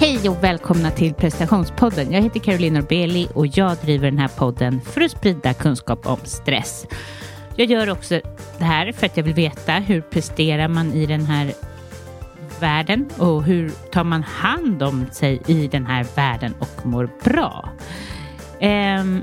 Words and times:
Hej 0.00 0.28
och 0.28 0.44
välkomna 0.44 0.90
till 0.90 1.14
prestationspodden. 1.14 2.12
Jag 2.12 2.22
heter 2.22 2.40
Caroline 2.40 2.74
Norbeli 2.74 3.28
och 3.34 3.46
jag 3.46 3.76
driver 3.76 4.10
den 4.10 4.18
här 4.18 4.28
podden 4.28 4.80
för 4.80 5.00
att 5.00 5.10
sprida 5.10 5.54
kunskap 5.54 6.06
om 6.06 6.18
stress. 6.24 6.86
Jag 7.56 7.66
gör 7.66 7.90
också 7.90 8.20
det 8.58 8.64
här 8.64 8.92
för 8.92 9.06
att 9.06 9.16
jag 9.16 9.24
vill 9.24 9.34
veta 9.34 9.72
hur 9.72 10.00
presterar 10.00 10.68
man 10.68 10.92
i 10.92 11.06
den 11.06 11.26
här 11.26 11.52
världen 12.60 13.08
och 13.18 13.42
hur 13.42 13.70
tar 13.70 14.04
man 14.04 14.22
hand 14.22 14.82
om 14.82 15.06
sig 15.12 15.42
i 15.46 15.68
den 15.68 15.86
här 15.86 16.06
världen 16.16 16.54
och 16.58 16.86
mår 16.86 17.10
bra. 17.24 17.68
Um, 18.60 19.22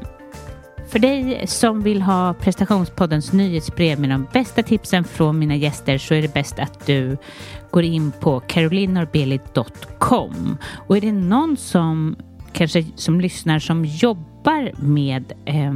för 0.88 1.00
dig 1.00 1.48
som 1.48 1.82
vill 1.84 2.02
ha 2.02 2.34
prestationspoddens 2.34 3.34
nyhetsbrev 3.34 4.00
med 4.00 4.10
de 4.10 4.28
bästa 4.34 4.64
tipsen 4.64 5.04
från 5.04 5.40
mina 5.40 5.56
gäster 5.56 5.98
så 5.98 6.14
är 6.14 6.22
det 6.22 6.34
bäst 6.34 6.60
att 6.60 6.86
du 6.86 7.18
går 7.72 7.84
in 7.84 8.12
på 8.20 8.40
carolinorbeli.com. 8.40 10.58
Och 10.88 10.98
är 10.98 11.02
det 11.02 11.12
någon 11.12 11.58
som 11.58 12.16
kanske 12.54 12.86
som 12.96 13.22
lyssnar 13.22 13.60
som 13.60 13.86
jobbar 13.86 14.72
med 14.82 15.34
eh, 15.46 15.74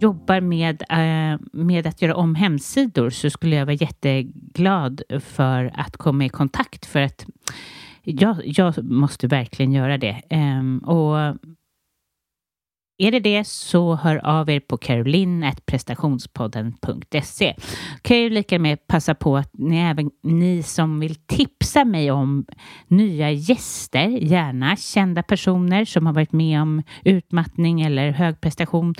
jobbar 0.00 0.40
med, 0.40 0.82
eh, 0.90 1.38
med 1.52 1.86
att 1.86 2.02
göra 2.02 2.14
om 2.14 2.34
hemsidor 2.34 3.10
så 3.10 3.30
skulle 3.30 3.56
jag 3.56 3.66
vara 3.66 3.74
jätteglad 3.74 5.02
för 5.20 5.72
att 5.74 5.96
komma 5.96 6.24
i 6.24 6.28
kontakt 6.28 6.86
för 6.86 7.00
att 7.00 7.26
jag, 8.02 8.36
jag 8.44 8.84
måste 8.84 9.26
verkligen 9.26 9.72
göra 9.72 9.98
det. 9.98 10.22
Eh, 10.28 10.88
och 10.88 11.36
är 13.00 13.12
det 13.12 13.20
det 13.20 13.46
så 13.46 13.94
hör 13.94 14.26
av 14.26 14.50
er 14.50 14.60
på 14.60 14.76
caroline.prestationspodden.se. 14.76 17.54
Kan 18.02 18.16
jag 18.16 18.24
ju 18.24 18.30
lika 18.30 18.58
med 18.58 18.86
passa 18.86 19.14
på 19.14 19.36
att 19.36 19.50
ni, 19.52 19.78
även 19.78 20.10
ni 20.22 20.62
som 20.62 21.00
vill 21.00 21.14
tipsa 21.14 21.84
mig 21.84 22.10
om 22.10 22.46
nya 22.88 23.30
gäster, 23.30 24.08
gärna 24.08 24.76
kända 24.76 25.22
personer 25.22 25.84
som 25.84 26.06
har 26.06 26.12
varit 26.12 26.32
med 26.32 26.62
om 26.62 26.82
utmattning 27.04 27.80
eller 27.80 28.10
hög 28.10 28.40
prestation 28.40 28.94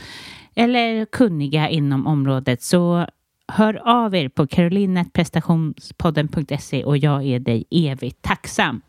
eller 0.54 1.04
kunniga 1.04 1.68
inom 1.68 2.06
området 2.06 2.62
så 2.62 3.06
hör 3.48 3.88
av 3.88 4.14
er 4.14 4.28
på 4.28 4.46
caroline.prestationspodden.se 4.46 6.84
och 6.84 6.98
jag 6.98 7.24
är 7.24 7.38
dig 7.38 7.64
evigt 7.70 8.22
tacksam. 8.22 8.82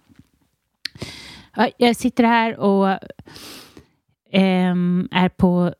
Jag 1.77 1.95
sitter 1.95 2.23
här 2.23 2.59
och 2.59 2.99
Ehm, 4.31 5.07
är 5.11 5.29
på 5.29 5.73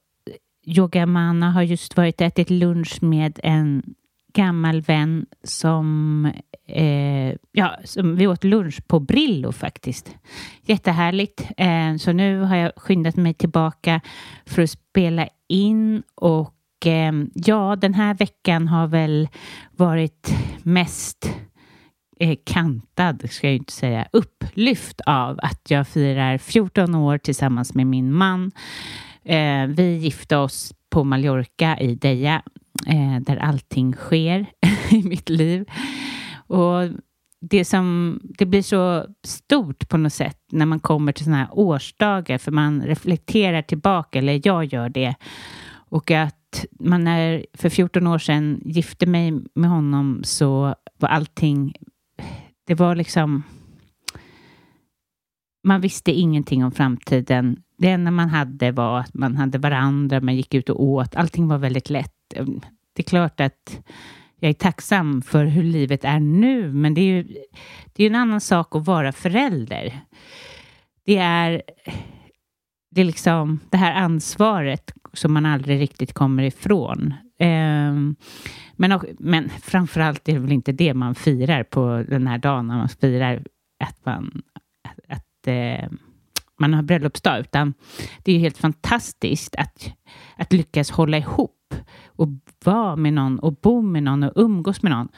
Yogamana, 0.66 1.52
har 1.52 1.62
just 1.62 1.98
varit 1.98 2.22
och 2.22 2.28
ätit 2.28 2.50
lunch 2.50 3.04
med 3.04 3.40
en 3.44 3.84
gammal 4.34 4.82
vän 4.82 5.26
som, 5.44 6.26
eh, 6.68 7.36
ja, 7.52 7.76
som 7.84 8.16
vi 8.16 8.28
åt 8.28 8.44
lunch 8.44 8.88
på 8.88 9.00
Brillo 9.00 9.52
faktiskt. 9.52 10.16
Jättehärligt. 10.66 11.48
Eh, 11.58 11.96
så 11.96 12.12
nu 12.12 12.40
har 12.40 12.56
jag 12.56 12.72
skyndat 12.76 13.16
mig 13.16 13.34
tillbaka 13.34 14.02
för 14.46 14.62
att 14.62 14.70
spela 14.70 15.28
in 15.48 16.04
och 16.16 16.86
eh, 16.86 17.14
ja, 17.34 17.76
den 17.76 17.94
här 17.94 18.14
veckan 18.14 18.68
har 18.68 18.88
väl 18.88 19.28
varit 19.72 20.34
mest 20.64 21.32
är 22.22 22.36
kantad, 22.44 23.30
ska 23.30 23.48
jag 23.48 23.56
inte 23.56 23.74
säga, 23.74 24.08
upplyft 24.14 25.02
av 25.02 25.40
att 25.44 25.62
jag 25.70 25.88
firar 25.88 26.38
14 26.38 26.96
år 26.96 27.18
tillsammans 27.18 27.74
med 27.74 27.88
min 27.88 28.14
man. 28.14 28.52
Eh, 29.24 29.66
vi 29.68 29.98
gifte 29.98 30.38
oss 30.38 30.74
på 30.90 31.04
Mallorca 31.04 31.78
i 31.80 31.96
Deja, 31.96 32.42
eh, 32.88 33.22
där 33.22 33.38
allting 33.38 33.94
sker 33.94 34.46
i 34.92 35.04
mitt 35.04 35.30
liv. 35.30 35.66
Och 36.48 36.90
det, 37.42 37.66
som, 37.66 38.20
det 38.24 38.46
blir 38.46 38.62
så 38.62 39.06
stort 39.24 39.90
på 39.90 39.98
något 39.98 40.14
sätt 40.14 40.38
när 40.52 40.66
man 40.66 40.80
kommer 40.80 41.12
till 41.12 41.26
sådana 41.26 41.44
här 41.44 41.50
årsdagar, 41.52 42.38
för 42.38 42.52
man 42.52 42.82
reflekterar 42.82 43.62
tillbaka, 43.62 44.20
eller 44.20 44.42
jag 44.44 44.66
gör 44.66 44.90
det. 44.90 45.16
Och 45.74 46.12
att 46.12 46.66
man 46.80 47.08
är, 47.08 47.46
för 47.54 47.70
14 47.70 48.08
år 48.08 48.18
sedan 48.18 48.62
gifte 48.66 49.06
mig 49.06 49.34
med 49.56 49.70
honom 49.70 50.22
så 50.24 50.76
var 51.00 51.10
allting 51.10 51.74
det 52.68 52.76
var 52.76 52.96
liksom... 52.96 53.44
Man 55.64 55.82
visste 55.82 56.12
ingenting 56.12 56.66
om 56.66 56.72
framtiden. 56.72 57.64
Det 57.78 57.90
enda 57.90 58.12
man 58.12 58.30
hade 58.30 58.72
var 58.72 59.00
att 59.00 59.14
man 59.14 59.38
hade 59.38 59.58
varandra, 59.58 60.22
man 60.22 60.36
gick 60.36 60.54
ut 60.54 60.70
och 60.70 60.84
åt. 60.84 61.16
Allting 61.16 61.48
var 61.48 61.58
väldigt 61.58 61.90
lätt. 61.90 62.34
Ehm, 62.36 62.62
det 62.94 63.02
är 63.02 63.10
klart 63.10 63.40
att 63.40 63.80
jag 64.40 64.50
är 64.50 64.54
tacksam 64.54 65.22
för 65.22 65.46
hur 65.46 65.64
livet 65.64 66.06
är 66.06 66.20
nu, 66.20 66.74
men 66.74 66.94
det 66.94 67.02
är 67.02 67.06
ju 67.06 67.38
det 67.94 68.04
är 68.04 68.08
en 68.08 68.16
annan 68.16 68.42
sak 68.42 68.76
att 68.76 68.86
vara 68.86 69.12
förälder. 69.12 70.00
Det 71.06 71.18
är, 71.18 71.62
det 72.92 73.02
är 73.02 73.06
liksom 73.06 73.60
det 73.70 73.78
här 73.78 73.94
ansvaret 73.94 74.94
som 75.14 75.34
man 75.34 75.46
aldrig 75.46 75.80
riktigt 75.82 76.14
kommer 76.14 76.44
ifrån. 76.44 77.14
Ehm, 77.44 78.16
men, 78.76 79.00
men 79.20 79.50
framförallt 79.50 80.30
är 80.30 80.34
det 80.34 80.40
väl 80.40 80.52
inte 80.52 80.72
det 80.72 80.94
man 80.94 81.16
firar 81.16 81.64
på 81.64 82.04
den 82.10 82.28
här 82.28 82.38
dagen 82.38 82.68
när 82.68 82.78
man 82.78 82.90
firar 82.90 83.44
att 83.84 84.06
man, 84.06 84.42
att, 84.84 85.00
att 85.18 85.48
eh, 85.48 85.90
man 86.60 86.74
har 86.74 86.82
bröllopsdag, 86.82 87.40
utan 87.40 87.74
det 88.24 88.32
är 88.32 88.40
helt 88.40 88.58
fantastiskt 88.58 89.56
att, 89.56 89.94
att 90.36 90.54
lyckas 90.54 90.92
hålla 90.92 91.18
ihop 91.18 91.76
och 92.06 92.28
vara 92.64 92.96
med 92.96 93.14
någon 93.14 93.40
och 93.40 93.54
bo 93.54 93.82
med 93.82 94.04
någon 94.04 94.24
och 94.24 94.34
umgås 94.36 94.82
med 94.82 94.92
någon 94.92 95.10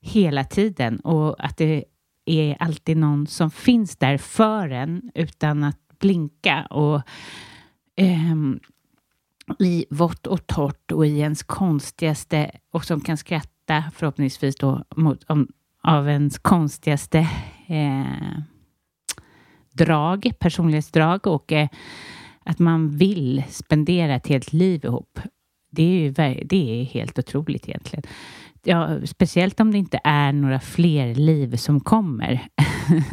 hela 0.00 0.44
tiden 0.44 1.00
och 1.00 1.44
att 1.44 1.56
det 1.56 1.84
är 2.24 2.56
alltid 2.60 2.96
någon 2.96 3.26
som 3.26 3.50
finns 3.50 3.96
där 3.96 4.18
för 4.18 4.70
en 4.70 5.10
utan 5.14 5.64
att 5.64 5.98
blinka 5.98 6.66
och 6.66 7.02
eh, 7.96 8.36
i 9.58 9.86
vått 9.90 10.26
och 10.26 10.46
torrt 10.46 10.92
och 10.92 11.06
i 11.06 11.18
ens 11.18 11.42
konstigaste 11.42 12.50
och 12.72 12.84
som 12.84 13.00
kan 13.00 13.16
skratta 13.16 13.84
förhoppningsvis 13.94 14.56
då 14.56 14.84
mot, 14.96 15.24
om, 15.30 15.48
av 15.82 16.08
ens 16.08 16.38
konstigaste 16.38 17.18
eh, 17.66 18.38
drag, 19.72 20.32
personlighetsdrag 20.38 21.26
och 21.26 21.52
eh, 21.52 21.68
att 22.44 22.58
man 22.58 22.96
vill 22.96 23.44
spendera 23.48 24.14
ett 24.14 24.26
helt 24.26 24.52
liv 24.52 24.84
ihop. 24.84 25.20
Det 25.70 25.82
är, 25.82 26.00
ju, 26.00 26.10
det 26.44 26.80
är 26.80 26.84
helt 26.84 27.18
otroligt 27.18 27.68
egentligen. 27.68 28.02
Ja, 28.62 29.06
speciellt 29.06 29.60
om 29.60 29.72
det 29.72 29.78
inte 29.78 30.00
är 30.04 30.32
några 30.32 30.60
fler 30.60 31.14
liv 31.14 31.56
som 31.56 31.80
kommer. 31.80 32.48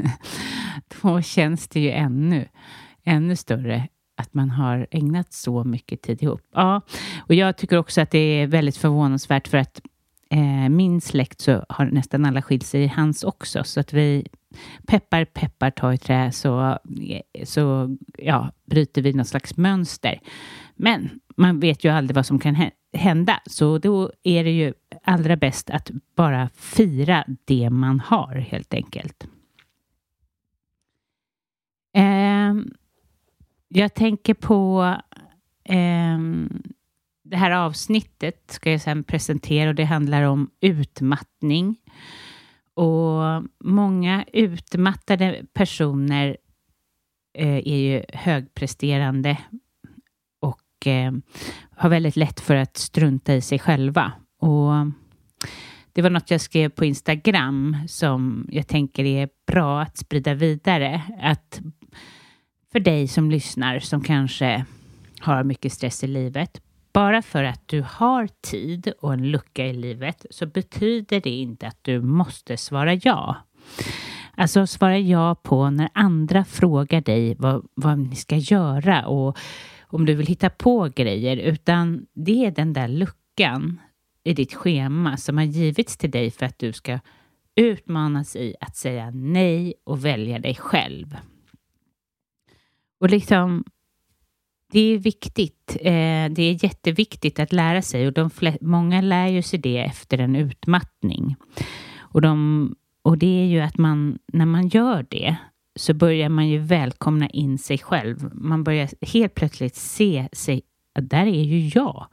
Då 1.02 1.22
känns 1.22 1.68
det 1.68 1.80
ju 1.80 1.92
ännu, 1.92 2.48
ännu 3.04 3.36
större 3.36 3.88
att 4.16 4.34
man 4.34 4.50
har 4.50 4.88
ägnat 4.92 5.34
så 5.34 5.64
mycket 5.64 6.02
tid 6.02 6.24
ihop. 6.24 6.42
Ja, 6.54 6.82
och 7.20 7.34
jag 7.34 7.58
tycker 7.58 7.78
också 7.78 8.02
att 8.02 8.12
det 8.12 8.18
är 8.18 8.48
väldigt 8.48 8.78
förvånansvärt 8.78 9.48
för 9.48 9.58
att 9.58 9.82
eh, 10.30 10.70
min 10.70 11.02
släkt 11.02 11.42
så 11.42 11.66
har 11.70 11.86
nästan 11.86 12.26
alla 12.26 12.42
skilt 12.42 12.66
sig, 12.66 12.84
i 12.84 12.88
hans 12.88 13.24
också, 13.24 13.64
så 13.64 13.80
att 13.80 13.94
vi 13.94 14.28
peppar, 14.88 15.26
peppar, 15.26 15.72
tar 15.72 15.92
i 15.92 15.98
trä 15.98 16.32
så, 16.32 16.80
eh, 17.10 17.46
så 17.46 17.98
ja, 18.18 18.52
bryter 18.66 19.02
vi 19.02 19.14
något 19.14 19.28
slags 19.28 19.58
mönster. 19.58 20.20
Men 20.76 21.10
man 21.38 21.60
vet 21.60 21.84
ju 21.84 21.90
aldrig 21.90 22.16
vad 22.16 22.26
som 22.26 22.40
kan 22.40 22.70
hända, 22.94 23.40
så 23.46 23.78
då 23.78 24.12
är 24.24 24.44
det 24.44 24.52
ju 24.52 24.74
allra 25.04 25.36
bäst 25.36 25.70
att 25.70 25.92
bara 26.16 26.50
fira 26.56 27.26
det 27.46 27.70
man 27.70 28.00
har 28.00 28.36
helt 28.36 28.74
enkelt. 28.74 29.28
Eh, 31.96 32.54
jag 33.80 33.94
tänker 33.94 34.34
på 34.34 34.96
eh, 35.64 36.20
det 37.24 37.38
här 37.38 37.52
avsnittet 37.52 38.44
ska 38.52 38.72
jag 38.72 38.82
sen 38.82 39.04
presentera 39.04 39.70
och 39.70 39.76
det 39.76 39.84
handlar 39.84 40.24
om 40.24 40.50
utmattning. 40.62 41.78
Och 42.74 43.44
många 43.60 44.26
utmattade 44.34 45.46
personer 45.54 46.38
eh, 47.38 47.58
är 47.58 47.78
ju 47.78 48.04
högpresterande 48.14 49.38
och 50.42 50.88
eh, 50.88 51.12
har 51.72 51.90
väldigt 51.90 52.16
lätt 52.16 52.40
för 52.40 52.56
att 52.56 52.78
strunta 52.78 53.36
i 53.36 53.42
sig 53.42 53.60
själva. 53.60 54.12
Och 54.40 54.72
det 55.94 56.02
var 56.02 56.10
något 56.10 56.32
jag 56.32 56.42
skrev 56.42 56.70
på 56.70 56.86
Instagram 56.86 57.78
som 57.88 58.48
jag 58.52 58.68
tänker 58.68 59.04
är 59.06 59.30
bra 59.48 59.82
att 59.82 59.98
sprida 59.98 60.34
vidare. 60.34 61.02
Att 61.22 61.62
för 62.74 62.80
dig 62.80 63.08
som 63.08 63.32
lyssnar 63.32 63.80
som 63.80 64.04
kanske 64.04 64.66
har 65.20 65.44
mycket 65.44 65.74
stress 65.74 66.04
i 66.04 66.08
livet. 66.08 66.62
Bara 66.94 67.22
för 67.22 67.44
att 67.44 67.68
du 67.68 67.86
har 67.88 68.30
tid 68.42 68.94
och 69.00 69.14
en 69.14 69.32
lucka 69.32 69.66
i 69.66 69.74
livet 69.74 70.26
så 70.30 70.46
betyder 70.46 71.22
det 71.22 71.30
inte 71.30 71.68
att 71.68 71.78
du 71.82 72.02
måste 72.02 72.58
svara 72.58 72.94
ja. 72.94 73.36
Alltså 74.36 74.68
svara 74.68 75.00
ja 75.00 75.36
på 75.36 75.70
när 75.70 75.90
andra 75.94 76.46
frågar 76.46 77.02
dig 77.02 77.36
vad, 77.36 77.68
vad 77.76 78.00
ni 78.00 78.16
ska 78.16 78.36
göra 78.36 79.08
och 79.08 79.38
om 79.82 80.06
du 80.06 80.14
vill 80.14 80.28
hitta 80.28 80.50
på 80.50 80.90
grejer, 80.96 81.38
utan 81.38 82.06
det 82.14 82.46
är 82.46 82.52
den 82.52 82.74
där 82.74 82.88
luckan 82.88 83.80
i 84.24 84.34
ditt 84.34 84.54
schema 84.54 85.18
som 85.18 85.38
har 85.38 85.46
givits 85.46 85.98
till 85.98 86.12
dig 86.12 86.32
för 86.32 86.46
att 86.46 86.60
du 86.60 86.74
ska 86.74 87.00
utmanas 87.56 88.36
i 88.36 88.56
att 88.60 88.76
säga 88.76 89.12
nej 89.14 89.74
och 89.84 90.06
välja 90.06 90.40
dig 90.40 90.56
själv. 90.56 91.18
Och 93.04 93.10
liksom, 93.10 93.64
det 94.72 94.80
är 94.80 94.98
viktigt. 94.98 95.78
Eh, 95.80 96.30
det 96.30 96.42
är 96.42 96.64
jätteviktigt 96.64 97.40
att 97.40 97.54
lära 97.54 97.82
sig 97.82 98.08
och 98.08 98.14
de 98.14 98.30
många 98.62 99.02
lär 99.02 99.28
ju 99.28 99.42
sig 99.42 99.60
det 99.60 99.78
efter 99.78 100.18
en 100.18 100.36
utmattning. 100.36 101.36
Och, 102.00 102.22
de, 102.22 102.76
och 103.02 103.18
det 103.18 103.42
är 103.42 103.46
ju 103.46 103.60
att 103.60 103.78
man, 103.78 104.20
när 104.34 104.46
man 104.46 104.68
gör 104.68 105.06
det, 105.10 105.36
så 105.76 105.94
börjar 105.94 106.30
man 106.30 106.48
ju 106.48 106.58
välkomna 106.58 107.30
in 107.30 107.58
sig 107.58 107.78
själv. 107.78 108.30
Man 108.34 108.64
börjar 108.64 108.90
helt 109.02 109.36
plötsligt 109.36 109.76
se 109.76 110.30
sig, 110.34 110.62
att 110.96 111.10
där 111.10 111.26
är 111.26 111.44
ju 111.44 111.72
jag. 111.76 112.08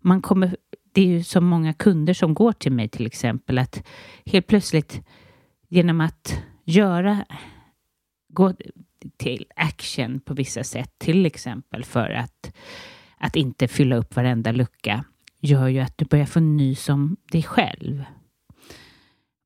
Man 0.00 0.22
kommer, 0.22 0.56
det 0.92 1.00
är 1.00 1.06
ju 1.06 1.22
så 1.22 1.40
många 1.40 1.72
kunder 1.72 2.14
som 2.14 2.34
går 2.34 2.52
till 2.52 2.72
mig 2.72 2.88
till 2.88 3.06
exempel, 3.06 3.58
att 3.58 3.82
helt 4.26 4.46
plötsligt 4.46 5.02
genom 5.68 6.00
att 6.00 6.42
göra, 6.64 7.24
gå 8.28 8.54
till 9.16 9.44
action 9.56 10.20
på 10.20 10.34
vissa 10.34 10.64
sätt, 10.64 10.90
till 10.98 11.26
exempel 11.26 11.84
för 11.84 12.10
att, 12.10 12.52
att 13.18 13.36
inte 13.36 13.68
fylla 13.68 13.96
upp 13.96 14.16
varenda 14.16 14.52
lucka, 14.52 15.04
gör 15.40 15.68
ju 15.68 15.80
att 15.80 15.98
du 15.98 16.04
börjar 16.04 16.26
få 16.26 16.40
nys 16.40 16.88
om 16.88 17.16
dig 17.32 17.42
själv. 17.42 18.04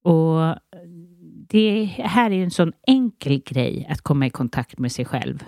Och 0.02 0.56
det 1.48 1.84
här 1.84 2.30
är 2.30 2.34
ju 2.34 2.44
en 2.44 2.50
sån 2.50 2.72
enkel 2.86 3.42
grej 3.46 3.86
att 3.90 4.00
komma 4.00 4.26
i 4.26 4.30
kontakt 4.30 4.78
med 4.78 4.92
sig 4.92 5.04
själv. 5.04 5.44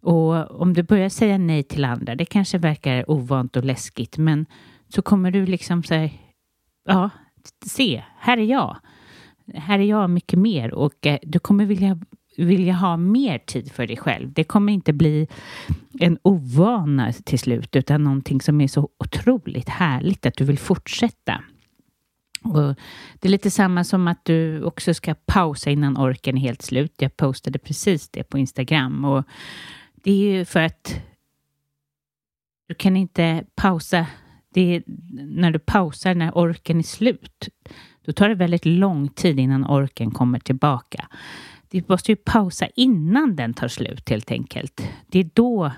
Och 0.00 0.60
om 0.60 0.74
du 0.74 0.82
börjar 0.82 1.08
säga 1.08 1.38
nej 1.38 1.62
till 1.62 1.84
andra, 1.84 2.14
det 2.14 2.24
kanske 2.24 2.58
verkar 2.58 3.10
ovant 3.10 3.56
och 3.56 3.64
läskigt, 3.64 4.18
men 4.18 4.46
så 4.88 5.02
kommer 5.02 5.30
du 5.30 5.46
liksom 5.46 5.82
säga, 5.82 6.10
ja, 6.84 7.10
se, 7.66 8.02
här 8.18 8.38
är 8.38 8.44
jag. 8.44 8.76
Här 9.54 9.78
är 9.78 9.84
jag 9.84 10.10
mycket 10.10 10.38
mer 10.38 10.74
och 10.74 11.06
eh, 11.06 11.18
du 11.22 11.38
kommer 11.38 11.64
vilja, 11.64 11.98
vilja 12.44 12.72
ha 12.72 12.96
mer 12.96 13.38
tid 13.38 13.72
för 13.72 13.86
dig 13.86 13.96
själv. 13.96 14.32
Det 14.32 14.44
kommer 14.44 14.72
inte 14.72 14.92
bli 14.92 15.28
en 16.00 16.18
ovana 16.22 17.12
till 17.12 17.38
slut, 17.38 17.76
utan 17.76 18.04
någonting 18.04 18.40
som 18.40 18.60
är 18.60 18.68
så 18.68 18.88
otroligt 18.98 19.68
härligt 19.68 20.26
att 20.26 20.36
du 20.36 20.44
vill 20.44 20.58
fortsätta. 20.58 21.42
Och 22.42 22.74
det 23.20 23.28
är 23.28 23.30
lite 23.30 23.50
samma 23.50 23.84
som 23.84 24.08
att 24.08 24.24
du 24.24 24.62
också 24.62 24.94
ska 24.94 25.14
pausa 25.14 25.70
innan 25.70 25.96
orken 25.96 26.36
är 26.36 26.40
helt 26.40 26.62
slut. 26.62 26.94
Jag 26.98 27.16
postade 27.16 27.58
precis 27.58 28.08
det 28.08 28.24
på 28.24 28.38
Instagram. 28.38 29.04
Och 29.04 29.24
det 29.94 30.10
är 30.10 30.38
ju 30.38 30.44
för 30.44 30.60
att 30.60 31.00
du 32.68 32.74
kan 32.74 32.96
inte 32.96 33.44
pausa. 33.54 34.06
Det 34.54 34.76
är 34.76 34.82
när 35.12 35.50
du 35.50 35.58
pausar 35.58 36.14
när 36.14 36.38
orken 36.38 36.78
är 36.78 36.82
slut. 36.82 37.48
Då 38.04 38.12
tar 38.12 38.28
det 38.28 38.34
väldigt 38.34 38.64
lång 38.66 39.08
tid 39.08 39.40
innan 39.40 39.66
orken 39.66 40.10
kommer 40.10 40.38
tillbaka. 40.38 41.08
Du 41.72 41.82
måste 41.86 42.12
ju 42.12 42.16
pausa 42.16 42.66
innan 42.66 43.36
den 43.36 43.54
tar 43.54 43.68
slut 43.68 44.10
helt 44.10 44.30
enkelt. 44.30 44.80
Det 45.06 45.18
är 45.18 45.30
då, 45.34 45.72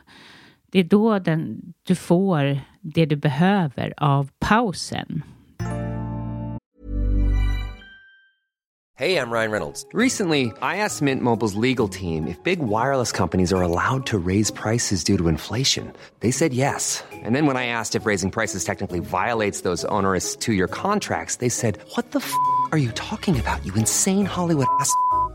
det 0.71 0.79
är 0.79 0.85
då 0.85 1.19
den, 1.19 1.61
du 1.87 1.95
får 1.95 2.61
det 2.81 3.07
du 3.07 3.17
behöver 3.17 3.95
av 3.97 4.31
pausen. 4.39 5.23
Hej, 8.95 9.13
jag 9.13 9.33
Ryan 9.33 9.51
Reynolds. 9.51 9.87
Recently, 9.95 10.43
I 10.43 10.77
asked 10.77 11.03
Mint 11.03 11.23
Mobiles 11.23 11.55
legal 11.55 11.89
team 11.89 12.29
if 12.29 12.43
big 12.45 12.59
wireless 12.59 13.13
companies 13.13 13.53
are 13.53 13.63
allowed 13.63 14.07
to 14.07 14.19
raise 14.19 14.53
prices 14.53 15.05
due 15.05 15.19
to 15.19 15.29
inflation. 15.29 15.93
They 16.21 16.33
said 16.33 16.53
yes. 16.53 17.05
And 17.25 17.35
then 17.35 17.47
when 17.47 17.57
I 17.57 17.67
asked 17.67 18.01
if 18.01 18.07
raising 18.07 18.31
prices 18.31 18.65
technically 18.65 19.01
violates 19.01 19.63
those 19.63 19.89
onerous 19.89 20.37
two-year 20.37 20.69
contracts, 20.69 21.37
they 21.37 21.51
said, 21.51 21.79
what 21.97 22.11
the 22.13 22.19
f*** 22.19 22.33
are 22.71 22.79
you 22.79 22.93
talking 22.93 23.41
about, 23.41 23.65
you 23.67 23.75
insane 23.75 24.27
Hollywood 24.27 24.69
ass?" 24.81 24.91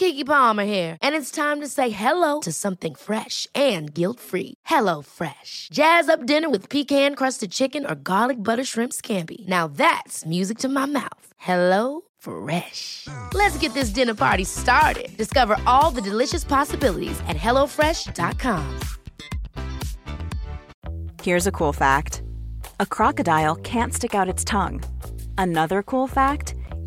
Kiki 0.00 0.24
Palmer 0.24 0.64
here, 0.64 0.96
and 1.02 1.14
it's 1.14 1.30
time 1.30 1.60
to 1.60 1.68
say 1.68 1.90
hello 1.90 2.40
to 2.40 2.52
something 2.52 2.94
fresh 2.94 3.46
and 3.54 3.92
guilt-free. 3.92 4.54
Hello 4.64 5.02
Fresh. 5.02 5.68
Jazz 5.72 6.08
up 6.08 6.24
dinner 6.26 6.48
with 6.48 6.70
pecan-crusted 6.70 7.50
chicken 7.52 7.84
or 7.84 7.94
garlic 7.94 8.42
butter 8.42 8.64
shrimp 8.64 8.92
scampi. 8.92 9.46
Now 9.46 9.68
that's 9.68 10.24
music 10.24 10.58
to 10.58 10.68
my 10.68 10.86
mouth. 10.86 11.26
Hello 11.36 12.02
Fresh. 12.18 13.06
Let's 13.34 13.58
get 13.58 13.74
this 13.74 13.90
dinner 13.90 14.14
party 14.14 14.44
started. 14.44 15.08
Discover 15.18 15.58
all 15.66 15.92
the 15.94 16.10
delicious 16.10 16.44
possibilities 16.44 17.20
at 17.28 17.36
hellofresh.com. 17.36 18.80
Here's 21.22 21.46
a 21.46 21.52
cool 21.52 21.74
fact. 21.74 22.22
A 22.78 22.86
crocodile 22.86 23.54
can't 23.56 23.92
stick 23.92 24.14
out 24.14 24.28
its 24.32 24.44
tongue. 24.44 24.82
Another 25.36 25.82
cool 25.82 26.08
fact, 26.08 26.54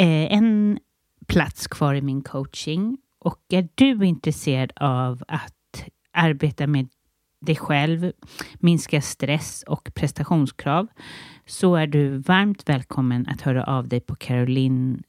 Eh, 0.00 0.32
en 0.32 0.78
plats 1.26 1.66
kvar 1.66 1.94
i 1.94 2.02
min 2.02 2.22
coaching 2.22 2.98
och 3.18 3.38
är 3.48 3.68
du 3.74 4.06
intresserad 4.06 4.72
av 4.76 5.22
att 5.28 5.84
arbeta 6.12 6.66
med 6.66 6.88
dig 7.40 7.56
själv, 7.56 8.12
minska 8.54 9.00
stress 9.00 9.64
och 9.66 9.90
prestationskrav 9.94 10.86
så 11.46 11.76
är 11.76 11.86
du 11.86 12.16
varmt 12.16 12.68
välkommen 12.68 13.26
att 13.28 13.40
höra 13.40 13.64
av 13.64 13.88
dig 13.88 14.00
på 14.00 14.14
Caroline 14.14 15.02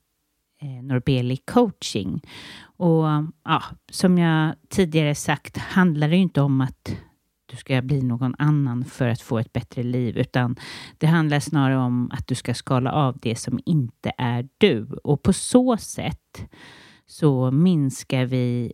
eh, 0.62 0.84
Norbeli 0.84 1.38
coaching. 1.38 2.22
Och 2.64 3.06
ja, 3.44 3.64
som 3.92 4.18
jag 4.18 4.56
tidigare 4.70 5.16
sagt 5.16 5.58
handlar 5.58 6.10
det 6.10 6.18
inte 6.18 6.42
om 6.42 6.62
att 6.62 6.96
du 7.52 7.58
ska 7.58 7.82
bli 7.82 8.02
någon 8.02 8.36
annan 8.38 8.86
för 8.86 9.08
att 9.08 9.22
få 9.22 9.40
ett 9.40 9.54
bättre 9.54 9.84
liv, 9.84 10.18
utan 10.18 10.56
det 10.98 11.08
handlar 11.08 11.40
snarare 11.40 11.78
om 11.78 12.12
att 12.14 12.28
du 12.28 12.36
ska 12.36 12.54
skala 12.54 12.92
av 12.92 13.18
det 13.22 13.36
som 13.36 13.60
inte 13.66 14.12
är 14.18 14.50
du. 14.58 14.88
Och 15.04 15.24
på 15.24 15.34
så 15.34 15.78
sätt 15.78 16.46
så 17.06 17.52
minskar 17.52 18.26
vi 18.26 18.74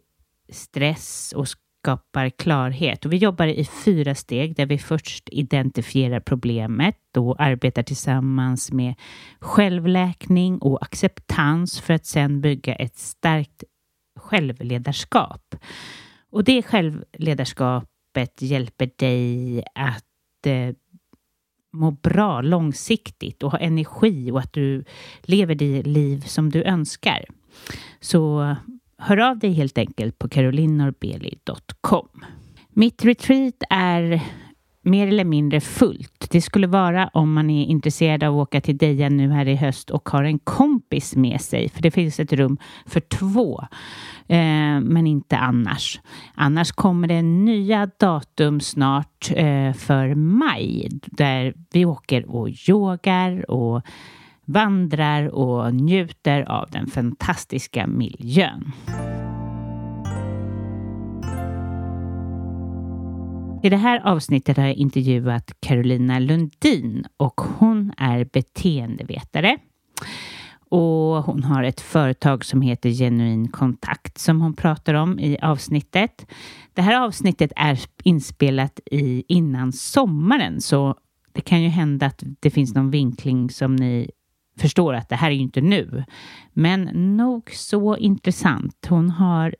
stress 0.49 1.33
och 1.37 1.47
skapar 1.47 2.29
klarhet. 2.29 3.05
Och 3.05 3.13
vi 3.13 3.17
jobbar 3.17 3.47
i 3.47 3.65
fyra 3.65 4.15
steg 4.15 4.55
där 4.55 4.65
vi 4.65 4.77
först 4.77 5.29
identifierar 5.31 6.19
problemet 6.19 7.17
och 7.17 7.41
arbetar 7.41 7.83
tillsammans 7.83 8.71
med 8.71 8.95
självläkning 9.39 10.57
och 10.57 10.83
acceptans 10.83 11.79
för 11.79 11.93
att 11.93 12.05
sedan 12.05 12.41
bygga 12.41 12.75
ett 12.75 12.97
starkt 12.97 13.63
självledarskap. 14.19 15.55
Och 16.29 16.43
det 16.43 16.61
självledarskap 16.61 17.89
begreppet 18.17 18.41
hjälper 18.41 18.89
dig 18.95 19.63
att 19.75 20.45
eh, 20.45 20.75
må 21.73 21.91
bra 21.91 22.41
långsiktigt 22.41 23.43
och 23.43 23.51
ha 23.51 23.59
energi 23.59 24.31
och 24.31 24.39
att 24.39 24.53
du 24.53 24.83
lever 25.21 25.55
det 25.55 25.83
liv 25.83 26.21
som 26.21 26.49
du 26.49 26.63
önskar. 26.63 27.25
Så 27.99 28.55
hör 28.97 29.17
av 29.17 29.39
dig 29.39 29.53
helt 29.53 29.77
enkelt 29.77 30.19
på 30.19 30.29
carolinorbeli.com. 30.29 32.25
Mitt 32.69 33.05
retreat 33.05 33.63
är 33.69 34.21
mer 34.87 35.07
eller 35.07 35.23
mindre 35.23 35.61
fullt. 35.61 36.27
Det 36.31 36.41
skulle 36.41 36.67
vara 36.67 37.09
om 37.13 37.33
man 37.33 37.49
är 37.49 37.65
intresserad 37.65 38.23
av 38.23 38.33
att 38.33 38.47
åka 38.47 38.61
till 38.61 38.77
Deja 38.77 39.09
nu 39.09 39.29
här 39.29 39.47
i 39.47 39.55
höst 39.55 39.89
och 39.89 40.09
har 40.09 40.23
en 40.23 40.39
kompis 40.39 41.15
med 41.15 41.41
sig, 41.41 41.69
för 41.69 41.81
det 41.81 41.91
finns 41.91 42.19
ett 42.19 42.33
rum 42.33 42.57
för 42.85 42.99
två, 42.99 43.59
eh, 44.27 44.79
men 44.81 45.07
inte 45.07 45.37
annars. 45.37 46.01
Annars 46.35 46.71
kommer 46.71 47.07
det 47.07 47.21
nya 47.21 47.89
datum 47.99 48.59
snart 48.59 49.31
eh, 49.31 49.73
för 49.73 50.15
maj 50.15 50.89
där 51.05 51.53
vi 51.71 51.85
åker 51.85 52.31
och 52.31 52.49
yogar 52.69 53.51
och 53.51 53.81
vandrar 54.45 55.27
och 55.27 55.73
njuter 55.73 56.41
av 56.41 56.69
den 56.71 56.87
fantastiska 56.87 57.87
miljön. 57.87 58.71
I 63.63 63.69
det 63.69 63.77
här 63.77 64.01
avsnittet 64.05 64.57
har 64.57 64.63
jag 64.63 64.75
intervjuat 64.75 65.51
Carolina 65.59 66.19
Lundin 66.19 67.05
och 67.17 67.41
hon 67.41 67.93
är 67.97 68.25
beteendevetare. 68.25 69.57
Och 70.69 71.23
hon 71.23 71.43
har 71.43 71.63
ett 71.63 71.81
företag 71.81 72.45
som 72.45 72.61
heter 72.61 72.89
Genuin 72.89 73.47
kontakt 73.47 74.17
som 74.17 74.41
hon 74.41 74.53
pratar 74.53 74.93
om 74.93 75.19
i 75.19 75.37
avsnittet. 75.41 76.25
Det 76.73 76.81
här 76.81 77.01
avsnittet 77.01 77.51
är 77.55 77.79
inspelat 78.03 78.79
i 78.85 79.23
innan 79.27 79.71
sommaren 79.71 80.61
så 80.61 80.95
det 81.33 81.41
kan 81.41 81.63
ju 81.63 81.69
hända 81.69 82.05
att 82.05 82.23
det 82.39 82.49
finns 82.49 82.75
någon 82.75 82.91
vinkling 82.91 83.49
som 83.49 83.75
ni 83.75 84.11
förstår 84.59 84.93
att 84.93 85.09
det 85.09 85.15
här 85.15 85.27
är 85.27 85.35
ju 85.35 85.41
inte 85.41 85.61
nu. 85.61 86.03
Men 86.53 86.81
nog 87.17 87.51
så 87.53 87.97
intressant. 87.97 88.87
Hon 88.89 89.09
har 89.09 89.55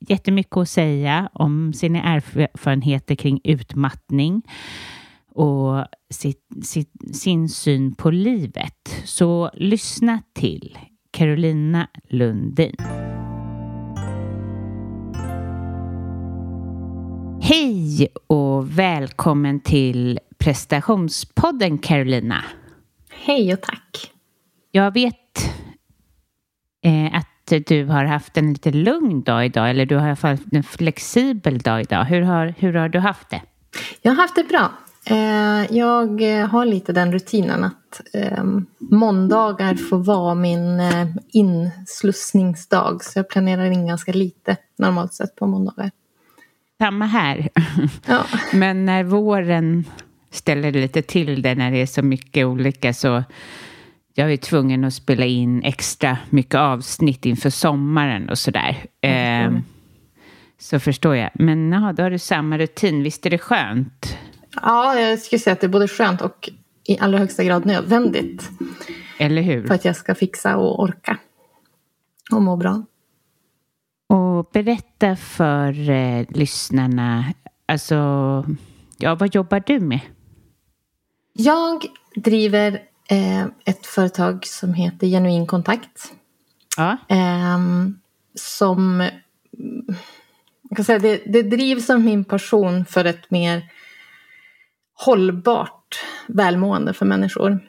jättemycket 0.00 0.56
att 0.56 0.68
säga 0.68 1.30
om 1.32 1.72
sina 1.72 2.02
erfarenheter 2.02 3.14
kring 3.14 3.40
utmattning 3.44 4.42
och 5.34 5.84
sitt, 6.10 6.46
sitt, 6.62 7.16
sin 7.16 7.48
syn 7.48 7.94
på 7.94 8.10
livet. 8.10 9.02
Så 9.04 9.50
lyssna 9.54 10.22
till 10.34 10.78
Carolina 11.10 11.88
Lundin. 12.08 12.76
Hej 17.42 18.08
och 18.26 18.78
välkommen 18.78 19.60
till 19.60 20.18
prestationspodden 20.38 21.78
Carolina. 21.78 22.44
Hej 23.10 23.52
och 23.52 23.60
tack. 23.60 24.12
Jag 24.70 24.94
vet 24.94 25.14
eh, 26.84 27.14
att 27.14 27.29
du 27.58 27.84
har 27.84 28.04
haft 28.04 28.36
en 28.36 28.52
lite 28.52 28.70
lugn 28.70 29.22
dag 29.22 29.46
idag 29.46 29.70
eller 29.70 29.86
du 29.86 29.96
har 29.96 30.08
haft 30.08 30.52
en 30.52 30.62
flexibel 30.62 31.58
dag 31.58 31.80
idag. 31.80 32.04
Hur 32.04 32.22
har, 32.22 32.54
hur 32.58 32.74
har 32.74 32.88
du 32.88 32.98
haft 32.98 33.30
det? 33.30 33.42
Jag 34.02 34.12
har 34.12 34.16
haft 34.22 34.36
det 34.36 34.44
bra. 34.44 34.72
Eh, 35.04 35.76
jag 35.76 36.20
har 36.50 36.64
lite 36.64 36.92
den 36.92 37.12
rutinen 37.12 37.64
att 37.64 38.00
eh, 38.14 38.44
måndagar 38.78 39.74
får 39.74 39.98
vara 39.98 40.34
min 40.34 40.80
eh, 40.80 41.06
inslussningsdag. 41.32 43.04
Så 43.04 43.18
jag 43.18 43.28
planerar 43.28 43.64
in 43.64 43.86
ganska 43.86 44.12
lite 44.12 44.56
normalt 44.78 45.14
sett 45.14 45.36
på 45.36 45.46
måndagar. 45.46 45.90
Samma 46.78 47.06
här. 47.06 47.48
Ja. 48.06 48.24
Men 48.52 48.84
när 48.84 49.04
våren 49.04 49.84
ställer 50.30 50.72
lite 50.72 51.02
till 51.02 51.42
det 51.42 51.54
när 51.54 51.70
det 51.70 51.82
är 51.82 51.86
så 51.86 52.02
mycket 52.02 52.46
olika 52.46 52.92
så 52.92 53.22
jag 54.14 54.32
är 54.32 54.36
tvungen 54.36 54.84
att 54.84 54.94
spela 54.94 55.24
in 55.24 55.62
extra 55.62 56.18
mycket 56.30 56.54
avsnitt 56.54 57.26
inför 57.26 57.50
sommaren 57.50 58.28
och 58.28 58.38
sådär. 58.38 58.76
Eh, 59.00 59.52
så 60.58 60.78
förstår 60.80 61.16
jag. 61.16 61.30
Men 61.34 61.72
ja, 61.72 61.92
då 61.92 62.02
har 62.02 62.10
du 62.10 62.18
samma 62.18 62.58
rutin. 62.58 63.02
Visst 63.02 63.26
är 63.26 63.30
det 63.30 63.38
skönt? 63.38 64.16
Ja, 64.62 65.00
jag 65.00 65.18
skulle 65.18 65.38
säga 65.38 65.52
att 65.52 65.60
det 65.60 65.66
är 65.66 65.68
både 65.68 65.88
skönt 65.88 66.20
och 66.20 66.50
i 66.84 66.98
allra 66.98 67.18
högsta 67.18 67.44
grad 67.44 67.66
nödvändigt. 67.66 68.50
Eller 69.18 69.42
hur? 69.42 69.66
För 69.66 69.74
att 69.74 69.84
jag 69.84 69.96
ska 69.96 70.14
fixa 70.14 70.56
och 70.56 70.82
orka. 70.82 71.18
Och 72.32 72.42
må 72.42 72.56
bra. 72.56 72.84
Och 74.06 74.50
berätta 74.52 75.16
för 75.16 75.90
eh, 75.90 76.26
lyssnarna, 76.28 77.24
alltså, 77.66 77.96
ja, 78.98 79.14
vad 79.14 79.34
jobbar 79.34 79.62
du 79.66 79.80
med? 79.80 80.00
Jag 81.32 81.84
driver 82.16 82.89
ett 83.64 83.86
företag 83.86 84.46
som 84.46 84.74
heter 84.74 85.06
Genuin 85.06 85.46
kontakt. 85.46 86.12
Ja. 86.76 86.96
Eh, 87.08 87.58
som 88.34 89.10
jag 90.70 90.76
kan 90.76 90.84
säga, 90.84 90.98
det, 90.98 91.22
det 91.26 91.42
drivs 91.42 91.86
som 91.86 92.04
min 92.04 92.24
passion 92.24 92.84
för 92.84 93.04
ett 93.04 93.30
mer 93.30 93.70
hållbart 94.94 96.04
välmående 96.26 96.92
för 96.92 97.06
människor. 97.06 97.68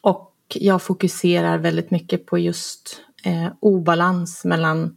Och 0.00 0.34
jag 0.54 0.82
fokuserar 0.82 1.58
väldigt 1.58 1.90
mycket 1.90 2.26
på 2.26 2.38
just 2.38 3.00
eh, 3.24 3.48
obalans 3.60 4.44
mellan 4.44 4.96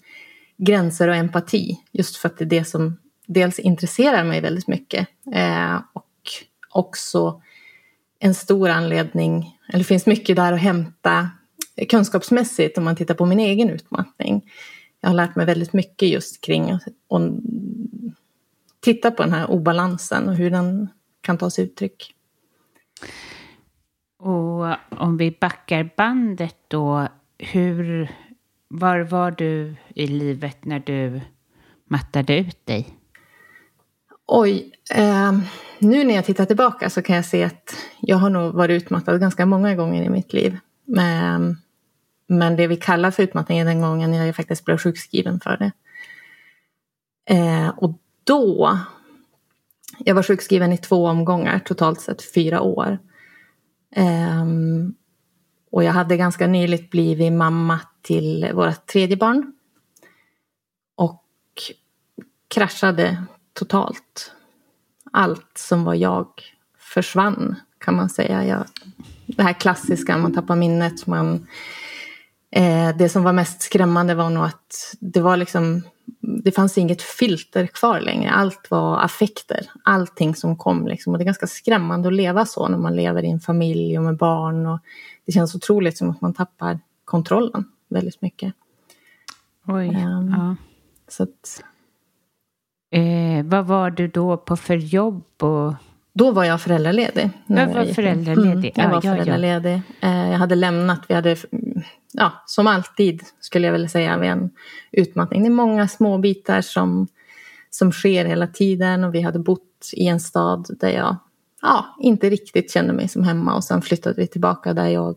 gränser 0.58 1.08
och 1.08 1.16
empati. 1.16 1.80
Just 1.92 2.18
för 2.18 2.30
att 2.30 2.38
det 2.38 2.44
är 2.44 2.50
det 2.50 2.66
som 2.66 2.98
dels 3.26 3.60
intresserar 3.60 4.24
mig 4.24 4.42
väldigt 4.42 4.68
mycket 4.68 5.08
eh, 5.34 5.76
och 5.94 6.12
också 6.70 7.42
en 8.20 8.36
stor 8.36 8.70
anledning, 8.70 9.58
eller 9.70 9.80
det 9.80 9.84
finns 9.84 10.06
mycket 10.06 10.36
där 10.36 10.54
att 10.54 10.62
hämta 10.62 11.30
kunskapsmässigt 11.90 12.78
om 12.78 12.84
man 12.84 12.96
tittar 12.96 13.14
på 13.14 13.26
min 13.26 13.40
egen 13.40 13.70
utmattning. 13.70 14.52
Jag 15.02 15.10
har 15.10 15.16
lärt 15.16 15.36
mig 15.36 15.46
väldigt 15.46 15.74
mycket 15.74 16.10
just 16.10 16.42
kring 16.42 16.72
att 16.72 16.84
titta 18.80 19.12
på 19.12 19.24
den 19.24 19.34
här 19.34 19.52
obalansen 19.52 20.30
och 20.30 20.36
hur 20.36 20.52
den 20.52 20.90
kan 21.22 21.38
ta 21.38 21.50
sig 21.50 21.66
uttryck. 21.66 22.14
Och 24.20 24.76
om 24.90 25.18
vi 25.18 25.38
backar 25.40 25.90
bandet 25.98 26.56
då, 26.68 27.08
hur, 27.38 28.12
var 28.68 29.00
var 29.00 29.32
du 29.32 29.76
i 29.96 30.08
livet 30.08 30.66
när 30.66 30.80
du 30.80 31.22
mattade 31.86 32.38
ut 32.38 32.66
dig? 32.66 32.97
Oj, 34.30 34.72
eh, 34.94 35.32
nu 35.80 36.04
när 36.04 36.16
jag 36.16 36.26
tittar 36.26 36.46
tillbaka 36.46 36.90
så 36.90 37.02
kan 37.02 37.16
jag 37.16 37.26
se 37.26 37.44
att 37.44 37.76
jag 38.00 38.18
har 38.18 38.30
nog 38.30 38.54
varit 38.54 38.84
utmattad 38.84 39.20
ganska 39.20 39.46
många 39.46 39.76
gånger 39.76 40.04
i 40.04 40.10
mitt 40.10 40.34
liv. 40.34 40.58
Men, 40.86 41.58
men 42.28 42.56
det 42.56 42.68
vi 42.68 42.76
kallar 42.78 43.12
för 43.12 43.24
utmattning 43.24 43.60
är 43.60 43.66
den 43.66 43.82
gången 43.82 44.14
jag 44.14 44.36
faktiskt 44.36 44.66
blev 44.66 44.78
sjukskriven 44.78 45.40
för 45.40 45.58
det. 45.58 45.72
Eh, 47.36 47.70
och 47.70 48.00
då, 48.24 48.80
jag 50.00 50.16
var 50.16 50.24
sjukskriven 50.24 50.74
i 50.74 50.78
två 50.78 51.06
omgångar, 51.06 51.60
totalt 51.60 52.02
sett 52.02 52.34
fyra 52.34 52.62
år. 52.62 53.00
Eh, 53.96 54.46
och 55.72 55.84
jag 55.84 55.92
hade 55.92 56.18
ganska 56.18 56.48
nyligt 56.48 56.92
blivit 56.92 57.34
mamma 57.34 57.80
till 58.02 58.52
vårt 58.54 58.86
tredje 58.86 59.18
barn. 59.18 59.54
Och 60.96 61.24
kraschade 62.48 63.24
totalt. 63.58 64.32
Allt 65.12 65.58
som 65.58 65.84
var 65.84 65.94
jag 65.94 66.28
försvann 66.80 67.56
kan 67.78 67.96
man 67.96 68.10
säga. 68.10 68.46
Jag, 68.46 68.64
det 69.26 69.44
här 69.44 69.54
klassiska, 69.54 70.18
man 70.18 70.34
tappar 70.34 70.56
minnet. 70.56 71.08
Man, 71.08 71.48
eh, 72.52 72.98
det 72.98 73.10
som 73.10 73.24
var 73.24 73.34
mest 73.34 73.62
skrämmande 73.62 74.16
var 74.16 74.30
nog 74.30 74.44
att 74.44 74.96
det 75.00 75.22
var 75.22 75.38
liksom 75.38 75.82
det 76.20 76.52
fanns 76.52 76.78
inget 76.78 77.02
filter 77.02 77.68
kvar 77.68 78.00
längre. 78.00 78.32
Allt 78.32 78.72
var 78.72 79.00
affekter. 79.00 79.72
Allting 79.84 80.36
som 80.36 80.58
kom. 80.58 80.88
Liksom. 80.88 81.14
Och 81.14 81.20
det 81.20 81.24
är 81.24 81.26
ganska 81.26 81.48
skrämmande 81.48 82.08
att 82.08 82.14
leva 82.14 82.46
så 82.46 82.68
när 82.68 82.78
man 82.78 82.96
lever 82.96 83.24
i 83.24 83.30
en 83.30 83.40
familj 83.40 83.98
och 83.98 84.04
med 84.04 84.18
barn. 84.18 84.66
Och 84.66 84.80
det 85.26 85.32
känns 85.32 85.56
otroligt 85.56 85.98
som 85.98 86.10
att 86.10 86.22
man 86.22 86.34
tappar 86.34 86.80
kontrollen 87.06 87.66
väldigt 87.88 88.22
mycket. 88.22 88.54
Oj. 89.66 89.88
Um, 89.88 90.30
ja. 90.38 90.56
Så 91.08 91.24
att, 91.24 91.64
Eh, 92.92 93.46
vad 93.46 93.66
var 93.66 93.92
du 93.92 94.08
då 94.08 94.38
på 94.38 94.56
för 94.56 94.76
jobb? 94.76 95.24
Och... 95.44 95.74
Då 96.14 96.32
var 96.32 96.44
jag 96.44 96.62
föräldraledig. 96.62 97.30
Jag 97.48 97.74
var 97.74 97.86
föräldraledig. 97.86 98.48
Mm, 98.48 98.72
jag 98.76 98.90
var 98.90 99.02
föräldraledig. 99.02 99.82
Eh, 100.02 100.32
jag 100.32 100.38
hade 100.38 100.56
lämnat, 100.56 101.02
vi 101.08 101.16
hade, 101.16 101.36
ja, 102.12 102.44
som 102.46 102.68
alltid 102.68 103.24
skulle 103.40 103.68
jag 103.68 103.72
vilja 103.72 103.90
säga, 103.90 104.18
vid 104.18 104.30
en 104.30 104.50
utmattning. 104.92 105.44
Det 105.44 105.48
är 105.48 105.52
många 105.52 105.88
små 105.88 106.18
bitar 106.18 106.62
som, 106.62 107.08
som 107.70 107.92
sker 107.92 108.26
hela 108.26 108.48
tiden 108.48 109.04
och 109.04 109.16
vi 109.16 109.22
hade 109.22 109.40
bott 109.40 109.90
i 109.94 110.08
en 110.08 110.20
stad 110.20 110.68
där 110.80 110.90
jag 110.90 111.16
ja, 111.62 111.96
inte 112.00 112.30
riktigt 112.30 112.72
kände 112.72 112.94
mig 112.94 113.08
som 113.08 113.24
hemma 113.24 113.56
och 113.56 113.64
sen 113.64 113.82
flyttade 113.82 114.16
vi 114.22 114.28
tillbaka 114.28 114.74
där 114.74 114.88
jag 114.88 115.16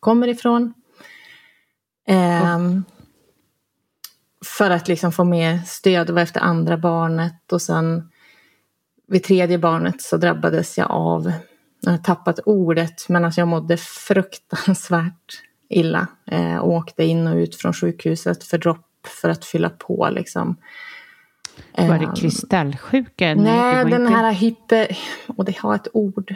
kommer 0.00 0.28
ifrån. 0.28 0.74
Eh, 2.08 2.58
för 4.44 4.70
att 4.70 4.88
liksom 4.88 5.12
få 5.12 5.24
mer 5.24 5.58
stöd. 5.66 6.06
Det 6.06 6.12
var 6.12 6.22
efter 6.22 6.40
andra 6.40 6.76
barnet 6.78 7.52
och 7.52 7.62
sen 7.62 8.10
vid 9.08 9.24
tredje 9.24 9.58
barnet 9.58 10.02
så 10.02 10.16
drabbades 10.16 10.78
jag 10.78 10.90
av, 10.90 11.32
jag 11.80 11.90
har 11.90 11.98
tappat 11.98 12.38
ordet, 12.46 13.08
men 13.08 13.24
alltså 13.24 13.40
jag 13.40 13.48
mådde 13.48 13.76
fruktansvärt 13.76 15.42
illa. 15.68 16.06
Eh, 16.30 16.64
åkte 16.64 17.04
in 17.04 17.26
och 17.26 17.36
ut 17.36 17.56
från 17.56 17.72
sjukhuset 17.72 18.44
för 18.44 18.58
dropp 18.58 19.06
för 19.22 19.28
att 19.28 19.44
fylla 19.44 19.70
på 19.70 20.08
liksom. 20.12 20.56
Var 21.78 21.98
det 21.98 22.04
Ehm, 22.04 22.14
kristallsjuka? 22.14 23.34
Nej, 23.34 23.84
det 23.84 23.90
den 23.90 24.02
inte- 24.02 24.14
här 24.14 24.32
hyper... 24.32 24.98
Och 25.26 25.44
det 25.44 25.58
har 25.58 25.74
ett 25.74 25.88
ord. 25.92 26.34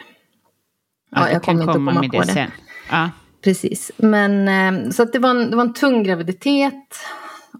Ja, 1.10 1.20
Ja, 1.20 1.30
jag 1.30 1.42
kommer 1.42 1.62
inte 1.62 1.72
komma 1.72 1.90
komma 1.90 2.00
med 2.00 2.10
på 2.10 2.16
det 2.20 2.26
det. 2.26 2.32
sen. 2.32 2.50
Ja. 2.90 3.10
Precis. 3.44 3.90
Men 3.96 4.48
eh, 4.48 4.90
så 4.90 5.02
att 5.02 5.12
det 5.12 5.18
var 5.18 5.30
en, 5.30 5.50
det 5.50 5.56
var 5.56 5.64
en 5.64 5.72
tung 5.74 6.02
graviditet. 6.02 6.96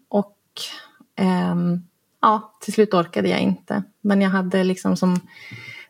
Och 0.09 0.37
ehm, 1.17 1.81
ja, 2.21 2.55
till 2.61 2.73
slut 2.73 2.95
orkade 2.95 3.29
jag 3.29 3.41
inte. 3.41 3.83
Men 4.01 4.21
jag 4.21 4.31
hade 4.31 4.65
liksom 4.65 4.97
som... 4.97 5.21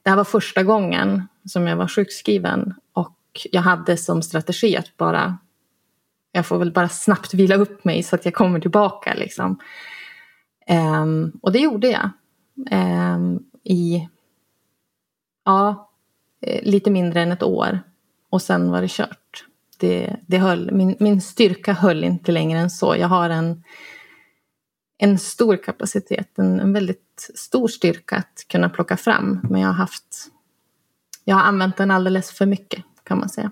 Det 0.02 0.10
här 0.10 0.16
var 0.16 0.24
första 0.24 0.62
gången 0.62 1.28
som 1.44 1.66
jag 1.66 1.76
var 1.76 1.88
sjukskriven. 1.88 2.74
Och 2.92 3.16
jag 3.52 3.62
hade 3.62 3.96
som 3.96 4.22
strategi 4.22 4.76
att 4.76 4.96
bara... 4.96 5.38
Jag 6.32 6.46
får 6.46 6.58
väl 6.58 6.72
bara 6.72 6.88
snabbt 6.88 7.34
vila 7.34 7.56
upp 7.56 7.84
mig 7.84 8.02
så 8.02 8.14
att 8.14 8.24
jag 8.24 8.34
kommer 8.34 8.60
tillbaka 8.60 9.14
liksom. 9.14 9.58
Ehm, 10.66 11.32
och 11.42 11.52
det 11.52 11.58
gjorde 11.58 11.88
jag. 11.88 12.10
Ehm, 12.70 13.38
I... 13.64 14.08
Ja, 15.44 15.90
eh, 16.40 16.62
lite 16.62 16.90
mindre 16.90 17.22
än 17.22 17.32
ett 17.32 17.42
år. 17.42 17.80
Och 18.30 18.42
sen 18.42 18.70
var 18.70 18.82
det 18.82 18.90
kört. 18.90 19.44
Det, 19.78 20.16
det 20.26 20.38
höll, 20.38 20.70
min, 20.72 20.96
min 21.00 21.20
styrka 21.20 21.72
höll 21.72 22.04
inte 22.04 22.32
längre 22.32 22.58
än 22.58 22.70
så. 22.70 22.96
Jag 22.96 23.08
har 23.08 23.30
en, 23.30 23.64
en 25.02 25.18
stor 25.18 25.56
kapacitet, 25.56 26.38
en, 26.38 26.60
en 26.60 26.72
väldigt 26.72 27.30
stor 27.34 27.68
styrka 27.68 28.16
att 28.16 28.44
kunna 28.48 28.68
plocka 28.68 28.96
fram. 28.96 29.40
Men 29.50 29.60
jag 29.60 29.68
har 29.68 29.74
haft... 29.74 30.30
Jag 31.24 31.36
har 31.36 31.42
använt 31.42 31.76
den 31.76 31.90
alldeles 31.90 32.30
för 32.30 32.46
mycket, 32.46 32.84
kan 33.02 33.18
man 33.18 33.28
säga. 33.28 33.50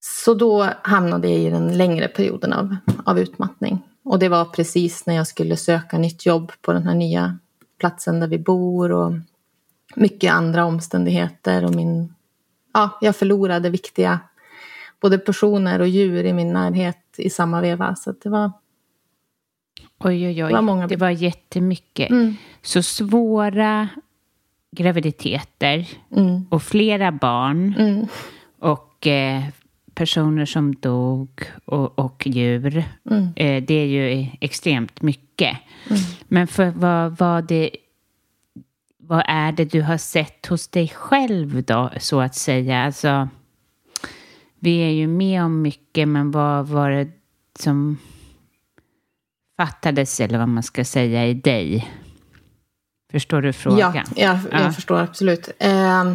Så 0.00 0.34
då 0.34 0.68
hamnade 0.82 1.28
jag 1.28 1.38
i 1.38 1.50
den 1.50 1.78
längre 1.78 2.08
perioden 2.08 2.52
av, 2.52 2.76
av 3.04 3.18
utmattning. 3.18 3.82
Och 4.04 4.18
det 4.18 4.28
var 4.28 4.44
precis 4.44 5.06
när 5.06 5.14
jag 5.14 5.26
skulle 5.26 5.56
söka 5.56 5.98
nytt 5.98 6.26
jobb 6.26 6.52
på 6.60 6.72
den 6.72 6.86
här 6.86 6.94
nya 6.94 7.38
platsen 7.78 8.20
där 8.20 8.28
vi 8.28 8.38
bor. 8.38 8.92
Och 8.92 9.12
mycket 9.96 10.32
andra 10.32 10.64
omständigheter 10.64 11.64
och 11.64 11.74
min... 11.74 12.14
Ja, 12.72 12.98
jag 13.00 13.16
förlorade 13.16 13.70
viktiga 13.70 14.20
både 15.00 15.18
personer 15.18 15.80
och 15.80 15.88
djur 15.88 16.24
i 16.24 16.32
min 16.32 16.52
närhet 16.52 16.98
i 17.16 17.30
samma 17.30 17.60
veva. 17.60 17.94
Så 17.94 18.10
att 18.10 18.20
det 18.20 18.30
var... 18.30 18.52
Oj, 20.04 20.26
oj, 20.26 20.44
oj. 20.44 20.48
Det 20.48 20.54
var 20.54 20.62
många- 20.62 20.86
Det 20.86 20.96
var 20.96 21.10
jättemycket. 21.10 22.10
Mm. 22.10 22.36
Så 22.62 22.82
svåra 22.82 23.88
graviditeter 24.76 25.86
Mm, 26.16 26.46
och 26.50 26.62
flera 26.62 27.12
barn 27.12 27.74
mm, 27.78 28.06
och 28.58 29.06
eh, 29.06 29.42
personer 29.94 30.44
som 30.46 30.74
dog 30.74 31.42
och, 31.64 31.98
och 31.98 32.26
djur. 32.26 32.84
mm. 33.10 33.28
Eh, 33.36 33.62
det 33.62 33.74
är 33.74 33.86
ju 33.86 34.26
extremt 34.40 35.02
mycket. 35.02 35.56
Men 36.28 36.46
för 36.46 36.70
vad, 36.70 37.16
vad, 37.18 37.44
det, 37.48 37.70
vad 38.98 39.24
är 39.26 39.52
det 39.52 39.64
du 39.64 39.82
har 39.82 39.96
sett 39.96 40.46
hos 40.46 40.68
dig 40.68 40.88
själv 40.88 41.62
då, 41.64 41.90
så 42.00 42.20
att 42.20 42.34
säga? 42.34 42.82
Alltså, 42.84 43.28
vi 44.58 44.78
är 44.78 44.90
ju 44.90 45.06
med 45.06 45.44
om 45.44 45.62
mycket, 45.62 46.08
men 46.08 46.30
vad 46.30 46.68
var 46.68 46.90
det 46.90 47.08
som 47.58 47.98
fattades, 49.56 50.20
eller 50.20 50.38
vad 50.38 50.48
man 50.48 50.62
ska 50.62 50.84
säga, 50.84 51.26
i 51.26 51.34
dig? 51.34 51.90
Förstår 53.12 53.42
du 53.42 53.52
frågan? 53.52 53.92
Ja, 53.94 54.02
jag, 54.16 54.38
jag 54.52 54.60
Ja. 54.62 54.72
förstår 54.72 54.98
absolut. 55.00 55.48
Eh, 55.58 56.12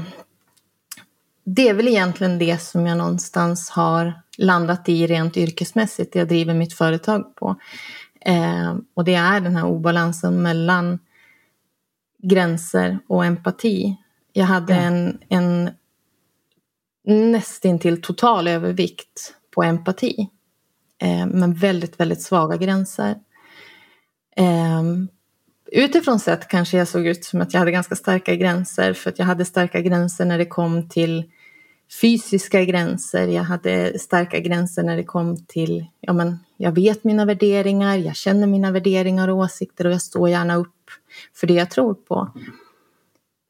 det 1.45 1.69
är 1.69 1.73
väl 1.73 1.87
egentligen 1.87 2.39
det 2.39 2.61
som 2.61 2.87
jag 2.87 2.97
någonstans 2.97 3.69
har 3.69 4.13
landat 4.37 4.89
i 4.89 5.07
rent 5.07 5.37
yrkesmässigt, 5.37 6.13
det 6.13 6.19
jag 6.19 6.27
driver 6.27 6.53
mitt 6.53 6.73
företag 6.73 7.35
på. 7.35 7.55
Eh, 8.21 8.75
och 8.93 9.03
det 9.03 9.15
är 9.15 9.39
den 9.41 9.55
här 9.55 9.65
obalansen 9.65 10.41
mellan 10.41 10.99
gränser 12.23 12.99
och 13.07 13.25
empati. 13.25 13.97
Jag 14.33 14.45
hade 14.45 14.73
Ja. 14.73 14.79
en, 14.81 15.19
en 15.29 15.69
nästintill 17.31 18.01
total 18.01 18.47
övervikt 18.47 19.33
på 19.55 19.63
empati. 19.63 20.29
Eh, 21.01 21.25
men 21.25 21.53
väldigt, 21.53 21.99
väldigt 21.99 22.21
svaga 22.21 22.57
gränser. 22.57 23.15
Eh, 24.37 24.83
utifrån 25.71 26.19
sett 26.19 26.47
kanske 26.47 26.77
jag 26.77 26.87
såg 26.87 27.07
ut 27.07 27.25
som 27.25 27.41
att 27.41 27.53
jag 27.53 27.59
hade 27.59 27.71
ganska 27.71 27.95
starka 27.95 28.35
gränser 28.35 28.93
för 28.93 29.09
att 29.09 29.19
jag 29.19 29.25
hade 29.25 29.45
starka 29.45 29.81
gränser 29.81 30.25
när 30.25 30.37
det 30.37 30.45
kom 30.45 30.89
till 30.89 31.31
fysiska 32.01 32.65
gränser. 32.65 33.27
Jag 33.27 33.43
hade 33.43 33.99
starka 33.99 34.39
gränser 34.39 34.83
när 34.83 34.97
det 34.97 35.03
kom 35.03 35.45
till, 35.45 35.85
ja 36.01 36.13
men 36.13 36.39
jag 36.57 36.71
vet 36.71 37.03
mina 37.03 37.25
värderingar, 37.25 37.97
jag 37.97 38.15
känner 38.15 38.47
mina 38.47 38.71
värderingar 38.71 39.27
och 39.27 39.37
åsikter 39.37 39.85
och 39.87 39.93
jag 39.93 40.01
står 40.01 40.29
gärna 40.29 40.55
upp 40.55 40.73
för 41.33 41.47
det 41.47 41.53
jag 41.53 41.69
tror 41.69 41.93
på. 41.93 42.31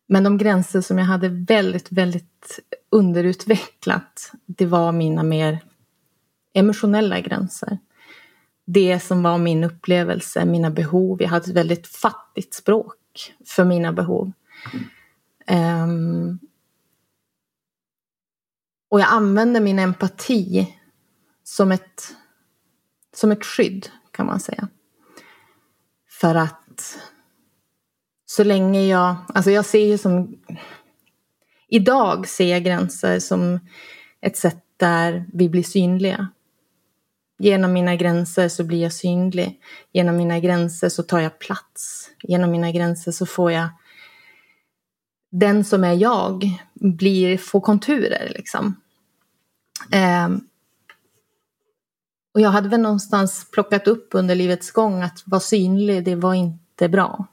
Men 0.08 0.23
de 0.23 0.38
gränser 0.38 0.82
som 0.82 0.97
jag 0.97 1.06
hade 1.06 1.30
väldigt, 1.30 1.91
väldigt 1.91 2.60
underutvecklat, 2.91 4.32
det 4.45 4.65
var 4.65 4.91
mina 4.91 5.23
mer 5.23 5.60
emotionella 6.54 7.19
gränser. 7.19 7.78
Det 8.69 8.99
som 8.99 9.23
var 9.23 9.38
min 9.38 9.63
upplevelse, 9.63 10.45
mina 10.45 10.71
behov. 10.71 11.21
Jag 11.21 11.30
hade 11.30 11.45
ett 11.45 11.56
väldigt 11.58 11.88
fattigt 11.88 12.53
språk 12.53 12.95
för 13.45 13.65
mina 13.65 13.93
behov. 13.93 14.32
Um, 15.51 16.39
och 18.89 18.99
jag 18.99 19.08
använde 19.10 19.60
min 19.60 19.80
empati 19.80 20.75
som 21.43 21.71
ett, 21.71 22.15
som 23.15 23.32
ett 23.32 23.45
skydd, 23.45 23.89
kan 24.12 24.25
man 24.25 24.39
säga. 24.39 24.67
För 26.10 26.36
att 26.36 26.97
så 28.25 28.43
länge 28.43 28.86
jag... 28.86 29.15
Alltså 29.27 29.51
jag 29.51 29.65
ser 29.65 29.86
ju 29.86 29.97
som... 29.97 30.39
Idag 31.67 32.27
ser 32.27 32.51
jag 32.51 32.63
gränser 32.63 33.19
som 33.19 33.60
ett 34.21 34.38
sätt 34.38 34.63
där 34.77 35.25
vi 35.34 35.49
blir 35.49 35.63
synliga. 35.63 36.27
Genom 37.39 37.73
mina 37.73 37.95
gränser 37.95 38.50
så 38.50 38.63
blir 38.63 38.82
jag 38.82 38.93
synlig. 38.93 39.62
Genom 39.93 40.17
mina 40.17 40.39
gränser 40.39 40.89
så 40.89 41.04
tar 41.04 41.19
jag 41.19 41.39
plats. 41.39 42.10
Genom 42.23 42.52
mina 42.52 42.71
gränser 42.71 43.12
så 43.12 43.26
får 43.26 43.52
jag... 43.52 43.69
Den 45.32 45.63
som 45.63 45.84
är 45.84 45.93
jag 45.93 46.43
blir, 46.73 47.38
får 47.38 47.62
konturer 47.62 48.32
liksom. 48.36 48.76
Ehm, 49.91 50.41
och 52.34 52.41
jag 52.41 52.50
hade 52.50 52.69
väl 52.69 52.82
någonstans 52.82 53.47
plockat 53.52 53.88
upp 53.88 54.10
under 54.12 54.36
livets 54.36 54.71
gång 54.71 55.02
att 55.02 55.23
vara 55.26 55.39
synlig, 55.39 56.06
det 56.06 56.15
var 56.15 56.34
inte 56.34 56.89
bra. 56.89 57.28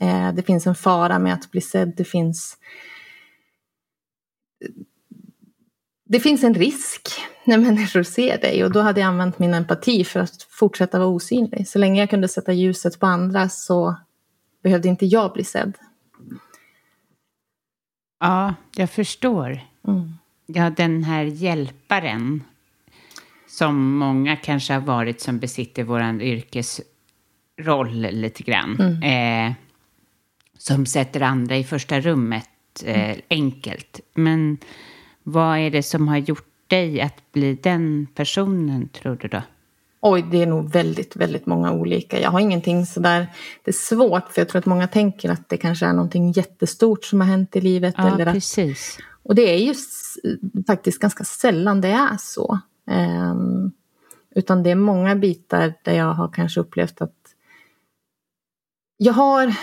Eh, 0.00 0.32
det 0.32 0.42
finns 0.42 0.66
en 0.66 0.74
fara 0.74 1.18
med 1.18 1.34
att 1.34 1.50
bli 1.50 1.60
sedd, 1.60 1.94
det 1.96 2.04
finns... 2.04 2.56
Det 6.10 6.20
finns 6.20 6.44
en 6.44 6.54
risk 6.54 7.08
när 7.44 7.58
människor 7.58 8.02
ser 8.02 8.38
dig 8.38 8.64
och 8.64 8.72
då 8.72 8.80
hade 8.80 9.00
jag 9.00 9.08
använt 9.08 9.38
min 9.38 9.54
empati 9.54 10.04
för 10.04 10.20
att 10.20 10.42
fortsätta 10.42 10.98
vara 10.98 11.08
osynlig. 11.08 11.68
Så 11.68 11.78
länge 11.78 12.00
jag 12.00 12.10
kunde 12.10 12.28
sätta 12.28 12.52
ljuset 12.52 13.00
på 13.00 13.06
andra 13.06 13.48
så 13.48 13.96
behövde 14.62 14.88
inte 14.88 15.06
jag 15.06 15.32
bli 15.32 15.44
sedd. 15.44 15.74
Ja, 18.20 18.54
jag 18.76 18.90
förstår. 18.90 19.60
Mm. 19.88 20.12
Ja, 20.46 20.70
den 20.70 21.04
här 21.04 21.24
hjälparen 21.24 22.42
som 23.48 23.98
många 23.98 24.36
kanske 24.36 24.72
har 24.72 24.80
varit 24.80 25.20
som 25.20 25.38
besitter 25.38 25.84
vår 25.84 26.22
yrkesroll 26.22 28.00
lite 28.10 28.42
grann. 28.42 29.02
Eh, 29.02 29.52
som 30.58 30.86
sätter 30.86 31.20
andra 31.20 31.56
i 31.56 31.64
första 31.64 32.00
rummet 32.00 32.48
eh, 32.84 33.16
enkelt. 33.30 34.00
Men 34.14 34.58
vad 35.22 35.58
är 35.58 35.70
det 35.70 35.82
som 35.82 36.08
har 36.08 36.16
gjort 36.16 36.46
dig 36.66 37.00
att 37.00 37.32
bli 37.32 37.54
den 37.54 38.06
personen, 38.14 38.88
tror 38.88 39.16
du 39.16 39.28
då? 39.28 39.42
Oj, 40.02 40.24
det 40.30 40.42
är 40.42 40.46
nog 40.46 40.70
väldigt, 40.70 41.16
väldigt 41.16 41.46
många 41.46 41.72
olika. 41.72 42.20
Jag 42.20 42.30
har 42.30 42.40
ingenting 42.40 42.86
sådär... 42.86 43.26
Det 43.64 43.70
är 43.70 43.72
svårt, 43.72 44.28
för 44.28 44.40
jag 44.40 44.48
tror 44.48 44.58
att 44.58 44.66
många 44.66 44.88
tänker 44.88 45.30
att 45.30 45.48
det 45.48 45.56
kanske 45.56 45.86
är 45.86 45.92
någonting 45.92 46.32
jättestort 46.32 47.04
som 47.04 47.20
har 47.20 47.28
hänt 47.28 47.56
i 47.56 47.60
livet. 47.60 47.94
Ja, 47.98 48.14
eller 48.14 48.26
att, 48.26 48.34
precis. 48.34 48.98
och 49.22 49.34
det 49.34 49.42
är 49.42 49.58
ju 49.58 49.74
faktiskt 50.66 50.98
ganska 50.98 51.24
sällan 51.24 51.80
det 51.80 51.88
är 51.88 52.16
så. 52.18 52.58
Ehm, 52.90 53.72
utan 54.34 54.62
det 54.62 54.70
är 54.70 54.74
många 54.74 55.16
bitar 55.16 55.74
där 55.84 55.96
jag 55.96 56.14
har 56.14 56.28
kanske 56.28 56.60
upplevt 56.60 57.00
att 57.00 57.16
jag 58.96 59.12
har, 59.12 59.54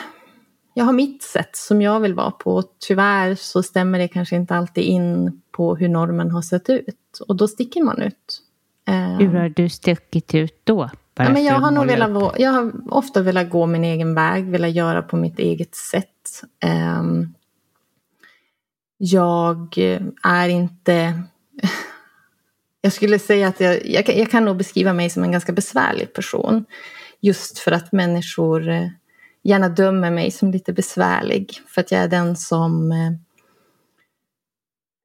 jag 0.74 0.86
har 0.86 0.94
mitt 0.94 1.24
sätt 1.24 1.56
som 1.56 1.82
jag 1.82 2.00
vill 2.00 2.14
vara 2.14 2.32
på. 2.32 2.64
Tyvärr 2.88 3.36
så 3.36 3.64
stämmer 3.64 4.00
det 4.00 4.08
kanske 4.08 4.36
inte 4.36 4.56
alltid 4.56 4.84
in 4.84 5.42
på 5.58 5.76
hur 5.76 5.90
normen 5.90 6.32
har 6.32 6.42
sett 6.42 6.70
ut. 6.70 7.20
Och 7.28 7.36
då 7.36 7.48
sticker 7.48 7.84
man 7.84 8.02
ut. 8.02 8.42
Ehm, 8.88 9.18
Hur 9.18 9.40
har 9.40 9.50
du 9.50 9.70
stuckit 9.70 10.36
ut 10.36 10.62
då? 10.64 10.90
Ja, 11.16 11.30
men 11.30 11.44
jag, 11.44 11.54
har 11.54 11.72
nog 11.72 11.86
velat, 11.86 12.40
jag 12.40 12.52
har 12.52 12.72
ofta 12.90 13.22
velat 13.22 13.50
gå 13.50 13.66
min 13.66 13.84
egen 13.84 14.16
väg, 14.16 14.46
velat 14.46 14.72
göra 14.72 15.02
på 15.02 15.18
mitt 15.18 15.40
eget 15.40 15.76
sätt. 15.76 16.44
Ehm, 16.64 17.34
jag 18.98 19.78
är 20.24 20.50
inte... 20.50 21.24
jag 22.82 22.94
skulle 22.94 23.20
säga 23.20 23.48
att 23.48 23.60
jag, 23.60 23.86
jag, 23.86 24.10
jag, 24.10 24.32
kan 24.32 24.46
nog 24.46 24.58
beskriva 24.58 24.94
mig 24.94 25.10
som 25.10 25.24
en 25.24 25.32
ganska 25.32 25.52
besvärlig 25.52 26.14
person. 26.14 26.66
Just 27.22 27.60
för 27.60 27.72
att 27.72 27.92
människor 27.92 28.70
eh, 28.70 28.88
gärna 29.44 29.70
dömer 29.70 30.12
mig 30.12 30.32
som 30.32 30.52
lite 30.52 30.74
besvärlig. 30.74 31.62
För 31.68 31.82
att 31.82 31.92
jag 31.92 32.02
är 32.02 32.08
den 32.08 32.36
som... 32.36 32.94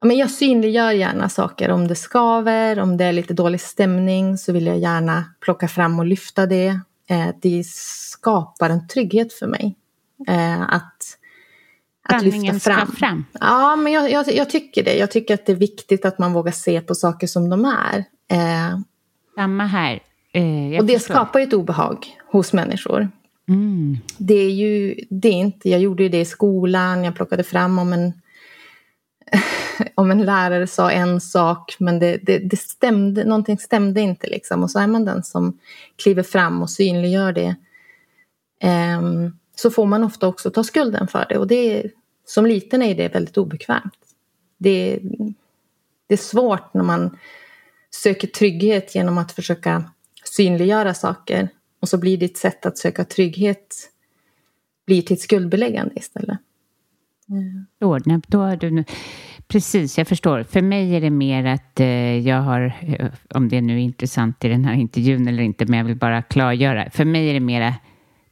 Eh, 0.02 0.06
men 0.06 0.16
jag 0.16 0.30
synliggör 0.30 0.92
gärna 0.92 1.28
saker. 1.28 1.70
Om 1.70 1.88
det 1.88 1.94
skaver, 1.94 2.78
om 2.78 2.96
det 2.96 3.04
är 3.04 3.12
lite 3.12 3.34
dålig 3.34 3.60
stämning 3.60 4.38
så 4.38 4.52
vill 4.52 4.66
jag 4.66 4.78
gärna 4.78 5.24
plocka 5.40 5.68
fram 5.68 5.98
och 5.98 6.06
lyfta 6.06 6.46
det. 6.46 6.80
Eh, 7.08 7.28
det 7.42 7.66
skapar 7.66 8.70
en 8.70 8.88
trygghet 8.88 9.32
för 9.32 9.46
mig. 9.46 9.76
Att 10.68 11.18
att 12.02 12.22
lyfta 12.22 12.60
fram. 12.60 12.86
ska 12.86 12.96
fram. 12.96 13.24
Ja, 13.40 13.76
men 13.76 13.92
jag, 13.92 14.10
jag, 14.10 14.34
jag, 14.34 14.50
tycker 14.50 14.84
det. 14.84 14.94
Jag 14.94 15.10
tycker 15.10 15.34
att 15.34 15.46
det 15.46 15.52
är 15.52 15.56
viktigt 15.56 16.04
att 16.04 16.18
man 16.18 16.32
vågar 16.32 16.52
se 16.52 16.80
på 16.80 16.94
saker 16.94 17.26
som 17.26 17.50
de 17.50 17.64
är. 17.64 18.04
Eh, 18.28 18.78
Samma 19.34 19.66
här. 19.66 20.00
Eh, 20.32 20.78
och 20.80 20.86
det 20.86 20.92
förstår. 20.92 21.14
skapar 21.14 21.40
ett 21.40 21.52
obehag 21.52 22.06
hos 22.30 22.52
människor. 22.52 23.08
Mm. 23.48 23.98
Det 24.18 24.34
är 24.34 24.50
ju 24.50 24.94
det 25.10 25.28
är 25.28 25.32
inte, 25.32 25.70
jag 25.70 25.80
gjorde 25.80 26.02
ju 26.02 26.08
det 26.08 26.20
i 26.20 26.24
skolan, 26.24 27.04
jag 27.04 27.14
plockade 27.14 27.44
fram 27.44 27.78
om 27.78 27.92
en, 27.92 28.12
om 29.94 30.10
en 30.10 30.24
lärare 30.24 30.66
sa 30.66 30.90
en 30.90 31.20
sak 31.20 31.76
men 31.78 31.98
det, 31.98 32.16
det, 32.16 32.38
det 32.38 32.56
stämde, 32.56 33.24
någonting 33.24 33.58
stämde 33.58 34.00
inte 34.00 34.26
liksom. 34.26 34.62
Och 34.62 34.70
så 34.70 34.78
är 34.78 34.86
man 34.86 35.04
den 35.04 35.22
som 35.22 35.58
kliver 35.96 36.22
fram 36.22 36.62
och 36.62 36.70
synliggör 36.70 37.32
det. 37.32 37.54
Um, 38.98 39.38
så 39.56 39.70
får 39.70 39.86
man 39.86 40.04
ofta 40.04 40.28
också 40.28 40.50
ta 40.50 40.64
skulden 40.64 41.08
för 41.08 41.26
det. 41.28 41.38
Och 41.38 41.46
det 41.46 41.90
som 42.24 42.46
liten 42.46 42.82
är 42.82 42.94
det 42.94 43.14
väldigt 43.14 43.38
obekvämt. 43.38 43.98
Det, 44.58 45.00
det 46.06 46.14
är 46.14 46.18
svårt 46.18 46.74
när 46.74 46.82
man 46.82 47.18
söker 47.90 48.28
trygghet 48.28 48.94
genom 48.94 49.18
att 49.18 49.32
försöka 49.32 49.90
synliggöra 50.24 50.94
saker. 50.94 51.48
Och 51.80 51.88
så 51.88 51.98
blir 51.98 52.16
ditt 52.16 52.38
sätt 52.38 52.66
att 52.66 52.78
söka 52.78 53.04
trygghet 53.04 53.92
blir 54.86 55.02
till 55.02 55.14
ett 55.14 55.20
skuldbeläggande 55.20 55.94
istället. 55.96 56.38
Mm. 57.28 57.66
Då 58.28 58.38
har 58.38 58.56
du 58.56 58.84
Precis, 59.52 59.98
jag 59.98 60.08
förstår. 60.08 60.42
För 60.42 60.62
mig 60.62 60.96
är 60.96 61.00
det 61.00 61.10
mer 61.10 61.44
att 61.44 61.80
eh, 61.80 62.18
jag 62.18 62.42
har, 62.42 62.72
eh, 62.80 63.06
om 63.34 63.48
det 63.48 63.60
nu 63.60 63.74
är 63.74 63.80
intressant 63.80 64.44
i 64.44 64.48
den 64.48 64.64
här 64.64 64.74
intervjun 64.74 65.28
eller 65.28 65.42
inte, 65.42 65.66
men 65.66 65.78
jag 65.78 65.84
vill 65.84 65.96
bara 65.96 66.22
klargöra. 66.22 66.90
För 66.90 67.04
mig 67.04 67.28
är 67.28 67.34
det 67.34 67.40
mera 67.40 67.74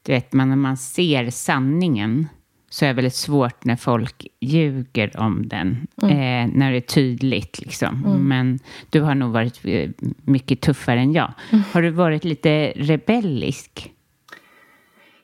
du 0.03 0.13
vet, 0.13 0.33
man, 0.33 0.49
när 0.49 0.57
man 0.57 0.77
ser 0.77 1.31
sanningen 1.31 2.29
så 2.71 2.85
är 2.85 2.89
det 2.89 2.95
väldigt 2.95 3.15
svårt 3.15 3.65
när 3.65 3.77
folk 3.77 4.27
ljuger 4.41 5.21
om 5.21 5.49
den, 5.49 5.87
mm. 6.03 6.17
eh, 6.17 6.57
när 6.57 6.71
det 6.71 6.77
är 6.77 6.81
tydligt. 6.81 7.61
Liksom. 7.61 8.05
Mm. 8.07 8.29
Men 8.29 8.59
du 8.91 9.01
har 9.01 9.15
nog 9.15 9.33
varit 9.33 9.61
eh, 9.65 9.91
mycket 10.23 10.61
tuffare 10.61 11.01
än 11.01 11.13
jag. 11.13 11.33
Mm. 11.51 11.63
Har 11.73 11.83
du 11.83 11.91
varit 11.91 12.25
lite 12.25 12.73
rebellisk? 12.77 13.93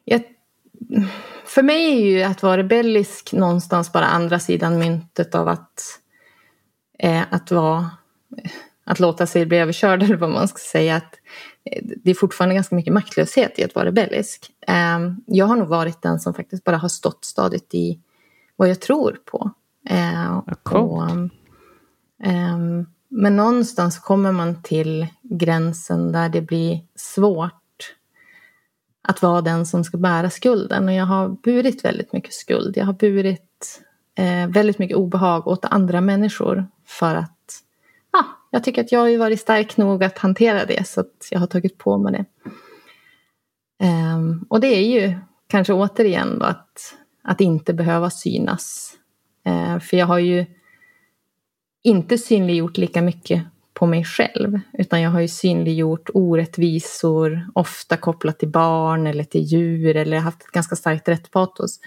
Jag, 0.04 0.22
för 1.44 1.62
mig 1.62 1.92
är 1.92 2.06
ju 2.06 2.22
att 2.22 2.42
vara 2.42 2.56
rebellisk 2.56 3.32
någonstans 3.32 3.92
bara 3.92 4.06
andra 4.06 4.38
sidan 4.38 4.78
myntet 4.78 5.34
av 5.34 5.48
att, 5.48 5.82
eh, 6.98 7.22
att, 7.30 7.50
vara, 7.50 7.90
att 8.84 9.00
låta 9.00 9.26
sig 9.26 9.46
bli 9.46 9.58
överkörd, 9.58 10.02
eller 10.02 10.16
vad 10.16 10.30
man 10.30 10.48
ska 10.48 10.58
säga. 10.58 10.96
Att 10.96 11.14
det 12.04 12.10
är 12.10 12.14
fortfarande 12.14 12.54
ganska 12.54 12.74
mycket 12.74 12.92
maktlöshet 12.92 13.58
i 13.58 13.64
att 13.64 13.74
vara 13.74 13.86
rebellisk. 13.86 14.50
Ehm, 14.66 15.16
jag 15.26 15.46
har 15.46 15.56
nog 15.56 15.68
varit 15.68 16.02
den 16.02 16.20
som 16.20 16.34
faktiskt 16.34 16.64
bara 16.64 16.76
har 16.76 16.88
stått 16.88 17.24
stadigt 17.24 17.74
i 17.74 18.00
vad 18.56 18.68
jag 18.68 18.80
tror 18.80 19.18
på. 19.24 19.50
Ehm, 19.88 20.38
och, 20.72 21.10
ehm, 22.22 22.86
men 23.08 23.36
någonstans 23.36 23.98
kommer 23.98 24.32
man 24.32 24.62
till 24.62 25.06
gränsen 25.22 26.12
där 26.12 26.28
det 26.28 26.42
blir 26.42 26.80
svårt 26.96 27.65
att 29.09 29.23
vara 29.23 29.40
den 29.40 29.66
som 29.66 29.85
ska 29.85 29.97
bära 29.97 30.31
skulden. 30.31 30.88
Och 30.88 30.95
jag 30.95 31.07
har 31.07 31.29
burit 31.29 31.85
väldigt 31.85 32.12
mycket 32.12 32.33
skuld. 32.33 32.77
Jag 32.77 32.85
har 32.85 32.92
burit 32.92 33.83
eh, 34.14 34.49
väldigt 34.49 34.79
mycket 34.79 34.97
obehag 34.97 35.47
åt 35.47 35.64
andra 35.64 36.01
människor 36.01 36.66
för 36.87 37.14
att 37.14 37.33
jag 38.51 38.64
tycker 38.64 38.85
att 38.85 38.92
jag 38.92 39.01
har 39.01 39.19
varit 39.19 39.40
stark 39.40 39.77
nog 39.77 40.05
att 40.05 40.19
hantera 40.19 40.64
det 40.64 40.88
så 40.88 41.01
att 41.01 41.29
jag 41.31 41.38
har 41.38 41.47
tagit 41.47 41.79
på 41.79 41.99
mig 41.99 42.12
det. 42.12 42.25
Um, 43.87 44.47
och 44.49 44.61
det 44.61 44.66
är 44.66 45.01
ju 45.01 45.19
kanske 45.47 45.73
återigen 45.73 46.38
då 46.38 46.45
att, 46.45 46.95
att 47.23 47.40
inte 47.40 47.75
behöva 47.75 48.11
synas. 48.11 48.95
Uh, 49.49 49.79
för 49.79 49.97
jag 49.97 50.07
har 50.07 50.19
ju 50.19 50.47
inte 51.83 52.19
synliggjort 52.19 52.77
lika 52.77 53.03
mycket 53.03 53.42
på 53.76 53.86
mig 53.86 54.04
själv. 54.04 54.60
Utan 54.72 55.00
jag 55.00 55.10
har 55.10 55.20
ju 55.20 55.28
synliggjort 55.28 56.10
orättvisor, 56.14 57.46
ofta 57.54 57.96
kopplat 57.96 58.38
till 58.38 58.48
barn 58.48 59.06
eller 59.06 59.24
till 59.24 59.42
djur 59.42 59.96
eller 59.96 60.18
haft 60.18 60.42
ett 60.42 60.50
ganska 60.50 60.76
starkt 60.76 61.08
rättpatos. 61.08 61.80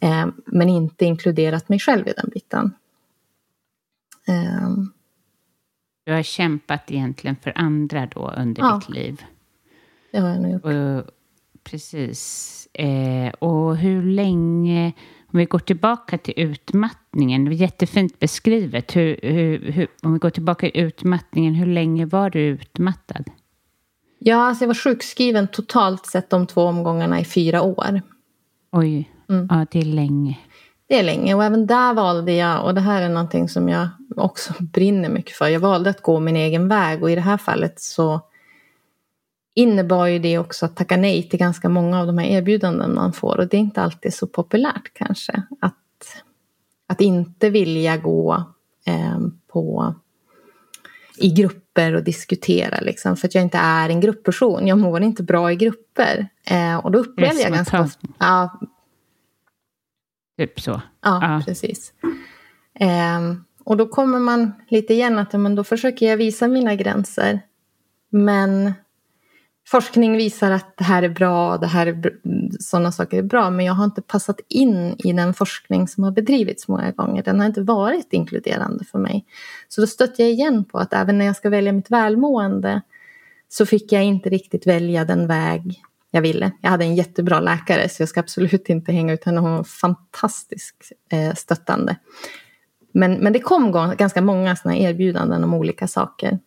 Eh, 0.00 0.26
men 0.46 0.68
inte 0.68 1.04
inkluderat 1.04 1.68
mig 1.68 1.78
själv 1.78 2.08
i 2.08 2.12
den 2.12 2.30
biten. 2.34 2.74
Um, 4.28 4.92
du 6.04 6.12
har 6.12 6.22
kämpat 6.22 6.90
egentligen 6.90 7.36
för 7.42 7.52
andra 7.56 8.06
då 8.06 8.32
under 8.36 8.62
ja. 8.62 8.80
ditt 8.80 8.88
liv? 8.88 9.22
det 10.12 10.18
har 10.18 10.28
jag 10.28 10.42
nog 10.42 10.52
gjort. 10.52 10.64
Och, 10.64 11.12
precis. 11.64 12.68
Eh, 12.72 13.32
och 13.32 13.76
hur 13.76 14.02
länge, 14.02 14.92
om 15.32 15.38
vi 15.38 15.44
går 15.44 15.58
tillbaka 15.58 16.18
till 16.18 16.34
utmattningen, 16.36 17.44
det 17.44 17.50
var 17.50 17.56
jättefint 17.56 18.18
beskrivet. 18.18 18.96
Hur, 18.96 19.20
hur, 19.22 19.72
hur, 19.72 19.88
om 20.02 20.12
vi 20.12 20.18
går 20.18 20.30
tillbaka 20.30 20.70
till 20.70 20.80
utmattningen, 20.80 21.54
hur 21.54 21.66
länge 21.66 22.06
var 22.06 22.30
du 22.30 22.40
utmattad? 22.40 23.24
Ja, 24.18 24.36
alltså 24.36 24.64
jag 24.64 24.68
var 24.68 24.74
sjukskriven 24.74 25.48
totalt 25.48 26.06
sett 26.06 26.30
de 26.30 26.46
två 26.46 26.62
omgångarna 26.62 27.20
i 27.20 27.24
fyra 27.24 27.62
år. 27.62 28.02
Oj, 28.72 29.10
mm. 29.28 29.48
ja 29.50 29.66
det 29.70 29.80
är 29.80 29.84
länge 29.84 30.38
det 30.92 30.98
är 30.98 31.02
länge 31.02 31.34
och 31.34 31.44
även 31.44 31.66
där 31.66 31.94
valde 31.94 32.32
jag, 32.32 32.64
och 32.64 32.74
det 32.74 32.80
här 32.80 33.02
är 33.02 33.08
någonting 33.08 33.48
som 33.48 33.68
jag 33.68 33.88
också 34.16 34.52
brinner 34.58 35.08
mycket 35.08 35.36
för, 35.36 35.48
jag 35.48 35.60
valde 35.60 35.90
att 35.90 36.02
gå 36.02 36.20
min 36.20 36.36
egen 36.36 36.68
väg 36.68 37.02
och 37.02 37.10
i 37.10 37.14
det 37.14 37.20
här 37.20 37.36
fallet 37.36 37.80
så 37.80 38.20
innebar 39.54 40.06
ju 40.06 40.18
det 40.18 40.38
också 40.38 40.66
att 40.66 40.76
tacka 40.76 40.96
nej 40.96 41.28
till 41.28 41.38
ganska 41.38 41.68
många 41.68 42.00
av 42.00 42.06
de 42.06 42.18
här 42.18 42.26
erbjudanden 42.26 42.94
man 42.94 43.12
får 43.12 43.38
och 43.38 43.48
det 43.48 43.56
är 43.56 43.60
inte 43.60 43.82
alltid 43.82 44.14
så 44.14 44.26
populärt 44.26 44.90
kanske 44.92 45.42
att, 45.60 45.74
att 46.86 47.00
inte 47.00 47.50
vilja 47.50 47.96
gå 47.96 48.44
eh, 48.86 49.18
på 49.52 49.94
i 51.18 51.28
grupper 51.28 51.94
och 51.94 52.04
diskutera 52.04 52.80
liksom, 52.80 53.16
för 53.16 53.28
att 53.28 53.34
jag 53.34 53.44
inte 53.44 53.58
är 53.58 53.88
en 53.88 54.00
gruppperson. 54.00 54.66
Jag 54.66 54.78
mår 54.78 55.02
inte 55.02 55.22
bra 55.22 55.52
i 55.52 55.56
grupper. 55.56 56.28
Eh, 56.44 56.76
och 56.76 56.90
då 56.90 56.98
upplevde 56.98 57.40
jag 57.40 57.52
ganska 57.52 57.80
ofta, 57.80 58.08
ja, 58.18 58.60
Typ 60.38 60.60
så. 60.60 60.70
Ja, 60.70 60.80
ja. 61.22 61.42
precis. 61.46 61.92
Um, 62.80 63.44
och 63.64 63.76
då 63.76 63.88
kommer 63.88 64.18
man 64.18 64.52
lite 64.68 64.94
igen 64.94 65.18
att 65.18 65.32
men 65.32 65.54
då 65.54 65.64
försöker 65.64 66.06
jag 66.06 66.16
visa 66.16 66.48
mina 66.48 66.74
gränser. 66.74 67.40
Men 68.10 68.72
forskning 69.66 70.16
visar 70.16 70.50
att 70.50 70.76
det 70.76 70.84
här 70.84 71.02
är 71.02 71.08
bra, 71.08 71.58
det 71.58 71.66
här 71.66 71.86
är 71.86 72.12
sådana 72.60 72.92
saker 72.92 73.18
är 73.18 73.22
bra. 73.22 73.50
Men 73.50 73.66
jag 73.66 73.72
har 73.72 73.84
inte 73.84 74.02
passat 74.02 74.40
in 74.48 74.96
i 74.98 75.12
den 75.12 75.34
forskning 75.34 75.88
som 75.88 76.04
har 76.04 76.10
bedrivits 76.10 76.68
många 76.68 76.90
gånger. 76.90 77.22
Den 77.22 77.40
har 77.40 77.46
inte 77.46 77.62
varit 77.62 78.12
inkluderande 78.12 78.84
för 78.84 78.98
mig. 78.98 79.24
Så 79.68 79.80
då 79.80 79.86
stötte 79.86 80.22
jag 80.22 80.30
igen 80.30 80.64
på 80.64 80.78
att 80.78 80.92
även 80.92 81.18
när 81.18 81.24
jag 81.24 81.36
ska 81.36 81.50
välja 81.50 81.72
mitt 81.72 81.90
välmående 81.90 82.82
så 83.48 83.66
fick 83.66 83.92
jag 83.92 84.04
inte 84.04 84.28
riktigt 84.28 84.66
välja 84.66 85.04
den 85.04 85.26
väg 85.26 85.82
jag 86.10 86.22
ville. 86.22 86.52
Jag 86.60 86.70
hade 86.70 86.84
en 86.84 86.94
jättebra 86.94 87.40
läkare 87.40 87.88
så 87.88 88.02
jag 88.02 88.08
ska 88.08 88.20
absolut 88.20 88.68
inte 88.68 88.92
hänga 88.92 89.12
ut 89.12 89.24
henne. 89.24 89.40
Hon 89.40 89.56
var 89.56 89.64
fantastiskt 89.64 90.92
eh, 91.10 91.34
stöttande. 91.34 91.96
Men, 92.92 93.14
men 93.14 93.32
det 93.32 93.40
kom 93.40 93.72
ganska 93.98 94.22
många 94.22 94.56
såna 94.56 94.76
erbjudanden 94.76 95.44
om 95.44 95.54
olika 95.54 95.88
saker 95.88 96.38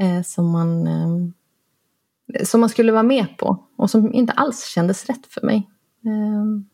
eh, 0.00 0.22
som, 0.22 0.50
man, 0.50 0.86
eh, 0.86 1.30
som 2.44 2.60
man 2.60 2.68
skulle 2.68 2.92
vara 2.92 3.02
med 3.02 3.38
på 3.38 3.64
och 3.76 3.90
som 3.90 4.14
inte 4.14 4.32
alls 4.32 4.64
kändes 4.64 5.06
rätt 5.06 5.26
för 5.26 5.46
mig. 5.46 5.70
Ehm, 6.04 6.68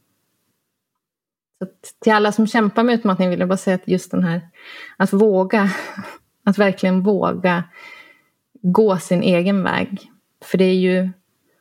så 1.59 1.67
till 2.01 2.13
alla 2.13 2.33
som 2.33 2.47
kämpar 2.47 2.83
med 2.83 2.95
utmattning 2.95 3.31
vill 3.31 3.41
jag 3.41 3.49
bara 3.49 3.57
säga 3.57 3.75
att 3.75 3.89
just 3.89 4.11
den 4.11 4.23
här 4.23 4.49
att 4.97 5.13
våga, 5.13 5.71
att 6.45 6.59
verkligen 6.59 7.03
våga 7.03 7.65
gå 8.63 8.99
sin 8.99 9.23
egen 9.23 9.63
väg. 9.63 10.11
För 10.45 10.59
det 10.59 10.65
är 10.65 10.75
ju 10.75 11.11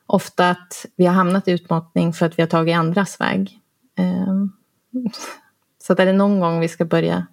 ofta 0.06 0.50
att 0.50 0.86
vi 0.96 1.06
har 1.06 1.14
hamnat 1.14 1.48
i 1.48 1.52
utmattning 1.52 2.12
för 2.12 2.26
att 2.26 2.38
vi 2.38 2.42
har 2.42 2.48
tagit 2.48 2.76
andras 2.76 3.20
väg. 3.20 3.60
Ehm, 3.96 4.52
så 5.82 5.92
att 5.92 6.00
är 6.00 6.06
det 6.06 6.12
någon 6.12 6.40
gång 6.40 6.60
vi 6.60 6.68
ska 6.68 6.84
börja 6.84 7.26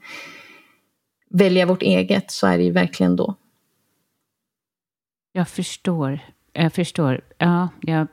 välja 1.29 1.65
vårt 1.65 1.81
eget 1.81 2.31
så 2.31 2.47
är 2.47 2.57
det 2.57 2.63
ju 2.63 2.71
verkligen 2.71 3.15
då. 3.15 3.35
Jag 5.31 5.47
förstår. 5.47 6.19
Jag 6.53 6.73
förstår. 6.73 7.21
Ja, 7.37 7.69
jag 7.81 8.07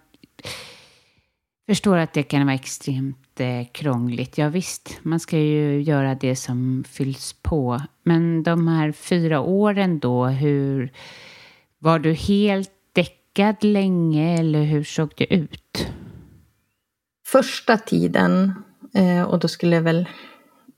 förstår 1.68 1.96
att 1.96 2.12
det 2.12 2.22
kan 2.22 2.46
vara 2.46 2.54
extremt 2.54 3.40
eh, 3.40 3.66
krångligt. 3.72 4.38
Ja 4.38 4.48
visst, 4.48 4.98
man 5.02 5.20
ska 5.20 5.38
ju 5.38 5.82
göra 5.82 6.14
det 6.14 6.36
som 6.36 6.84
fylls 6.88 7.32
på. 7.42 7.80
Men 8.02 8.42
de 8.42 8.68
här 8.68 8.92
fyra 8.92 9.40
åren 9.40 9.98
då, 9.98 10.26
hur 10.26 10.92
var 11.78 11.98
du 11.98 12.12
helt 12.12 12.72
däckad 12.92 13.64
länge 13.64 14.38
eller 14.38 14.62
hur 14.62 14.84
såg 14.84 15.12
det 15.16 15.34
ut? 15.34 15.86
Första 17.26 17.76
tiden, 17.76 18.52
eh, 18.94 19.22
och 19.22 19.38
då 19.38 19.48
skulle 19.48 19.76
jag 19.76 19.82
väl 19.82 20.08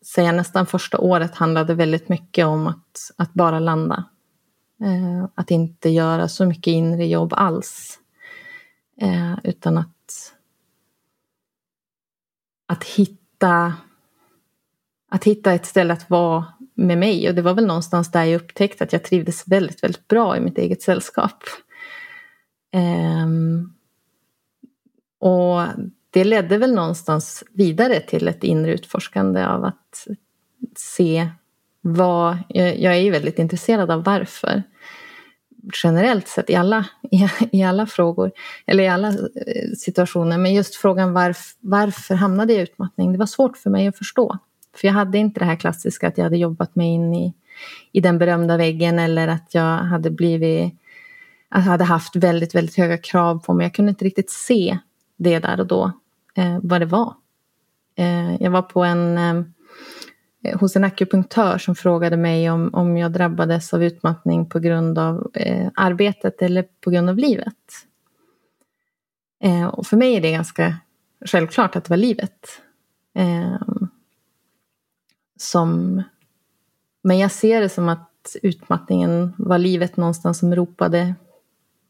säga 0.07 0.33
nästan 0.33 0.67
första 0.67 0.99
året 0.99 1.35
handlade 1.35 1.75
väldigt 1.75 2.09
mycket 2.09 2.47
om 2.47 2.67
att, 2.67 3.11
att 3.17 3.35
bara 3.35 3.59
landa. 3.59 4.05
Eh, 4.83 5.29
att 5.35 5.51
inte 5.51 5.89
göra 5.89 6.29
så 6.29 6.47
mycket 6.47 6.71
inre 6.71 7.07
jobb 7.07 7.33
alls. 7.33 7.99
Eh, 9.01 9.35
utan 9.45 9.79
att, 9.79 10.35
att 12.67 12.85
hitta 12.85 13.75
att 15.09 15.25
hitta 15.25 15.53
ett 15.53 15.67
ställe 15.67 15.93
att 15.93 16.11
vara 16.11 16.45
med 16.75 16.99
mig. 16.99 17.29
Och 17.29 17.35
det 17.35 17.43
var 17.43 17.55
väl 17.55 17.67
någonstans 17.67 18.11
där 18.11 18.25
jag 18.25 18.41
upptäckte 18.41 18.85
att 18.85 18.93
jag 18.93 19.05
trivdes 19.05 19.49
väldigt, 19.49 19.83
väldigt 19.83 20.09
bra 20.09 20.37
i 20.37 20.41
mitt 20.41 20.59
eget 20.59 20.83
sällskap. 20.83 21.45
Ehm, 22.71 23.73
och 25.19 25.63
det 26.11 26.25
ledde 26.25 26.59
väl 26.59 26.75
någonstans 26.75 27.45
vidare 27.51 28.01
till 28.01 28.29
ett 28.29 28.45
inre 28.45 28.73
utforskande 28.73 29.45
av 29.45 29.65
att 29.65 30.09
se 30.77 31.31
vad... 31.83 32.39
Jag, 32.49 32.79
jag 32.79 32.95
är 32.95 33.01
ju 33.01 33.11
väldigt 33.11 33.39
intresserad 33.39 33.91
av 33.91 34.05
varför. 34.05 34.63
Generellt 35.83 36.29
sett 36.29 36.51
i 36.51 36.55
alla, 36.55 36.87
i, 37.11 37.29
i, 37.53 37.63
alla 37.63 37.87
frågor, 37.87 38.31
eller 38.67 38.85
i 38.85 38.89
alla 38.89 39.09
eh, 39.09 39.73
situationer. 39.79 40.39
Men 40.39 40.55
just 40.55 40.75
frågan 40.75 41.13
varf, 41.13 41.55
varför 41.61 42.15
hamnade 42.15 42.53
jag 42.53 42.61
i 42.61 42.63
utmattning, 42.63 43.13
det 43.13 43.19
var 43.19 43.27
svårt 43.27 43.57
för 43.57 43.71
mig 43.71 43.87
att 43.87 43.99
förstå. 43.99 44.39
För 44.77 44.89
jag 44.89 44.95
hade 44.95 45.19
inte 45.19 45.41
det 45.41 45.47
här 45.47 45.57
klassiska 45.57 46.09
att 46.09 46.19
jag 46.19 46.25
hade 46.25 46.37
jobbat 46.37 46.77
mig 46.77 46.87
in 46.87 47.15
i, 47.15 47.35
i 47.93 48.01
den 48.01 48.19
berömda 48.19 48.57
väggen 48.57 48.99
eller 48.99 49.29
att 49.29 49.55
jag 49.55 49.77
hade 49.79 50.11
blivit 50.11 50.75
att 51.55 51.65
jag 51.65 51.71
hade 51.71 51.85
haft 51.85 52.17
väldigt, 52.17 52.55
väldigt 52.55 52.77
höga 52.77 52.99
krav 52.99 53.39
på 53.39 53.55
mig. 53.55 53.65
Jag 53.65 53.75
kunde 53.75 53.91
inte 53.91 54.05
riktigt 54.05 54.31
se 54.31 54.79
det 55.17 55.39
där 55.39 55.61
och 55.61 55.67
då, 55.67 55.93
eh, 56.35 56.59
vad 56.63 56.81
det 56.81 56.87
var. 56.87 57.15
Eh, 57.97 58.43
jag 58.43 58.51
var 58.51 58.63
på 58.63 58.85
en, 58.85 59.19
eh, 59.19 59.45
Eh, 60.45 60.59
hos 60.59 60.77
en 60.77 60.85
akupunktör 60.85 61.59
som 61.59 61.75
frågade 61.75 62.17
mig 62.17 62.51
om, 62.51 62.71
om 62.75 62.97
jag 62.97 63.13
drabbades 63.13 63.75
av 63.75 63.85
utmattning 63.85 64.49
på 64.49 64.59
grund 64.59 64.99
av 64.99 65.31
eh, 65.35 65.71
arbetet 65.75 66.43
eller 66.43 66.65
på 66.81 66.91
grund 66.91 67.11
av 67.11 67.19
livet. 67.19 67.57
Eh, 69.41 69.67
och 69.67 69.87
för 69.87 69.97
mig 69.97 70.15
är 70.15 70.21
det 70.21 70.33
ganska 70.33 70.77
självklart 71.27 71.77
att 71.77 71.85
det 71.85 71.91
var 71.91 71.97
livet. 71.97 72.47
Eh, 73.15 73.61
som, 75.37 76.03
men 77.03 77.19
jag 77.19 77.31
ser 77.31 77.61
det 77.61 77.69
som 77.69 77.89
att 77.89 78.37
utmattningen 78.43 79.35
var 79.39 79.59
livet 79.59 79.97
någonstans 79.97 80.39
som 80.39 80.55
ropade 80.55 81.15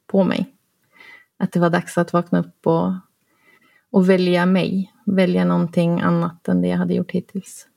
på 0.07 0.25
mig. 0.25 0.55
Att 1.37 1.53
det 1.53 1.61
var 1.61 1.71
dags 1.71 1.99
att 1.99 2.13
vakna 2.13 2.39
upp 2.39 2.67
och, 2.67 2.93
och 3.91 4.11
välja 4.11 4.47
mig. 4.47 4.93
Välja 5.07 5.45
någonting 5.45 6.01
annat 6.01 6.49
än 6.49 6.63
det 6.63 6.69
jag 6.69 6.79
hade 6.79 6.95
gjort 6.95 7.11
hittills. 7.11 7.69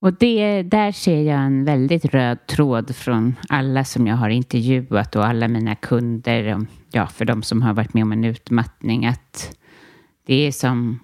Och 0.00 0.12
det, 0.12 0.62
där 0.62 0.92
ser 0.92 1.22
jag 1.22 1.40
en 1.40 1.64
väldigt 1.64 2.04
röd 2.04 2.46
tråd 2.46 2.96
från 2.96 3.36
alla 3.48 3.84
som 3.84 4.06
jag 4.06 4.16
har 4.16 4.28
intervjuat 4.28 5.16
och 5.16 5.26
alla 5.26 5.48
mina 5.48 5.74
kunder, 5.74 6.66
ja, 6.92 7.06
för 7.06 7.24
de 7.24 7.42
som 7.42 7.62
har 7.62 7.74
varit 7.74 7.94
med 7.94 8.02
om 8.02 8.12
en 8.12 8.24
utmattning, 8.24 9.06
att 9.06 9.56
det 10.26 10.46
är 10.46 10.52
som 10.52 11.00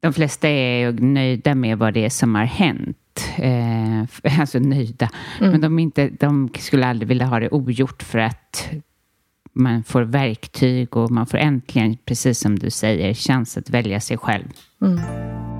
de 0.00 0.12
flesta 0.12 0.48
är 0.48 0.92
nöjda 0.92 1.54
med 1.54 1.78
vad 1.78 1.94
det 1.94 2.04
är 2.04 2.10
som 2.10 2.34
har 2.34 2.44
hänt. 2.44 2.96
Eh, 3.36 4.40
alltså 4.40 4.58
nöjda. 4.58 5.10
Mm. 5.40 5.52
Men 5.52 5.60
de, 5.60 5.78
inte, 5.78 6.08
de 6.08 6.50
skulle 6.58 6.86
aldrig 6.86 7.08
vilja 7.08 7.26
ha 7.26 7.40
det 7.40 7.48
ogjort 7.48 8.02
för 8.02 8.18
att 8.18 8.70
man 9.52 9.84
får 9.84 10.02
verktyg 10.02 10.96
och 10.96 11.10
man 11.10 11.26
får 11.26 11.38
äntligen, 11.38 11.96
precis 12.04 12.38
som 12.38 12.58
du 12.58 12.70
säger, 12.70 13.14
chans 13.14 13.56
att 13.56 13.70
välja 13.70 14.00
sig 14.00 14.18
själv. 14.18 14.44
Mm. 14.82 15.59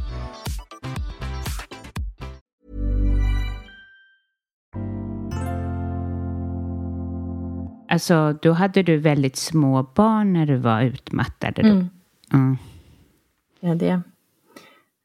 Alltså, 7.91 8.37
då 8.41 8.51
hade 8.51 8.83
du 8.83 8.97
väldigt 8.97 9.35
små 9.35 9.83
barn 9.95 10.33
när 10.33 10.45
du 10.45 10.57
var 10.57 10.81
utmattad. 10.81 11.59
Mm. 11.59 11.89
Mm. 12.33 12.57
Ja, 13.59 13.75
det. 13.75 14.01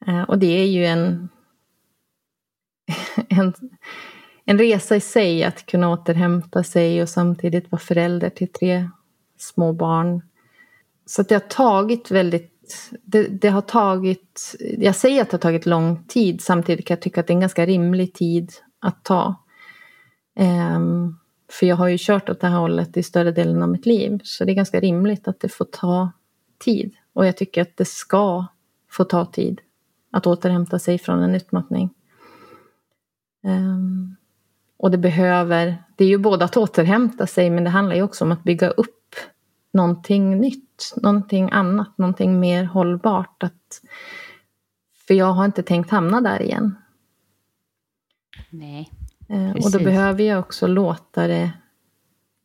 Uh, 0.08 0.22
och 0.22 0.38
det 0.38 0.46
är 0.46 0.66
ju 0.66 0.84
en, 0.84 1.28
en, 3.28 3.54
en 4.44 4.58
resa 4.58 4.96
i 4.96 5.00
sig 5.00 5.44
att 5.44 5.66
kunna 5.66 5.90
återhämta 5.90 6.62
sig 6.62 7.02
och 7.02 7.08
samtidigt 7.08 7.72
vara 7.72 7.80
förälder 7.80 8.30
till 8.30 8.52
tre 8.52 8.90
små 9.38 9.72
barn. 9.72 10.22
Så 11.06 11.22
det 11.22 11.34
har 11.34 11.40
tagit 11.40 12.10
väldigt 12.10 12.52
det, 13.02 13.28
det, 13.28 13.48
har 13.48 13.60
tagit, 13.60 14.56
jag 14.78 14.94
säger 14.94 15.22
att 15.22 15.30
det 15.30 15.34
har 15.34 15.40
tagit 15.40 15.66
lång 15.66 16.04
tid, 16.04 16.40
samtidigt 16.40 16.86
kan 16.86 16.94
jag 16.94 17.02
tycka 17.02 17.20
att 17.20 17.26
det 17.26 17.30
är 17.30 17.34
en 17.36 17.40
ganska 17.40 17.66
rimlig 17.66 18.14
tid 18.14 18.52
att 18.80 19.04
ta. 19.04 19.34
Um, 20.38 21.18
för 21.48 21.66
jag 21.66 21.76
har 21.76 21.88
ju 21.88 21.96
kört 22.00 22.28
åt 22.28 22.40
det 22.40 22.46
här 22.46 22.58
hållet 22.58 22.96
i 22.96 23.02
större 23.02 23.32
delen 23.32 23.62
av 23.62 23.68
mitt 23.68 23.86
liv. 23.86 24.20
Så 24.24 24.44
det 24.44 24.52
är 24.52 24.54
ganska 24.54 24.80
rimligt 24.80 25.28
att 25.28 25.40
det 25.40 25.48
får 25.48 25.64
ta 25.64 26.10
tid. 26.58 26.96
Och 27.12 27.26
jag 27.26 27.36
tycker 27.36 27.62
att 27.62 27.76
det 27.76 27.84
ska 27.84 28.46
få 28.90 29.04
ta 29.04 29.26
tid 29.26 29.60
att 30.10 30.26
återhämta 30.26 30.78
sig 30.78 30.98
från 30.98 31.22
en 31.22 31.34
utmattning. 31.34 31.90
Um, 33.42 34.16
och 34.76 34.90
det 34.90 34.98
behöver, 34.98 35.84
det 35.96 36.04
är 36.04 36.08
ju 36.08 36.18
både 36.18 36.44
att 36.44 36.56
återhämta 36.56 37.26
sig 37.26 37.50
men 37.50 37.64
det 37.64 37.70
handlar 37.70 37.96
ju 37.96 38.02
också 38.02 38.24
om 38.24 38.32
att 38.32 38.44
bygga 38.44 38.70
upp 38.70 39.14
någonting 39.72 40.40
nytt, 40.40 40.94
någonting 40.96 41.50
annat, 41.52 41.98
någonting 41.98 42.40
mer 42.40 42.64
hållbart. 42.64 43.42
Att, 43.42 43.82
för 45.06 45.14
jag 45.14 45.32
har 45.32 45.44
inte 45.44 45.62
tänkt 45.62 45.90
hamna 45.90 46.20
där 46.20 46.42
igen. 46.42 46.76
Nej. 48.50 48.90
Precis. 49.28 49.56
Eh, 49.56 49.64
och 49.64 49.72
då 49.72 49.78
behöver 49.78 50.24
jag 50.24 50.38
också 50.38 50.66
låta 50.66 51.26
det 51.26 51.52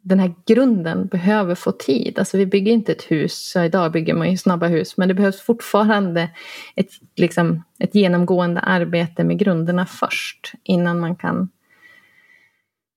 den 0.01 0.19
här 0.19 0.33
grunden 0.45 1.07
behöver 1.07 1.55
få 1.55 1.71
tid. 1.71 2.19
Alltså 2.19 2.37
vi 2.37 2.45
bygger 2.45 2.71
inte 2.71 2.91
ett 2.91 3.11
hus, 3.11 3.51
så 3.51 3.63
idag 3.63 3.91
bygger 3.91 4.13
man 4.13 4.31
ju 4.31 4.37
snabba 4.37 4.67
hus, 4.67 4.97
men 4.97 5.07
det 5.07 5.13
behövs 5.13 5.41
fortfarande 5.41 6.29
ett, 6.75 6.89
liksom, 7.15 7.63
ett 7.79 7.95
genomgående 7.95 8.61
arbete 8.61 9.23
med 9.23 9.39
grunderna 9.39 9.85
först 9.85 10.53
innan 10.63 10.99
man 10.99 11.15
kan 11.15 11.49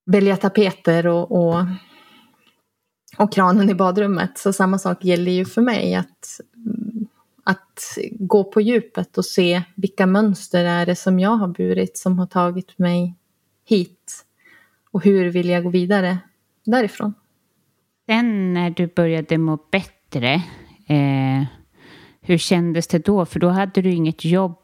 välja 0.07 0.37
tapeter 0.37 1.07
och, 1.07 1.33
och, 1.33 1.65
och 3.19 3.33
kranen 3.33 3.71
i 3.71 3.75
badrummet. 3.75 4.39
Så 4.39 4.53
samma 4.53 4.79
sak 4.79 5.05
gäller 5.05 5.33
ju 5.33 5.45
för 5.45 5.63
mig, 5.63 5.95
att, 5.95 6.41
att 7.45 7.99
gå 8.11 8.45
på 8.45 8.61
djupet 8.61 9.19
och 9.19 9.25
se 9.25 9.63
vilka 9.75 10.07
mönster 10.07 10.65
är 10.65 10.87
det 10.87 10.97
som 10.97 11.21
jag 11.21 11.37
har 11.37 11.49
burit 11.49 11.99
som 11.99 12.19
har 12.19 12.27
tagit 12.27 12.79
mig 12.79 13.15
hit 13.65 14.25
och 14.91 15.05
hur 15.05 15.31
vill 15.31 15.49
jag 15.49 15.63
gå 15.63 15.71
vidare 15.71 16.19
därifrån. 16.65 17.15
Sen 18.07 18.55
när 18.55 18.71
du 18.71 18.87
började 18.87 19.39
må 19.39 19.59
bättre, 19.71 20.35
eh, 20.87 21.45
hur 22.21 22.39
kändes 22.39 22.87
det 22.87 23.05
då? 23.05 23.27
För 23.27 23.41
då 23.41 23.49
hade 23.49 23.83
du 23.83 23.93
inget 23.93 24.25
jobb 24.25 24.59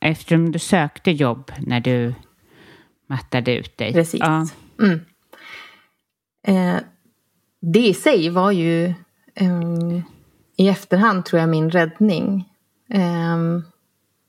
eftersom 0.00 0.52
du 0.52 0.58
sökte 0.58 1.10
jobb 1.10 1.52
när 1.58 1.80
du 1.80 2.14
mattade 3.06 3.56
ut 3.56 3.78
dig. 3.78 3.92
Precis. 3.92 4.20
Ja. 4.20 4.46
Mm. 4.80 5.00
Eh, 6.46 6.82
det 7.60 7.86
i 7.86 7.94
sig 7.94 8.30
var 8.30 8.50
ju 8.50 8.84
eh, 9.34 9.60
i 10.56 10.68
efterhand 10.68 11.24
tror 11.24 11.40
jag 11.40 11.48
min 11.48 11.70
räddning. 11.70 12.48
Eh, 12.88 13.36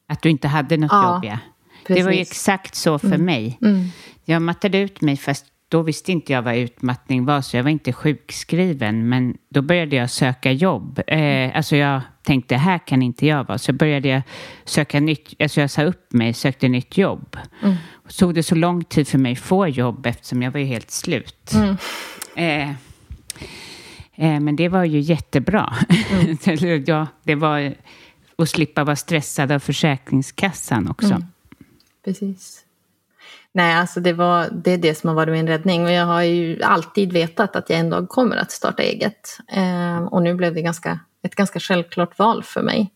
att 0.07 0.21
du 0.21 0.29
inte 0.29 0.47
hade 0.47 0.77
något 0.77 0.91
ja, 0.91 1.13
jobb, 1.13 1.25
ja. 1.25 1.39
Precis. 1.87 2.03
Det 2.03 2.05
var 2.05 2.11
ju 2.11 2.21
exakt 2.21 2.75
så 2.75 2.99
för 2.99 3.07
mm. 3.07 3.25
mig. 3.25 3.57
Mm. 3.61 3.87
Jag 4.25 4.41
mattade 4.41 4.77
ut 4.77 5.01
mig 5.01 5.17
fast 5.17 5.45
då 5.69 5.81
visste 5.81 6.11
inte 6.11 6.33
jag 6.33 6.41
vad 6.41 6.55
utmattning 6.55 7.25
var, 7.25 7.41
så 7.41 7.57
jag 7.57 7.63
var 7.63 7.69
inte 7.69 7.93
sjukskriven. 7.93 9.09
Men 9.09 9.37
då 9.49 9.61
började 9.61 9.95
jag 9.95 10.09
söka 10.09 10.51
jobb. 10.51 11.01
Eh, 11.07 11.55
alltså 11.55 11.75
jag 11.75 12.01
tänkte, 12.23 12.55
här 12.55 12.77
kan 12.77 13.01
inte 13.01 13.25
jag 13.25 13.47
vara. 13.47 13.57
Så 13.57 13.73
började 13.73 14.07
jag 14.07 14.21
söka 14.65 14.99
nytt, 14.99 15.33
alltså 15.39 15.61
jag 15.61 15.69
sa 15.69 15.83
upp 15.83 16.13
mig, 16.13 16.33
sökte 16.33 16.67
nytt 16.67 16.97
jobb. 16.97 17.37
Mm. 17.63 17.75
Så 18.07 18.31
det 18.31 18.43
så 18.43 18.55
lång 18.55 18.83
tid 18.83 19.07
för 19.07 19.17
mig 19.17 19.31
att 19.31 19.39
få 19.39 19.67
jobb 19.67 20.05
eftersom 20.05 20.41
jag 20.41 20.51
var 20.51 20.59
ju 20.59 20.65
helt 20.65 20.91
slut. 20.91 21.53
Mm. 21.53 21.77
Eh, 22.35 22.69
eh, 24.15 24.39
men 24.39 24.55
det 24.55 24.69
var 24.69 24.83
ju 24.83 24.99
jättebra. 24.99 25.73
Mm. 26.11 26.83
ja, 26.87 27.07
det 27.23 27.35
var 27.35 27.75
att 28.37 28.49
slippa 28.49 28.83
vara 28.83 28.95
stressad 28.95 29.51
av 29.51 29.59
Försäkringskassan 29.59 30.87
också. 30.87 31.13
Mm. 31.13 31.25
Precis. 32.05 32.61
Nej, 33.51 33.75
alltså 33.75 33.99
det, 33.99 34.13
var, 34.13 34.49
det 34.51 34.71
är 34.71 34.77
det 34.77 34.95
som 34.95 35.07
har 35.07 35.15
varit 35.15 35.31
min 35.31 35.47
räddning. 35.47 35.85
Och 35.85 35.91
jag 35.91 36.05
har 36.05 36.21
ju 36.21 36.63
alltid 36.63 37.13
vetat 37.13 37.55
att 37.55 37.69
jag 37.69 37.79
en 37.79 37.89
dag 37.89 38.09
kommer 38.09 38.37
att 38.37 38.51
starta 38.51 38.83
eget. 38.83 39.37
Eh, 39.47 40.03
och 40.03 40.21
nu 40.21 40.33
blev 40.33 40.53
det 40.53 40.61
ganska, 40.61 40.99
ett 41.23 41.35
ganska 41.35 41.59
självklart 41.59 42.19
val 42.19 42.43
för 42.43 42.61
mig. 42.61 42.91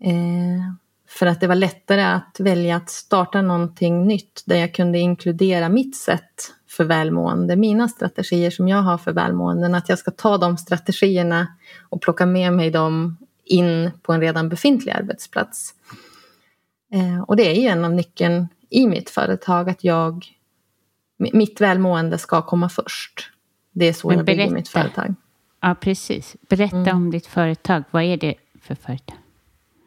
Eh, 0.00 0.74
för 1.08 1.26
att 1.26 1.40
det 1.40 1.46
var 1.46 1.54
lättare 1.54 2.02
att 2.02 2.36
välja 2.40 2.76
att 2.76 2.90
starta 2.90 3.42
någonting 3.42 4.06
nytt 4.06 4.42
där 4.46 4.56
jag 4.56 4.74
kunde 4.74 4.98
inkludera 4.98 5.68
mitt 5.68 5.96
sätt 5.96 6.52
för 6.68 6.84
välmående, 6.84 7.56
mina 7.56 7.88
strategier 7.88 8.50
som 8.50 8.68
jag 8.68 8.82
har 8.82 8.98
för 8.98 9.12
välmående, 9.12 9.66
än 9.66 9.74
att 9.74 9.88
jag 9.88 9.98
ska 9.98 10.10
ta 10.10 10.38
de 10.38 10.56
strategierna 10.56 11.46
och 11.88 12.02
plocka 12.02 12.26
med 12.26 12.52
mig 12.52 12.70
dem 12.70 13.16
in 13.44 13.90
på 14.02 14.12
en 14.12 14.20
redan 14.20 14.48
befintlig 14.48 14.92
arbetsplats. 14.92 15.74
Eh, 16.96 17.20
och 17.20 17.36
det 17.36 17.50
är 17.50 17.54
ju 17.54 17.68
en 17.68 17.84
av 17.84 17.92
nyckeln 17.92 18.48
i 18.70 18.86
mitt 18.86 19.10
företag 19.10 19.70
att 19.70 19.84
jag, 19.84 20.24
mitt 21.16 21.60
välmående 21.60 22.18
ska 22.18 22.42
komma 22.42 22.68
först. 22.68 23.30
Det 23.72 23.86
är 23.86 23.92
så 23.92 24.08
Men 24.08 24.16
jag 24.16 24.26
bygger 24.26 24.50
mitt 24.50 24.68
företag. 24.68 25.14
Ja, 25.60 25.76
precis. 25.80 26.36
Berätta 26.48 26.76
mm. 26.76 26.96
om 26.96 27.10
ditt 27.10 27.26
företag. 27.26 27.84
Vad 27.90 28.02
är 28.02 28.16
det 28.16 28.34
för 28.62 28.74
företag? 28.74 29.16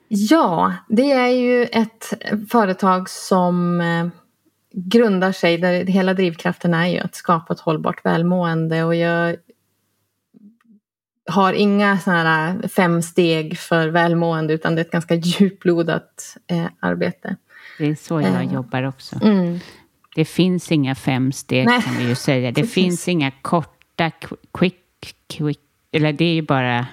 Ja, 0.07 0.73
det 0.89 1.11
är 1.11 1.27
ju 1.27 1.63
ett 1.63 2.13
företag 2.49 3.09
som 3.09 3.81
eh, 3.81 4.07
grundar 4.71 5.31
sig, 5.31 5.57
där 5.57 5.85
hela 5.85 6.13
drivkraften 6.13 6.73
är 6.73 6.87
ju 6.87 6.99
att 6.99 7.15
skapa 7.15 7.53
ett 7.53 7.59
hållbart 7.59 8.05
välmående 8.05 8.83
och 8.83 8.95
jag 8.95 9.35
har 11.29 11.53
inga 11.53 11.99
sådana 11.99 12.23
här 12.23 12.67
fem 12.67 13.01
steg 13.01 13.57
för 13.57 13.87
välmående 13.87 14.53
utan 14.53 14.75
det 14.75 14.81
är 14.81 14.85
ett 14.85 14.91
ganska 14.91 15.15
djuplodat 15.23 16.37
eh, 16.47 16.65
arbete. 16.79 17.35
Det 17.77 17.85
är 17.85 17.95
så 17.95 18.21
jag 18.21 18.45
uh, 18.45 18.53
jobbar 18.53 18.83
också. 18.83 19.19
Mm. 19.23 19.59
Det 20.15 20.25
finns 20.25 20.71
inga 20.71 20.95
fem 20.95 21.31
steg 21.31 21.65
Nej. 21.65 21.81
kan 21.81 21.97
vi 21.97 22.07
ju 22.07 22.15
säga. 22.15 22.51
Det 22.51 22.63
finns 22.67 23.07
inga 23.07 23.31
korta 23.41 24.11
quick, 24.53 25.15
quick, 25.27 25.59
eller 25.91 26.13
det 26.13 26.25
är 26.25 26.33
ju 26.33 26.41
bara, 26.41 26.87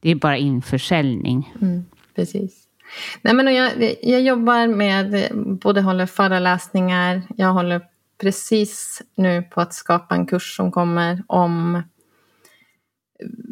det 0.00 0.10
är 0.10 0.14
bara 0.14 0.36
införsäljning. 0.36 1.54
Mm, 1.62 1.84
precis. 2.14 2.62
Nej, 3.22 3.34
men 3.34 3.54
jag, 3.54 3.94
jag 4.02 4.22
jobbar 4.22 4.66
med, 4.66 5.28
både 5.34 5.80
håller 5.80 6.06
föreläsningar, 6.06 7.22
jag 7.36 7.52
håller 7.52 7.80
precis 8.20 9.02
nu 9.14 9.42
på 9.42 9.60
att 9.60 9.74
skapa 9.74 10.14
en 10.14 10.26
kurs 10.26 10.56
som 10.56 10.72
kommer 10.72 11.22
om 11.26 11.82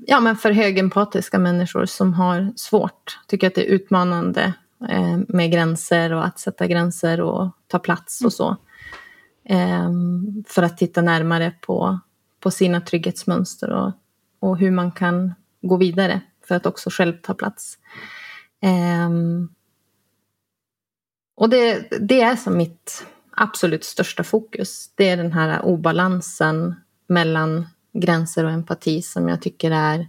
ja, 0.06 0.20
men 0.20 0.36
för 0.36 0.50
högempatiska 0.50 1.38
människor 1.38 1.86
som 1.86 2.14
har 2.14 2.52
svårt, 2.56 3.18
tycker 3.26 3.46
att 3.46 3.54
det 3.54 3.70
är 3.70 3.74
utmanande 3.74 4.54
eh, 4.88 5.18
med 5.28 5.52
gränser 5.52 6.12
och 6.12 6.26
att 6.26 6.38
sätta 6.38 6.66
gränser 6.66 7.20
och 7.20 7.50
ta 7.66 7.78
plats 7.78 8.20
och 8.24 8.32
så. 8.32 8.56
Eh, 9.44 9.90
för 10.46 10.62
att 10.62 10.78
titta 10.78 11.02
närmare 11.02 11.54
på, 11.60 11.98
på 12.40 12.50
sina 12.50 12.80
trygghetsmönster 12.80 13.70
och, 13.70 13.92
och 14.40 14.58
hur 14.58 14.70
man 14.70 14.92
kan 14.92 15.34
gå 15.62 15.76
vidare 15.76 16.20
för 16.48 16.54
att 16.54 16.66
också 16.66 16.90
själv 16.92 17.16
ta 17.22 17.34
plats. 17.34 17.78
Eh, 18.62 19.10
och 21.36 21.48
det, 21.48 21.88
det 22.00 22.20
är 22.20 22.36
som 22.36 22.56
mitt 22.56 23.06
absolut 23.30 23.84
största 23.84 24.24
fokus. 24.24 24.90
Det 24.94 25.08
är 25.08 25.16
den 25.16 25.32
här 25.32 25.64
obalansen 25.64 26.74
mellan 27.06 27.66
gränser 27.94 28.44
och 28.44 28.50
empati 28.50 29.02
som 29.02 29.28
jag 29.28 29.42
tycker 29.42 29.70
är... 29.70 30.08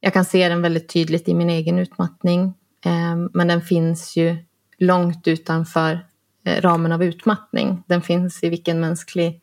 Jag 0.00 0.12
kan 0.12 0.24
se 0.24 0.48
den 0.48 0.62
väldigt 0.62 0.88
tydligt 0.88 1.28
i 1.28 1.34
min 1.34 1.50
egen 1.50 1.78
utmattning. 1.78 2.54
Ehm, 2.84 3.30
men 3.34 3.48
den 3.48 3.62
finns 3.62 4.16
ju 4.16 4.36
långt 4.78 5.28
utanför 5.28 6.06
eh, 6.44 6.60
ramen 6.60 6.92
av 6.92 7.04
utmattning. 7.04 7.82
Den 7.86 8.02
finns 8.02 8.44
i 8.44 8.48
vilken 8.48 8.80
mänsklig... 8.80 9.42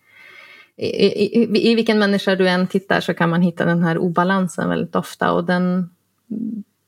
I, 0.76 0.86
i, 0.86 1.72
I 1.72 1.76
vilken 1.76 2.00
människa 2.00 2.36
du 2.36 2.50
än 2.50 2.68
tittar 2.68 3.02
så 3.02 3.14
kan 3.14 3.30
man 3.30 3.42
hitta 3.42 3.66
den 3.66 3.84
här 3.84 3.98
obalansen 3.98 4.70
väldigt 4.70 4.96
ofta 4.96 5.32
och 5.32 5.44
den, 5.44 5.90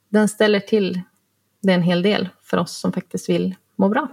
den 0.10 0.28
ställer 0.28 0.60
till 0.60 1.02
det 1.62 1.74
en 1.74 1.82
hel 1.82 2.02
del 2.02 2.30
för 2.44 2.58
oss 2.58 2.78
som 2.78 2.94
faktiskt 2.94 3.30
vill 3.30 3.56
må 3.76 3.90
bra. 3.90 4.08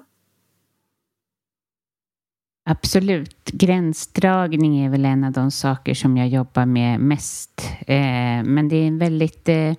Absolut. 2.65 3.51
Gränsdragning 3.53 4.85
är 4.85 4.91
väl 4.91 5.05
en 5.05 5.25
av 5.25 5.33
de 5.33 5.51
saker 5.51 5.95
som 5.95 6.17
jag 6.17 6.29
jobbar 6.29 6.67
med 6.67 7.01
mest. 7.01 7.69
Eh, 7.87 8.43
men 8.45 8.69
det 8.69 8.77
är 8.77 8.91
väldigt 8.91 9.49
eh, 9.49 9.75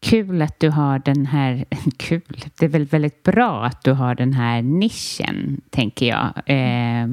kul 0.00 0.42
att 0.42 0.60
du 0.60 0.70
har 0.70 0.98
den 0.98 1.26
här... 1.26 1.64
Kul? 1.96 2.44
Det 2.58 2.64
är 2.64 2.68
väl 2.68 2.84
väldigt 2.84 3.22
bra 3.22 3.64
att 3.64 3.84
du 3.84 3.92
har 3.92 4.14
den 4.14 4.32
här 4.32 4.62
nischen, 4.62 5.60
tänker 5.70 6.06
jag. 6.06 6.32
Eh, 6.46 7.08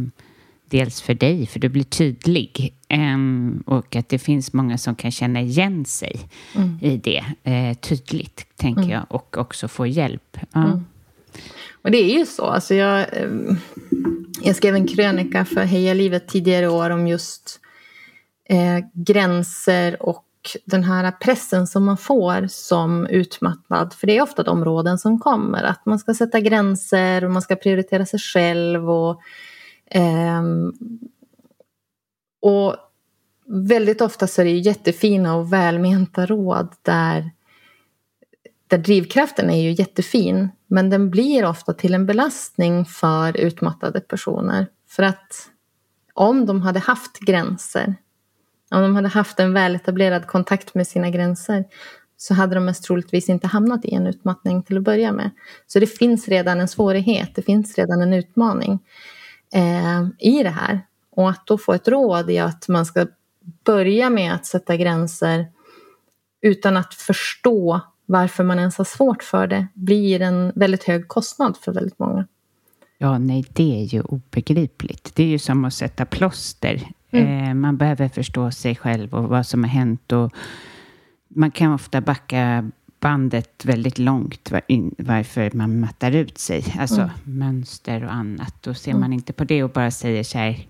dels 0.70 1.02
för 1.02 1.14
dig, 1.14 1.46
för 1.46 1.60
du 1.60 1.70
blir 1.70 1.84
tydlig. 1.84 2.74
och 3.66 3.96
att 3.96 4.10
det 4.10 4.20
finns 4.20 4.54
många 4.54 4.78
som 4.78 4.96
kan 4.96 5.12
känna 5.12 5.42
igen 5.42 5.86
sig 5.86 6.20
mm. 6.56 6.80
i 6.82 6.98
det 6.98 7.24
tydligt, 7.82 8.46
tänker 8.56 8.82
mm. 8.82 8.94
jag. 8.94 9.06
Och 9.10 9.38
också 9.38 9.68
få 9.68 9.88
hjälp. 9.88 10.38
Ja. 10.52 10.66
Mm. 10.66 10.86
Och 11.82 11.92
det 11.92 11.98
är 11.98 12.18
ju 12.18 12.26
så. 12.26 12.46
Alltså 12.46 12.76
jag, 12.76 13.06
jag 14.42 14.56
skrev 14.56 14.76
en 14.76 14.88
krönika 14.88 15.46
för 15.46 15.62
Heja 15.62 15.94
livet 15.94 16.28
tidigare 16.28 16.68
år 16.68 16.90
om 16.90 17.08
just 17.08 17.60
eh, 18.50 18.86
gränser 18.94 20.04
och 20.04 20.24
den 20.66 20.84
här 20.84 21.12
pressen 21.12 21.68
som 21.68 21.86
man 21.86 21.98
får 21.98 22.48
som 22.48 23.08
utmattad. 23.08 23.94
För 23.94 24.08
det 24.08 24.18
är 24.18 24.22
ofta 24.22 24.44
de 24.44 24.66
råden 24.66 24.98
som 24.98 25.20
kommer. 25.20 25.64
Att 25.64 25.86
man 25.86 26.00
ska 26.00 26.14
sätta 26.14 26.40
gränser 26.40 27.24
och 27.24 27.32
man 27.32 27.42
ska 27.42 27.56
prioritera 27.56 28.06
sig 28.06 28.20
själv. 28.20 28.90
Och, 28.92 29.22
eh, 29.86 30.44
och 32.42 32.76
väldigt 33.46 34.02
ofta 34.02 34.28
så 34.28 34.42
är 34.42 34.46
det 34.46 34.52
jättefina 34.52 35.36
och 35.36 35.54
välmenta 35.54 36.26
råd 36.26 36.74
där 36.82 37.32
där 38.68 38.78
drivkraften 38.78 39.50
är 39.50 39.62
ju 39.62 39.72
jättefin 39.72 40.50
men 40.68 40.90
den 40.90 41.10
blir 41.10 41.46
ofta 41.46 41.74
till 41.74 41.94
en 41.94 42.06
belastning 42.06 42.86
för 42.86 43.38
utmattade 43.38 44.00
personer. 44.00 44.68
För 44.90 45.04
att 45.04 45.50
om 46.14 46.46
de 46.46 46.62
hade 46.62 46.80
haft 46.80 47.20
gränser, 47.20 47.96
om 48.72 48.82
de 48.82 48.96
hade 48.96 49.08
haft 49.08 49.40
en 49.40 49.54
väletablerad 49.54 50.28
kontakt 50.28 50.76
med 50.76 50.88
sina 50.88 51.10
gränser 51.10 51.66
så 52.18 52.34
hade 52.34 52.56
de 52.56 52.66
mest 52.66 52.84
troligtvis 52.84 53.30
inte 53.30 53.48
hamnat 53.48 53.86
i 53.86 53.94
en 53.94 54.08
utmattning 54.08 54.64
till 54.64 54.78
att 54.78 54.84
börja 54.84 55.12
med. 55.12 55.30
Så 55.68 55.80
det 55.80 55.88
finns 55.88 56.28
redan 56.28 56.60
en 56.60 56.68
svårighet, 56.68 57.36
det 57.36 57.42
finns 57.42 57.78
redan 57.78 58.02
en 58.02 58.14
utmaning 58.14 58.80
eh, 59.54 60.08
i 60.20 60.44
det 60.44 60.50
här. 60.50 60.82
Och 61.12 61.30
att 61.30 61.48
då 61.48 61.58
få 61.58 61.74
ett 61.74 61.88
råd 61.88 62.30
i 62.30 62.40
att 62.40 62.68
man 62.68 62.86
ska 62.86 63.08
börja 63.66 64.10
med 64.10 64.34
att 64.34 64.46
sätta 64.46 64.78
gränser 64.78 65.48
utan 66.42 66.78
att 66.78 66.94
förstå 66.94 67.82
varför 68.10 68.44
man 68.44 68.60
ens 68.60 68.78
har 68.78 68.86
svårt 68.86 69.24
för 69.24 69.48
det 69.48 69.68
blir 69.74 70.22
en 70.22 70.52
väldigt 70.56 70.84
hög 70.84 71.08
kostnad 71.08 71.58
för 71.58 71.72
väldigt 71.72 72.00
många. 72.00 72.28
Ja, 72.98 73.18
nej, 73.18 73.46
det 73.54 73.82
är 73.82 73.84
ju 73.84 74.02
obegripligt. 74.02 75.12
Det 75.16 75.24
är 75.24 75.28
ju 75.28 75.40
som 75.40 75.66
att 75.66 75.74
sätta 75.74 76.06
plåster. 76.06 76.92
Mm. 77.12 77.44
Eh, 77.44 77.54
man 77.54 77.78
behöver 77.78 78.10
förstå 78.10 78.52
sig 78.52 78.76
själv 78.76 79.14
och 79.14 79.24
vad 79.24 79.46
som 79.46 79.64
har 79.64 79.72
hänt. 79.72 80.12
Och 80.12 80.34
man 81.28 81.52
kan 81.52 81.74
ofta 81.74 82.02
backa 82.02 82.72
bandet 83.00 83.66
väldigt 83.66 83.98
långt 83.98 84.52
var, 84.52 84.62
in, 84.68 84.96
varför 84.98 85.52
man 85.54 85.80
mattar 85.80 86.12
ut 86.12 86.38
sig. 86.38 86.64
Alltså 86.80 87.02
mm. 87.02 87.12
mönster 87.24 88.04
och 88.04 88.14
annat. 88.14 88.54
Då 88.62 88.74
ser 88.74 88.92
mm. 88.92 89.02
man 89.02 89.14
inte 89.14 89.34
på 89.34 89.44
det 89.44 89.64
och 89.64 89.70
bara 89.70 89.92
säger 89.92 90.24
så 90.24 90.38
här. 90.38 90.68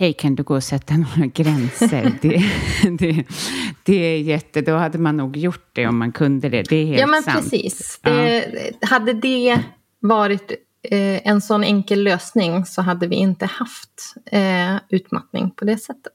Hej, 0.00 0.12
kan 0.12 0.34
du 0.34 0.42
gå 0.42 0.54
och 0.54 0.64
sätta 0.64 0.96
några 1.16 1.26
gränser? 1.26 2.12
det, 2.22 2.42
det, 2.98 3.24
det 3.82 3.94
är 3.94 4.18
jätte... 4.18 4.60
Då 4.60 4.76
hade 4.76 4.98
man 4.98 5.16
nog 5.16 5.36
gjort 5.36 5.70
det 5.72 5.86
om 5.86 5.98
man 5.98 6.12
kunde 6.12 6.48
det. 6.48 6.62
Det 6.62 6.76
är 6.76 6.86
helt 6.86 7.00
Ja, 7.00 7.06
men 7.06 7.22
sant. 7.22 7.36
precis. 7.36 8.00
Det, 8.02 8.70
ja. 8.80 8.88
Hade 8.88 9.12
det 9.12 9.58
varit 10.00 10.50
eh, 10.82 11.28
en 11.28 11.40
sån 11.40 11.64
enkel 11.64 12.02
lösning 12.02 12.64
så 12.64 12.82
hade 12.82 13.06
vi 13.06 13.16
inte 13.16 13.46
haft 13.46 14.14
eh, 14.26 14.76
utmattning 14.88 15.50
på 15.50 15.64
det 15.64 15.78
sättet. 15.78 16.12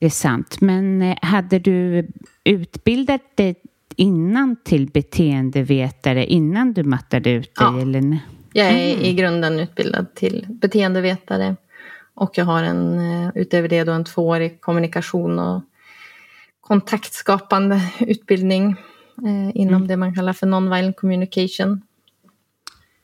Det 0.00 0.06
är 0.06 0.10
sant. 0.10 0.60
Men 0.60 1.02
eh, 1.02 1.16
hade 1.22 1.58
du 1.58 2.08
utbildat 2.44 3.36
dig 3.36 3.54
innan 3.96 4.56
till 4.64 4.86
beteendevetare 4.86 6.26
innan 6.26 6.72
du 6.72 6.82
mattade 6.82 7.30
ut 7.30 7.54
dig? 7.54 7.66
Ja. 7.66 7.80
Eller? 7.80 8.18
Jag 8.52 8.66
är 8.66 8.94
mm. 8.94 9.04
i 9.04 9.14
grunden 9.14 9.60
utbildad 9.60 10.14
till 10.14 10.46
beteendevetare. 10.48 11.56
Och 12.18 12.38
jag 12.38 12.44
har 12.44 12.62
en, 12.62 12.98
eh, 12.98 13.30
utöver 13.34 13.68
det 13.68 13.84
då 13.84 13.92
en 13.92 14.04
tvåårig 14.04 14.60
kommunikation 14.60 15.38
och 15.38 15.62
kontaktskapande 16.60 17.80
utbildning 18.00 18.76
eh, 19.24 19.56
inom 19.56 19.74
mm. 19.74 19.88
det 19.88 19.96
man 19.96 20.14
kallar 20.14 20.32
för 20.32 20.46
non-violent 20.46 20.96
communication. 20.96 21.82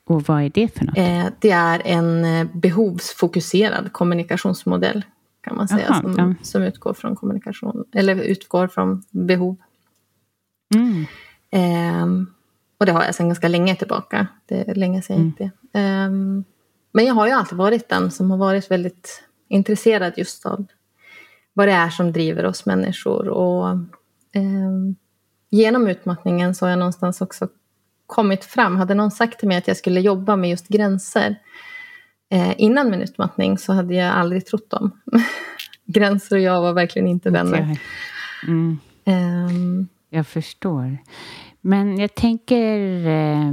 Och 0.05 0.23
vad 0.23 0.41
är 0.41 0.49
det 0.49 0.77
för 0.77 0.85
något? 0.85 0.97
Eh, 0.97 1.25
det 1.39 1.51
är 1.51 1.81
en 1.85 2.25
eh, 2.25 2.47
behovsfokuserad 2.53 3.93
kommunikationsmodell 3.93 5.05
kan 5.41 5.55
man 5.55 5.67
säga, 5.67 5.89
Aha, 5.89 6.01
som, 6.01 6.15
ja. 6.17 6.33
som 6.41 6.63
utgår 6.63 6.93
från 6.93 7.15
kommunikation, 7.15 7.83
eller 7.91 8.15
utgår 8.15 8.67
från 8.67 9.03
behov. 9.09 9.57
Mm. 10.75 11.05
Eh, 11.51 12.27
och 12.77 12.85
det 12.85 12.91
har 12.91 13.03
jag 13.03 13.15
sedan 13.15 13.27
ganska 13.27 13.47
länge 13.47 13.75
tillbaka. 13.75 14.27
Det 14.45 14.69
är 14.69 14.75
länge 14.75 15.01
sedan 15.01 15.17
jag 15.17 15.25
gick 15.25 15.39
mm. 15.39 15.51
det. 15.71 16.54
Men 16.95 17.05
jag 17.05 17.13
har 17.13 17.27
ju 17.27 17.33
alltid 17.33 17.57
varit 17.57 17.89
den 17.89 18.11
som 18.11 18.31
har 18.31 18.37
varit 18.37 18.71
väldigt 18.71 19.23
intresserad 19.47 20.13
just 20.17 20.45
av 20.45 20.65
vad 21.53 21.67
det 21.67 21.71
är 21.71 21.89
som 21.89 22.11
driver 22.11 22.45
oss 22.45 22.65
människor. 22.65 23.27
Och 23.27 23.69
eh, 24.31 24.71
genom 25.49 25.87
utmattningen 25.87 26.55
så 26.55 26.65
har 26.65 26.69
jag 26.69 26.79
någonstans 26.79 27.21
också 27.21 27.47
kommit 28.05 28.45
fram. 28.45 28.75
Hade 28.75 28.93
någon 28.93 29.11
sagt 29.11 29.39
till 29.39 29.47
mig 29.47 29.57
att 29.57 29.67
jag 29.67 29.77
skulle 29.77 29.99
jobba 29.99 30.35
med 30.35 30.49
just 30.49 30.67
gränser 30.67 31.35
eh, 32.29 32.53
innan 32.57 32.91
min 32.91 33.01
utmattning 33.01 33.57
så 33.57 33.73
hade 33.73 33.95
jag 33.95 34.13
aldrig 34.13 34.45
trott 34.45 34.69
dem. 34.69 34.91
gränser 35.85 36.35
och 36.35 36.41
jag 36.41 36.61
var 36.61 36.73
verkligen 36.73 37.07
inte 37.07 37.29
vänner. 37.29 37.79
Mm. 38.47 38.79
Um, 39.05 39.87
jag 40.09 40.27
förstår. 40.27 40.97
Men 41.61 41.97
jag 41.97 42.15
tänker 42.15 43.07
eh, 43.07 43.51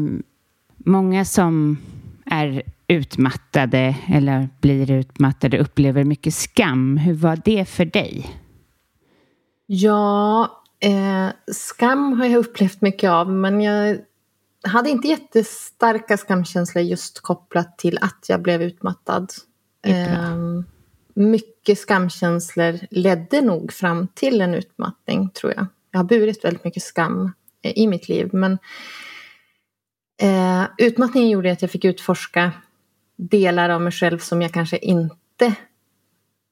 många 0.76 1.24
som 1.24 1.78
är 2.24 2.62
utmattade 2.89 3.97
eller 4.09 4.49
blir 4.61 4.91
utmattade 4.91 5.59
upplever 5.59 6.05
mycket 6.05 6.35
skam. 6.35 6.97
Hur 6.97 7.14
var 7.14 7.39
det 7.45 7.64
för 7.64 7.85
dig? 7.85 8.37
Ja, 9.66 10.43
eh, 10.80 11.28
skam 11.53 12.12
har 12.12 12.26
jag 12.26 12.39
upplevt 12.39 12.80
mycket 12.80 13.11
av 13.11 13.30
men 13.30 13.61
jag 13.61 13.99
hade 14.64 14.91
inte 14.91 15.09
jättestarka 15.09 16.16
skamkänslor 16.16 16.85
just 16.85 17.20
kopplat 17.20 17.78
till 17.78 17.99
att 18.01 18.26
jag 18.28 18.43
blev 18.43 18.62
utmattad. 18.62 19.33
Eh, 19.87 20.37
mycket 21.14 21.78
skamkänslor 21.78 22.78
ledde 22.91 23.41
nog 23.41 23.72
fram 23.72 24.09
till 24.14 24.41
en 24.41 24.55
utmattning 24.55 25.30
tror 25.30 25.53
jag. 25.57 25.66
Jag 25.91 25.99
har 25.99 26.05
burit 26.05 26.45
väldigt 26.45 26.64
mycket 26.64 26.83
skam 26.83 27.33
eh, 27.62 27.72
i 27.76 27.87
mitt 27.87 28.09
liv 28.09 28.30
men 28.33 28.59
eh, 30.22 30.64
utmattningen 30.78 31.30
gjorde 31.30 31.53
att 31.53 31.62
jag 31.62 31.70
fick 31.70 31.85
utforska 31.85 32.53
delar 33.16 33.70
av 33.70 33.80
mig 33.80 33.92
själv 33.92 34.18
som 34.18 34.42
jag 34.42 34.52
kanske 34.52 34.78
inte 34.78 35.54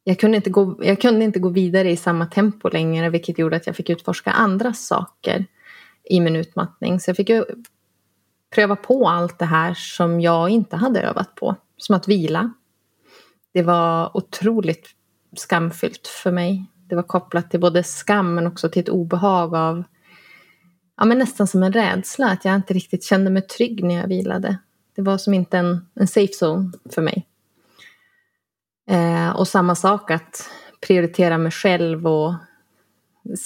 jag 0.05 0.19
kunde, 0.19 0.37
inte 0.37 0.51
gå, 0.51 0.79
jag 0.83 1.01
kunde 1.01 1.25
inte 1.25 1.39
gå 1.39 1.49
vidare 1.49 1.91
i 1.91 1.97
samma 1.97 2.27
tempo 2.27 2.69
längre 2.69 3.11
vilket 3.11 3.39
gjorde 3.39 3.57
att 3.57 3.67
jag 3.67 3.77
fick 3.77 3.91
utforska 3.91 4.31
andra 4.31 4.73
saker 4.73 5.47
i 6.05 6.21
min 6.21 6.37
utmattning. 6.37 7.01
Så 7.01 7.11
jag 7.11 7.17
fick 7.17 7.29
ju 7.29 7.45
pröva 8.55 8.77
på 8.77 9.09
allt 9.09 9.39
det 9.39 9.45
här 9.45 9.75
som 9.75 10.21
jag 10.21 10.51
inte 10.51 10.77
hade 10.77 11.01
övat 11.01 11.35
på. 11.35 11.57
Som 11.77 11.97
att 11.97 12.09
vila. 12.09 12.53
Det 13.53 13.63
var 13.63 14.17
otroligt 14.17 14.89
skamfyllt 15.37 16.07
för 16.07 16.33
mig. 16.33 16.65
Det 16.89 16.97
var 16.97 17.03
kopplat 17.03 17.51
till 17.51 17.61
både 17.61 17.85
skam 17.85 18.35
men 18.35 18.47
också 18.47 18.69
till 18.69 18.83
ett 18.83 18.89
obehag 18.89 19.55
av 19.55 19.85
ja, 20.97 21.05
men 21.05 21.19
nästan 21.19 21.47
som 21.47 21.63
en 21.63 21.73
rädsla 21.73 22.31
att 22.31 22.45
jag 22.45 22.55
inte 22.55 22.75
riktigt 22.75 23.05
kände 23.05 23.31
mig 23.31 23.43
trygg 23.43 23.85
när 23.85 23.95
jag 23.95 24.09
vilade. 24.09 24.59
Det 25.01 25.05
var 25.05 25.19
som 25.19 25.35
inte 25.35 25.59
en, 25.59 25.87
en 25.95 26.09
safe 26.09 26.33
zone 26.45 26.73
för 26.91 27.03
mig. 27.03 27.27
Eh, 28.91 29.31
och 29.31 29.49
samma 29.49 29.75
sak 29.75 30.11
att 30.11 30.51
prioritera 30.87 31.39
mig 31.39 31.53
själv 31.53 32.07
och 32.07 32.35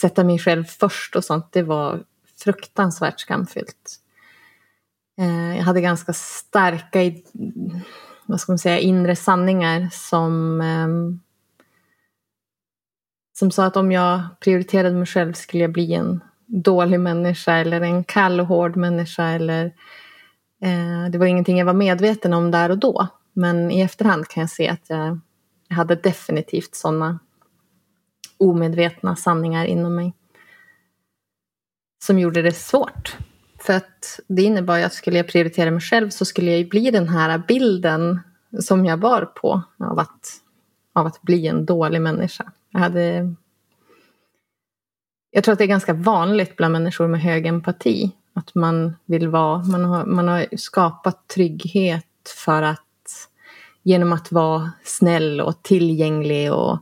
sätta 0.01 0.25
mig 0.25 0.39
själv 0.39 0.65
först 0.65 1.17
och 1.17 1.25
sånt. 1.25 1.53
Det 1.53 1.63
var 1.63 2.05
fruktansvärt 2.45 3.21
skamfyllt. 3.21 3.97
Eh, 5.21 5.57
jag 5.57 5.63
hade 5.63 5.81
ganska 5.81 6.13
starka 6.13 7.01
vad 8.27 8.41
ska 8.41 8.53
man 8.53 8.59
säga, 8.59 8.79
inre 8.79 9.17
sanningar 9.17 9.89
som, 9.93 10.61
eh, 10.61 10.89
som 13.39 13.51
sa 13.51 13.65
att 13.65 13.77
om 13.77 13.93
jag 13.93 14.23
prioriterade 14.41 14.95
mig 14.95 15.07
själv 15.07 15.33
skulle 15.33 15.63
jag 15.63 15.73
bli 15.73 15.95
en 15.95 16.21
dålig 16.47 17.01
människa 17.01 17.53
eller 17.53 17.81
en 17.81 18.05
kall 18.05 18.41
och 18.41 18.47
hård 18.47 18.77
människa 18.77 19.25
eller 19.25 19.65
Eh, 19.67 19.73
Eh, 20.65 21.11
det 21.11 21.19
var 21.19 21.27
ingenting 21.27 21.59
jag 21.59 21.67
var 21.67 21.75
medveten 21.75 22.33
om 22.33 22.51
där 22.51 22.71
och 22.71 22.79
då. 22.79 23.09
Men 23.33 23.71
i 23.71 23.81
efterhand 23.81 24.29
kan 24.29 24.41
jag 24.41 24.51
se 24.51 24.69
att 24.69 24.91
jag, 24.91 25.21
jag 25.69 25.77
hade 25.77 25.95
definitivt 25.95 26.75
sådana 26.75 27.19
omedvetna 28.39 29.17
sanningar 29.17 29.67
inom 29.67 29.95
mig. 29.95 30.15
Som 32.05 32.19
gjorde 32.19 32.43
det 32.43 32.53
svårt. 32.53 33.17
För 33.59 33.73
att 33.73 34.21
det 34.27 34.43
innebar 34.43 34.77
ju 34.77 34.83
att 34.83 34.93
skulle 34.93 35.17
jag 35.17 35.29
prioritera 35.29 35.71
mig 35.71 35.81
själv 35.81 36.11
så 36.11 36.25
skulle 36.25 36.51
jag 36.51 36.59
ju 36.59 36.69
bli 36.69 36.91
den 36.91 37.09
här 37.09 37.43
bilden 37.49 38.21
som 38.61 38.85
jag 38.85 38.97
var 38.97 39.25
på 39.25 39.63
av 39.79 39.99
att, 39.99 40.29
av 40.93 41.07
att 41.07 41.23
bli 41.23 41.47
en 41.47 41.67
dålig 41.67 42.03
människa. 42.03 42.53
Jag 42.71 42.81
hade 42.81 43.35
jag 45.31 45.45
tror 45.45 45.53
att 45.53 45.59
det 45.59 45.65
är 45.65 45.69
ganska 45.69 45.93
vanligt 45.93 46.57
bland 46.57 46.73
människor 46.73 47.09
med 47.09 47.21
hög 47.21 47.47
empati 47.47 48.13
att 48.35 48.55
man 48.55 48.97
vill 49.05 49.29
vara, 49.29 49.63
man 49.63 49.85
har, 49.85 50.05
man 50.05 50.29
har 50.29 50.47
skapat 50.57 51.29
trygghet 51.29 52.07
för 52.45 52.63
att 52.63 52.81
genom 53.83 54.13
att 54.13 54.33
vara 54.33 54.71
snäll 54.85 55.41
och 55.41 55.63
tillgänglig 55.63 56.53
och, 56.53 56.79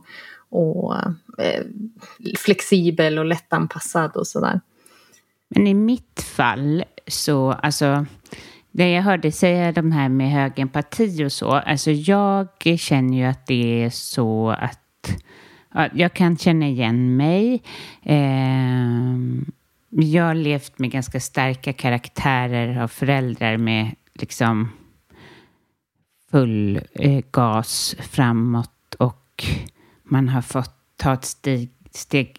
och 0.49 0.95
eh, 1.37 1.63
flexibel 2.37 3.19
och 3.19 3.25
lättanpassad 3.25 4.15
och 4.15 4.27
sådär. 4.27 4.61
Men 5.49 5.67
i 5.67 5.73
mitt 5.73 6.21
fall 6.35 6.83
så, 7.07 7.51
alltså, 7.51 8.05
det 8.71 8.89
jag 8.89 9.01
hörde 9.01 9.31
säga 9.31 9.71
de 9.71 9.91
här 9.91 10.09
med 10.09 10.31
hög 10.31 10.59
empati 10.59 11.25
och 11.25 11.31
så, 11.31 11.51
alltså 11.51 11.91
jag 11.91 12.47
känner 12.77 13.17
ju 13.17 13.23
att 13.23 13.47
det 13.47 13.83
är 13.83 13.89
så 13.89 14.49
att 14.49 14.79
jag 15.93 16.13
kan 16.13 16.37
känna 16.37 16.67
igen 16.67 17.17
mig. 17.17 17.63
Eh, 18.03 19.17
jag 19.95 20.23
har 20.23 20.35
levt 20.35 20.79
med 20.79 20.91
ganska 20.91 21.19
starka 21.19 21.73
karaktärer 21.73 22.81
av 22.81 22.87
föräldrar 22.87 23.57
med 23.57 23.95
liksom 24.13 24.69
full 26.31 26.81
eh, 26.93 27.23
gas 27.31 27.95
framåt 27.99 28.95
och 28.99 29.43
man 30.03 30.29
har 30.29 30.41
fått 30.41 30.75
ta 30.95 31.13
ett 31.13 31.25
steg, 31.25 31.69
steg 31.91 32.37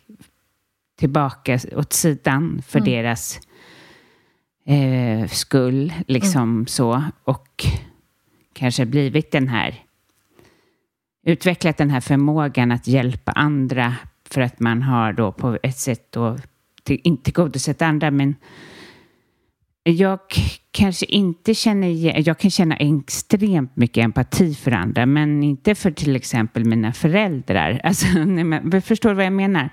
tillbaka 0.99 1.59
åt 1.77 1.93
sidan 1.93 2.63
för 2.67 2.79
mm. 2.79 2.91
deras 2.91 3.41
eh, 4.67 5.29
skull, 5.29 5.93
liksom 6.07 6.43
mm. 6.43 6.67
så. 6.67 7.03
Och 7.25 7.67
kanske 8.53 8.87
blivit 8.87 9.33
den 9.33 9.49
här, 9.49 9.83
utvecklat 11.27 11.77
den 11.77 11.91
här 11.91 12.01
förmågan 12.01 12.73
att 12.73 12.87
hjälpa 12.87 13.33
andra 13.33 13.95
för 14.31 14.41
att 14.41 14.61
man 14.61 14.83
har 14.83 15.13
då 15.13 15.33
på 15.33 15.59
ett 15.63 15.79
sätt 15.79 16.13
då 16.13 16.39
till, 16.85 17.01
inte 17.05 17.24
tillgodosett 17.24 17.82
andra, 17.82 18.11
men 18.11 18.35
jag 19.85 20.18
kanske 20.70 21.07
inte 21.07 21.55
känner 21.55 21.89
Jag 22.28 22.39
kan 22.39 22.51
känna 22.51 22.76
extremt 22.76 23.76
mycket 23.76 24.05
empati 24.05 24.55
för 24.55 24.70
andra, 24.70 25.07
men 25.07 25.43
inte 25.43 25.74
för 25.74 25.91
till 25.91 26.16
exempel 26.16 26.64
mina 26.64 26.93
föräldrar. 26.93 27.80
Alltså, 27.85 28.07
nej, 28.18 28.80
förstår 28.80 29.09
du 29.09 29.16
vad 29.16 29.24
jag 29.24 29.32
menar? 29.32 29.70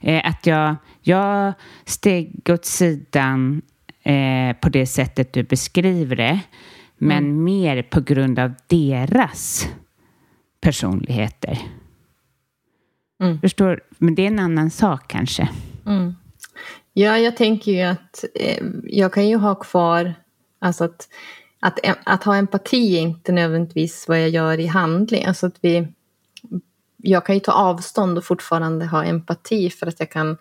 Eh, 0.00 0.26
att 0.26 0.46
jag, 0.46 0.76
jag 1.02 1.52
steg 1.84 2.50
åt 2.50 2.64
sidan 2.64 3.62
eh, 4.02 4.56
på 4.56 4.68
det 4.68 4.86
sättet 4.86 5.32
du 5.32 5.42
beskriver 5.42 6.16
det, 6.16 6.40
men 6.98 7.24
mm. 7.24 7.44
mer 7.44 7.82
på 7.82 8.00
grund 8.00 8.38
av 8.38 8.54
deras 8.66 9.68
personligheter. 10.60 11.58
Mm. 13.22 13.40
Förstår 13.40 13.80
Men 13.98 14.14
det 14.14 14.22
är 14.22 14.26
en 14.26 14.38
annan 14.38 14.70
sak 14.70 15.08
kanske. 15.08 15.48
Mm. 15.86 16.14
Ja, 16.98 17.18
jag 17.18 17.36
tänker 17.36 17.72
ju 17.72 17.82
att 17.82 18.24
eh, 18.34 18.64
jag 18.84 19.12
kan 19.12 19.28
ju 19.28 19.36
ha 19.36 19.54
kvar, 19.54 20.14
alltså 20.58 20.84
att, 20.84 21.08
att, 21.60 21.78
att 22.04 22.24
ha 22.24 22.36
empati 22.36 22.96
är 22.96 23.00
inte 23.00 23.32
nödvändigtvis 23.32 24.08
vad 24.08 24.22
jag 24.22 24.28
gör 24.28 24.60
i 24.60 24.66
handling. 24.66 25.24
Alltså 25.24 25.46
att 25.46 25.56
vi, 25.60 25.88
jag 26.96 27.26
kan 27.26 27.34
ju 27.34 27.40
ta 27.40 27.52
avstånd 27.52 28.18
och 28.18 28.24
fortfarande 28.24 28.86
ha 28.86 29.04
empati 29.04 29.70
för 29.70 29.86
att 29.86 30.00
jag 30.00 30.10
kan, 30.10 30.36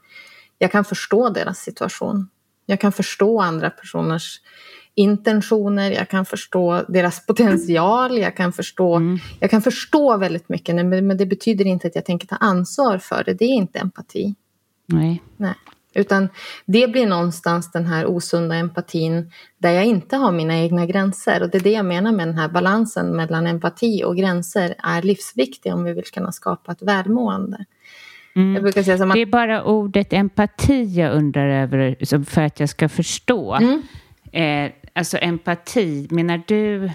jag 0.57 0.71
kan 0.71 0.85
förstå 0.85 1.29
deras 1.29 1.59
situation. 1.59 2.29
Jag 2.65 2.79
kan 2.79 2.91
förstå 2.91 3.41
andra 3.41 3.69
personers 3.69 4.41
intentioner, 4.93 5.91
jag 5.91 6.09
kan 6.09 6.25
förstå 6.25 6.85
deras 6.87 7.25
potential, 7.25 8.17
jag 8.17 8.37
kan 8.37 8.53
förstå, 8.53 8.95
mm. 8.95 9.17
jag 9.39 9.49
kan 9.51 9.61
förstå 9.61 10.17
väldigt 10.17 10.49
mycket 10.49 10.75
men 10.75 11.17
det 11.17 11.25
betyder 11.25 11.65
inte 11.65 11.87
att 11.87 11.95
jag 11.95 12.05
tänker 12.05 12.27
ta 12.27 12.35
ansvar 12.35 12.97
för 12.97 13.23
det. 13.23 13.33
Det 13.33 13.45
är 13.45 13.55
inte 13.55 13.79
empati. 13.79 14.35
Nej. 14.87 15.23
Nej. 15.37 15.55
Utan 15.95 16.29
det 16.65 16.87
blir 16.91 17.07
någonstans 17.07 17.71
den 17.71 17.85
här 17.85 18.05
osunda 18.05 18.55
empatin 18.55 19.31
där 19.57 19.71
jag 19.71 19.85
inte 19.85 20.17
har 20.17 20.31
mina 20.31 20.59
egna 20.59 20.85
gränser. 20.85 21.43
Och 21.43 21.49
det 21.49 21.57
är 21.57 21.63
det 21.63 21.71
jag 21.71 21.85
menar 21.85 22.11
med 22.11 22.27
den 22.27 22.37
här 22.37 22.49
balansen 22.49 23.15
mellan 23.15 23.47
empati 23.47 24.03
och 24.03 24.17
gränser 24.17 24.75
är 24.83 25.01
livsviktig 25.01 25.73
om 25.73 25.83
vi 25.83 25.93
vill 25.93 26.03
kunna 26.03 26.31
skapa 26.31 26.71
ett 26.71 26.81
välmående. 26.81 27.65
Mm. 28.35 28.65
Att... 28.65 28.75
Det 28.75 29.21
är 29.21 29.25
bara 29.25 29.63
ordet 29.63 30.13
empati 30.13 30.83
jag 30.83 31.13
undrar 31.13 31.47
över 31.47 32.23
för 32.25 32.41
att 32.41 32.59
jag 32.59 32.69
ska 32.69 32.89
förstå. 32.89 33.53
Mm. 33.53 33.81
Eh, 34.31 34.71
alltså 34.93 35.17
empati, 35.17 36.07
menar 36.11 36.41
du... 36.47 36.91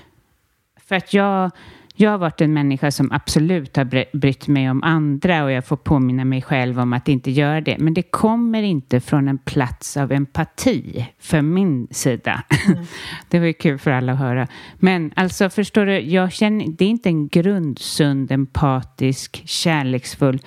För 0.89 0.97
att 0.97 1.15
jag 1.15 1.51
jag 1.95 2.11
har 2.11 2.19
varit 2.19 2.41
en 2.41 2.53
människa 2.53 2.91
som 2.91 3.13
absolut 3.13 3.77
har 3.77 4.17
brytt 4.17 4.49
mig 4.49 4.71
om 4.71 4.83
andra 4.83 5.45
och 5.45 5.53
jag 5.53 5.65
får 5.65 5.77
påminna 5.77 6.25
mig 6.25 6.43
själv 6.43 6.81
om 6.81 6.93
att 6.93 7.09
inte 7.09 7.31
göra 7.31 7.61
det. 7.61 7.77
Men 7.79 7.95
det 7.95 8.03
kommer 8.03 8.63
inte 8.63 9.01
från 9.01 9.29
en 9.29 9.39
plats 9.39 9.97
av 9.97 10.13
empati 10.13 11.07
för 11.19 11.43
min 11.43 11.89
sida. 11.91 12.43
Mm. 12.67 12.85
det 13.29 13.39
var 13.39 13.47
ju 13.47 13.53
kul 13.53 13.79
för 13.79 13.91
alla 13.91 14.13
att 14.13 14.19
höra. 14.19 14.49
Men 14.75 15.13
alltså 15.17 15.51
förstår 15.51 15.87
du, 15.87 16.01
jag 16.01 16.33
känner, 16.33 16.67
det 16.69 16.85
är 16.85 16.89
inte 16.89 17.09
en 17.09 17.29
grundsund, 17.29 18.33
empatisk, 18.33 19.43
kärleksfull. 19.47 20.41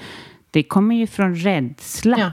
Det 0.52 0.64
kommer 0.64 0.96
ju 0.96 1.08
från 1.08 1.36
rädsla. 1.36 2.18
Ja. 2.20 2.32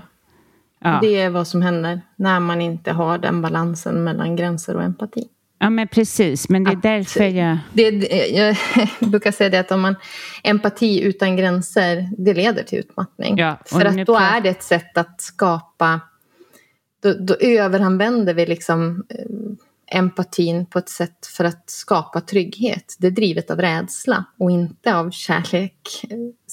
ja. 0.79 0.99
Det 1.03 1.21
är 1.21 1.31
vad 1.31 1.47
som 1.47 1.63
händer 1.63 2.01
när 2.17 2.41
man 2.41 2.61
inte 2.61 2.93
har 2.93 3.19
den 3.19 3.43
balansen 3.43 4.05
mellan 4.05 4.37
gränser 4.37 4.77
och 4.77 4.83
empati. 4.83 5.29
Ja, 5.63 5.71
men 5.71 5.89
precis. 5.89 6.49
Men 6.49 6.65
det 6.65 6.71
är 6.71 6.77
att, 6.77 6.83
därför 6.83 7.25
jag... 7.25 7.59
Det, 7.73 7.91
jag 8.29 8.57
brukar 9.11 9.33
säga 9.33 9.51
det 9.51 9.61
att 9.61 9.73
om 9.73 9.81
man 9.81 9.97
empati 10.43 11.01
utan 11.03 11.37
gränser, 11.37 12.09
det 12.19 12.35
leder 12.35 12.63
till 12.63 12.79
utmattning. 12.79 13.39
Ja, 13.39 13.59
För 13.67 13.85
att 13.85 14.07
då 14.07 14.17
är 14.17 14.41
det 14.41 14.49
ett 14.49 14.63
sätt 14.63 14.99
att 14.99 15.21
skapa... 15.21 16.01
Då, 17.03 17.15
då 17.15 17.35
överanvänder 17.35 18.35
vi 18.35 18.47
liksom 18.47 19.05
eh, 19.09 19.99
empatin 19.99 20.67
på 20.67 20.79
ett 20.79 20.89
sätt 20.89 21.27
för 21.27 21.45
att 21.45 21.71
skapa 21.71 22.21
trygghet. 22.21 22.97
Det 22.99 23.07
är 23.07 23.11
drivet 23.11 23.51
av 23.51 23.61
rädsla 23.61 24.25
och 24.39 24.51
inte 24.51 24.95
av 24.95 25.11
kärlek. 25.11 26.05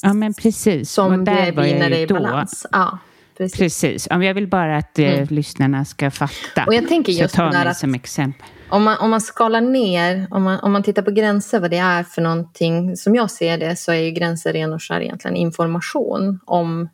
Ja, 0.01 0.14
men 0.14 0.34
precis. 0.34 0.91
Som 0.91 1.14
och 1.14 1.20
där 1.20 1.45
det 1.45 1.51
blir 1.51 1.80
när 1.80 1.89
det 1.89 1.97
är 1.97 2.08
balans. 2.08 2.66
Ja. 2.72 2.99
Precis. 3.38 3.60
precis. 3.60 4.08
Jag 4.10 4.34
vill 4.34 4.47
bara 4.47 4.78
att 4.78 4.99
eh, 4.99 5.14
mm. 5.14 5.28
lyssnarna 5.30 5.86
ska 5.86 6.12
fatta. 6.12 6.66
Och 6.68 6.74
jag 6.74 6.88
tänker 6.88 7.12
just 7.14 7.32
Så 7.32 7.38
ta 7.38 7.51
mig 7.51 7.68
att, 7.68 7.78
som 7.78 7.95
exempel. 7.95 8.47
Om 8.70 8.84
man, 8.84 8.97
om 8.97 9.09
man 9.09 9.22
skalar 9.22 9.61
ner, 9.61 10.28
om 10.32 10.43
man, 10.43 10.59
om 10.59 10.72
man 10.72 10.84
tittar 10.84 11.01
på 11.01 11.11
gränser, 11.11 11.59
vad 11.59 11.72
det 11.72 11.78
är 11.78 12.03
för 12.03 12.22
någonting. 12.22 12.97
Som 12.97 13.15
jag 13.15 13.32
ser 13.32 13.57
det 13.57 13.76
så 13.76 13.91
är 13.91 13.95
ju 13.95 14.11
gränser 14.11 14.53
ren 14.53 14.74
och 14.74 14.84
skär 14.84 15.01
egentligen 15.01 15.38
information 15.38 16.39
om 16.45 16.89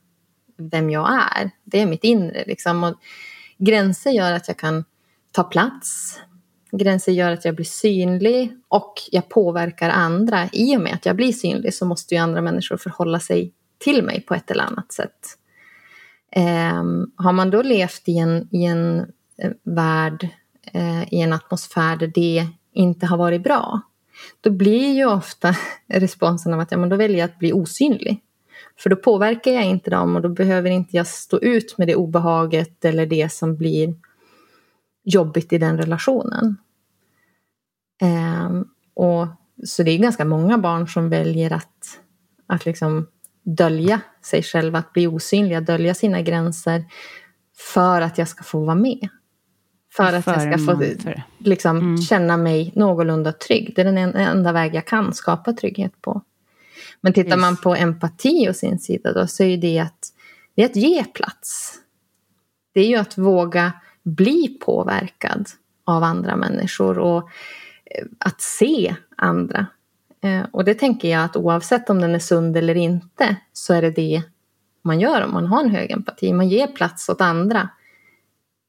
vem 0.58 0.90
jag 0.90 1.14
är. 1.14 1.52
Det 1.64 1.82
är 1.82 1.86
mitt 1.86 2.04
inre. 2.04 2.44
Liksom. 2.48 2.84
Och 2.84 2.96
gränser 3.58 4.12
gör 4.12 4.32
att 4.32 4.48
jag 4.48 4.58
kan 4.58 4.86
ta 5.32 5.44
plats. 5.44 6.20
Gränser 6.72 7.12
gör 7.12 7.32
att 7.32 7.46
jag 7.46 7.56
blir 7.56 7.66
synlig 7.66 8.58
och 8.68 8.94
jag 9.12 9.30
påverkar 9.30 9.90
andra. 9.90 10.50
I 10.52 10.78
och 10.78 10.82
med 10.82 10.94
att 10.94 11.06
jag 11.06 11.16
blir 11.16 11.32
synlig 11.32 11.74
så 11.74 11.86
måste 11.86 12.16
ju 12.16 12.22
andra 12.22 12.42
människor 12.42 12.78
förhålla 12.78 13.20
sig 13.20 13.54
till 13.80 14.04
mig 14.04 14.22
på 14.22 14.34
ett 14.34 14.52
eller 14.52 14.64
annat 14.64 14.92
sätt. 14.92 15.20
Eh, 16.32 16.84
har 17.16 17.32
man 17.32 17.50
då 17.50 17.62
levt 17.62 18.04
i 18.06 18.18
en, 18.18 18.48
i 18.52 18.66
en 18.66 19.00
eh, 19.38 19.52
värld 19.64 20.30
eh, 20.74 21.14
i 21.14 21.22
en 21.22 21.34
atmosfär 21.34 21.96
där 21.96 22.08
det 22.08 22.48
inte 22.74 23.06
har 23.06 23.18
varit 23.18 23.44
bra, 23.44 23.82
då 24.42 24.52
blir 24.52 24.94
ju 24.94 25.06
ofta 25.06 25.56
responsen 25.88 26.54
av 26.54 26.60
att 26.60 26.72
ja, 26.72 26.78
men 26.78 26.90
då 26.90 26.96
väljer 26.96 27.18
jag 27.18 27.30
att 27.30 27.40
bli 27.40 27.54
osynlig. 27.54 28.22
För 28.78 28.90
då 28.90 28.96
påverkar 28.96 29.52
jag 29.52 29.66
inte 29.66 29.90
dem 29.90 30.16
och 30.16 30.22
då 30.22 30.30
behöver 30.30 30.70
inte 30.70 30.98
jag 30.98 31.08
stå 31.08 31.40
ut 31.40 31.78
med 31.78 31.88
det 31.88 31.96
obehaget 31.96 32.86
eller 32.86 33.06
det 33.06 33.32
som 33.32 33.56
blir 33.56 33.96
jobbigt 35.04 35.54
i 35.54 35.58
den 35.58 35.78
relationen. 35.78 36.58
Eh, 38.02 38.52
och, 38.94 39.28
så 39.66 39.84
det 39.84 39.92
är 39.92 39.98
ganska 39.98 40.26
många 40.26 40.58
barn 40.58 40.88
som 40.88 41.10
väljer 41.10 41.54
att, 41.54 42.00
att 42.48 42.66
liksom 42.66 43.08
dölja 43.44 44.02
sig 44.26 44.44
själva, 44.44 44.80
att 44.80 44.94
bli 44.94 45.08
osynliga, 45.08 45.62
dölja 45.62 45.94
sina 45.94 46.22
gränser 46.22 46.86
för 47.74 48.02
att 48.02 48.18
jag 48.18 48.28
ska 48.28 48.44
få 48.44 48.66
vara 48.66 48.76
med. 48.76 49.10
För 49.96 50.04
att 50.04 50.28
jag 50.28 50.42
ska 50.42 50.58
få 50.58 50.84
liksom, 51.38 51.78
mm. 51.78 51.98
känna 51.98 52.38
mig 52.38 52.72
någorlunda 52.76 53.32
trygg. 53.32 53.74
Det 53.76 53.82
är 53.82 53.86
den 53.86 53.98
enda 53.98 54.52
väg 54.52 54.76
jag 54.76 54.88
kan 54.88 55.14
skapa 55.14 55.54
trygghet 55.54 56.02
på. 56.02 56.22
Men 57.02 57.14
tittar 57.14 57.30
yes. 57.30 57.42
man 57.42 57.58
på 57.58 57.76
empati 57.76 58.50
å 58.50 58.54
sin 58.54 58.80
sida 58.80 59.14
då 59.14 59.28
så 59.28 59.44
är 59.44 59.58
det 59.58 59.80
att, 59.80 60.14
det 60.56 60.62
är 60.62 60.66
att 60.66 60.76
ge 60.76 61.04
plats. 61.04 61.76
Det 62.74 62.82
är 62.82 62.88
ju 62.88 62.96
att 62.96 63.18
våga 63.18 63.72
bli 64.04 64.58
påverkad 64.66 65.50
av 65.86 66.04
andra 66.04 66.36
människor 66.36 67.00
och 67.00 67.30
eh, 67.86 68.06
att 68.18 68.42
se 68.42 68.96
andra. 69.16 69.68
Eh, 70.22 70.44
och 70.52 70.66
det 70.66 70.74
tänker 70.74 71.10
jag 71.10 71.24
att 71.24 71.36
oavsett 71.36 71.90
om 71.90 72.02
den 72.02 72.16
är 72.16 72.20
sund 72.20 72.58
eller 72.58 72.76
inte 72.76 73.36
så 73.54 73.74
är 73.74 73.82
det 73.82 73.92
det 73.92 74.24
man 74.82 75.00
gör 75.00 75.22
om 75.22 75.34
man 75.34 75.46
har 75.46 75.64
en 75.64 75.70
hög 75.70 75.92
empati. 75.92 76.34
Man 76.34 76.50
ger 76.50 76.68
plats 76.68 77.10
åt 77.10 77.22
andra 77.22 77.70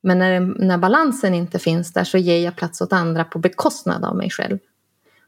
men 0.05 0.19
när, 0.19 0.41
när 0.41 0.79
balansen 0.79 1.35
inte 1.35 1.59
finns 1.59 1.93
där 1.93 2.05
så 2.05 2.19
ger 2.19 2.45
jag 2.45 2.57
plats 2.57 2.81
åt 2.81 2.93
andra 2.93 3.25
på 3.25 3.39
bekostnad 3.39 4.05
av 4.05 4.17
mig 4.17 4.31
själv. 4.31 4.59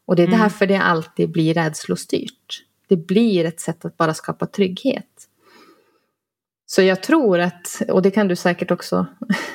Och 0.07 0.17
det 0.17 0.23
är 0.23 0.27
mm. 0.27 0.41
därför 0.41 0.67
det 0.67 0.77
alltid 0.77 1.33
blir 1.33 1.55
rädslostyrt. 1.55 2.63
Det 2.89 2.97
blir 2.97 3.45
ett 3.45 3.61
sätt 3.61 3.85
att 3.85 3.97
bara 3.97 4.15
skapa 4.15 4.47
trygghet. 4.47 5.29
Så 6.67 6.83
jag 6.83 7.03
tror 7.03 7.41
att, 7.41 7.83
och 7.89 8.03
det 8.03 8.11
kan 8.11 8.29
du 8.29 8.37
säkert 8.37 8.71
också 8.71 9.07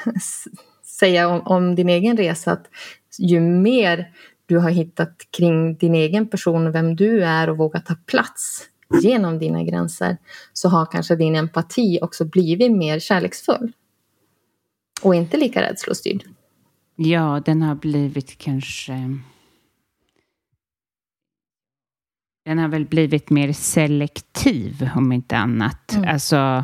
säga 1.00 1.28
om, 1.28 1.42
om, 1.42 1.76
din 1.76 1.90
egen 1.90 2.18
resa, 2.18 2.52
att 2.52 2.70
ju 3.20 3.40
mer 3.40 4.12
du 4.46 4.58
har 4.58 4.70
hittat 4.70 5.18
kring 5.38 5.76
din 5.76 5.96
egen 5.96 6.28
person, 6.28 6.72
vem 6.72 6.96
du 6.96 7.24
är 7.24 7.50
och 7.50 7.58
vågat 7.58 7.86
ta 7.86 7.96
plats 8.06 8.64
genom 9.02 9.40
dina 9.40 9.64
gränser, 9.64 10.18
så 10.54 10.70
har 10.70 10.86
kanske 10.86 11.16
din 11.16 11.36
empati 11.36 12.00
också 12.02 12.26
blivit 12.26 12.72
mer 12.72 13.00
kärleksfull. 13.00 13.72
Och 15.02 15.16
inte 15.16 15.38
lika 15.38 15.62
rädslostyrd. 15.62 16.24
Ja, 16.96 17.42
den 17.46 17.62
har 17.62 17.76
blivit 17.76 18.38
kanske... 18.38 19.18
Den 22.46 22.58
har 22.58 22.68
väl 22.68 22.86
blivit 22.86 23.30
mer 23.30 23.54
selektiv, 23.54 24.90
om 24.96 25.12
inte 25.12 25.38
annat. 25.38 25.94
Mm. 25.94 26.10
Alltså, 26.10 26.64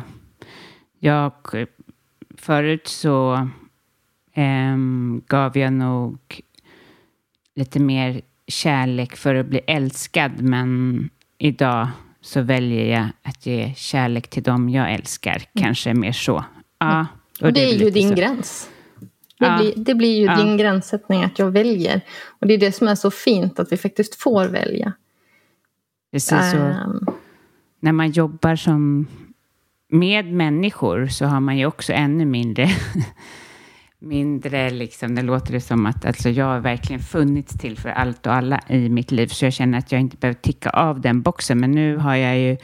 jag... 0.98 1.32
Förut 2.36 2.88
så 2.88 3.48
um, 4.36 5.22
gav 5.26 5.58
jag 5.58 5.72
nog 5.72 6.18
lite 7.54 7.80
mer 7.80 8.20
kärlek 8.46 9.16
för 9.16 9.34
att 9.34 9.46
bli 9.46 9.60
älskad, 9.66 10.42
men 10.42 11.10
idag 11.38 11.88
så 12.20 12.42
väljer 12.42 12.98
jag 12.98 13.08
att 13.22 13.46
ge 13.46 13.74
kärlek 13.76 14.30
till 14.30 14.42
dem 14.42 14.68
jag 14.68 14.94
älskar. 14.94 15.36
Mm. 15.36 15.64
Kanske 15.64 15.94
mer 15.94 16.12
så. 16.12 16.44
Ja. 16.78 16.94
Mm. 16.94 17.06
Och 17.40 17.52
det, 17.52 17.70
är 17.70 17.74
ju 17.74 17.90
din 17.90 18.08
så. 18.08 18.14
gräns. 18.14 18.70
Det, 19.38 19.46
ja. 19.46 19.58
blir, 19.58 19.72
det 19.76 19.94
blir 19.94 20.18
ju 20.18 20.24
ja. 20.24 20.36
din 20.36 20.56
gränssättning 20.56 21.22
att 21.22 21.38
jag 21.38 21.50
väljer. 21.50 22.00
Och 22.28 22.46
det 22.46 22.54
är 22.54 22.58
det 22.58 22.72
som 22.72 22.88
är 22.88 22.94
så 22.94 23.10
fint, 23.10 23.58
att 23.58 23.72
vi 23.72 23.76
faktiskt 23.76 24.14
får 24.14 24.44
välja. 24.44 24.92
Precis. 26.12 26.54
Um, 26.54 27.06
när 27.80 27.92
man 27.92 28.10
jobbar 28.10 28.56
som 28.56 29.06
med 29.88 30.32
människor 30.32 31.06
så 31.06 31.26
har 31.26 31.40
man 31.40 31.58
ju 31.58 31.66
också 31.66 31.92
ännu 31.92 32.24
mindre 32.24 32.68
mindre 33.98 34.70
liksom, 34.70 35.14
det 35.14 35.22
låter 35.22 35.52
det 35.52 35.60
som 35.60 35.86
att 35.86 36.04
alltså, 36.04 36.28
jag 36.28 36.44
har 36.44 36.60
verkligen 36.60 37.00
funnits 37.00 37.58
till 37.58 37.78
för 37.78 37.88
allt 37.88 38.26
och 38.26 38.32
alla 38.32 38.60
i 38.68 38.88
mitt 38.88 39.10
liv, 39.10 39.26
så 39.26 39.44
jag 39.44 39.52
känner 39.52 39.78
att 39.78 39.92
jag 39.92 40.00
inte 40.00 40.16
behöver 40.16 40.40
ticka 40.40 40.70
av 40.70 41.00
den 41.00 41.22
boxen. 41.22 41.60
Men 41.60 41.70
nu 41.70 41.96
har 41.96 42.16
jag 42.16 42.38
ju 42.38 42.56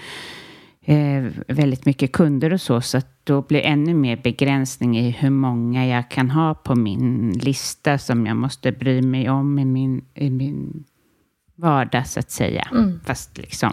eh, 0.85 1.25
väldigt 1.49 1.87
mycket 1.87 2.13
kunder 2.13 2.53
och 2.53 2.61
så, 2.61 2.81
så 2.81 2.99
att 2.99 3.07
då 3.25 3.43
blir 3.43 3.63
det 3.63 3.69
ännu 3.69 3.95
mer 3.95 4.17
begränsning 4.17 4.99
i 4.99 5.11
hur 5.11 5.31
många 5.31 5.87
jag 5.87 6.11
kan 6.11 6.31
ha 6.31 6.55
på 6.55 6.75
min 6.75 7.33
lista 7.33 7.99
som 7.99 8.27
jag 8.27 8.37
måste 8.37 8.73
bry 8.73 9.03
mig 9.03 9.31
om 9.31 9.59
i 9.59 9.65
min, 9.65 10.05
i 10.15 10.31
min 10.31 10.85
vardag, 11.55 12.07
så 12.07 12.21
att 12.21 12.31
säga. 12.31 12.69
Mm. 12.73 13.01
Fast 13.05 13.39
liksom 13.39 13.73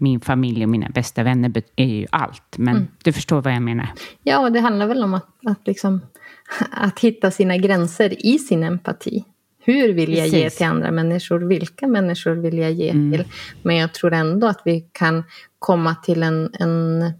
min 0.00 0.20
familj 0.20 0.62
och 0.62 0.68
mina 0.68 0.88
bästa 0.88 1.22
vänner 1.22 1.62
är 1.76 1.86
ju 1.86 2.06
allt. 2.10 2.58
Men 2.58 2.76
mm. 2.76 2.88
du 3.04 3.12
förstår 3.12 3.42
vad 3.42 3.52
jag 3.52 3.62
menar. 3.62 3.88
Ja, 4.22 4.38
och 4.38 4.52
det 4.52 4.60
handlar 4.60 4.86
väl 4.86 5.04
om 5.04 5.14
att, 5.14 5.28
att, 5.46 5.66
liksom, 5.66 6.00
att 6.70 7.00
hitta 7.00 7.30
sina 7.30 7.56
gränser 7.56 8.26
i 8.26 8.38
sin 8.38 8.62
empati. 8.62 9.24
Hur 9.62 9.92
vill 9.92 10.14
jag 10.14 10.24
Precis. 10.24 10.42
ge 10.42 10.50
till 10.50 10.66
andra 10.66 10.90
människor? 10.90 11.38
Vilka 11.38 11.86
människor 11.86 12.34
vill 12.34 12.58
jag 12.58 12.72
ge 12.72 12.90
mm. 12.90 13.12
till? 13.12 13.24
Men 13.62 13.76
jag 13.76 13.92
tror 13.94 14.12
ändå 14.12 14.46
att 14.46 14.62
vi 14.64 14.80
kan 14.92 15.24
komma 15.60 15.94
till 15.94 16.22
en, 16.22 16.50
en, 16.58 17.12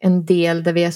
en 0.00 0.24
del 0.24 0.62
där 0.62 0.72
vi 0.72 0.84
är 0.84 0.92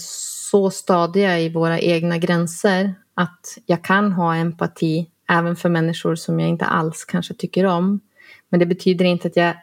så 0.51 0.71
stadiga 0.71 1.39
i 1.39 1.49
våra 1.49 1.81
egna 1.81 2.19
gränser 2.19 2.95
att 3.15 3.59
jag 3.67 3.85
kan 3.85 4.13
ha 4.13 4.37
empati 4.37 5.11
även 5.29 5.57
för 5.57 5.69
människor 5.69 6.15
som 6.15 6.41
jag 6.41 6.49
inte 6.49 6.65
alls 6.65 7.05
kanske 7.05 7.35
tycker 7.35 7.67
om. 7.67 8.01
Men 8.49 8.61
det 8.61 8.67
betyder 8.67 9.05
inte 9.05 9.29
att 9.29 9.37
jag 9.37 9.55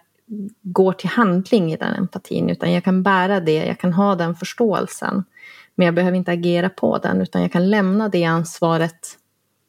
går 0.62 0.93
till 0.93 1.10
handling 1.10 1.74
i 1.74 1.78
den 1.78 1.93
empatin 1.93 2.49
utan 2.49 2.74
jag 2.74 2.84
kan 2.84 3.03
bära 3.03 3.39
det, 3.39 3.66
jag 3.66 3.80
kan 3.80 3.93
ha 3.93 4.16
den 4.16 4.36
förståelsen. 4.36 5.24
Men 5.76 5.86
jag 5.86 5.95
behöver 5.95 6.18
inte 6.18 6.32
agera 6.32 6.70
på 6.70 6.97
den 6.97 7.22
utan 7.22 7.41
jag 7.41 7.51
kan 7.51 7.70
lämna 7.70 8.10
det 8.10 8.24
ansvaret 8.24 9.18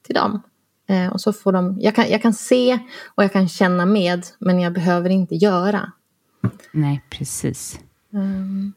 till 0.06 0.14
dem. 0.14 0.42
Eh, 0.88 1.12
och 1.12 1.20
så 1.20 1.32
får 1.32 1.52
de, 1.52 1.78
jag, 1.80 1.94
kan, 1.94 2.10
jag 2.10 2.22
kan 2.22 2.34
se 2.34 2.78
och 3.14 3.24
jag 3.24 3.32
kan 3.32 3.48
känna 3.48 3.86
med 3.86 4.26
men 4.38 4.60
jag 4.60 4.72
behöver 4.72 5.10
inte 5.10 5.34
göra. 5.34 5.92
Nej, 6.72 7.00
precis. 7.10 7.80
Mm. 8.12 8.72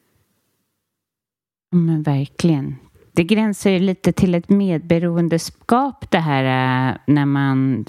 Men 1.72 2.04
verkligen. 2.04 2.76
Det 3.12 3.24
gränsar 3.24 3.70
ju 3.70 3.80
lite 3.80 4.12
till 4.12 4.36
ett 4.36 4.50
medberoendeskap 4.50 6.12
det 6.12 6.20
här 6.20 6.44
eh, 6.44 6.98
när 7.06 7.26
man 7.26 7.86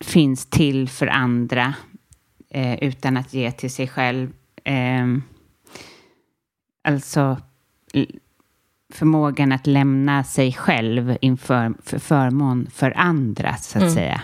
finns 0.00 0.46
till 0.46 0.88
för 0.88 1.06
andra 1.06 1.74
eh, 2.48 2.84
utan 2.84 3.16
att 3.16 3.34
ge 3.34 3.52
till 3.52 3.70
sig 3.70 3.88
själv. 3.88 4.32
Eh, 4.64 5.06
alltså 6.82 7.36
förmågan 8.92 9.52
att 9.52 9.66
lämna 9.66 10.24
sig 10.24 10.52
själv 10.52 11.16
inför 11.20 11.74
för 11.82 11.98
förmån 11.98 12.66
för 12.70 12.92
andra, 12.96 13.56
så 13.56 13.78
att 13.78 13.82
mm. 13.82 13.94
säga. 13.94 14.22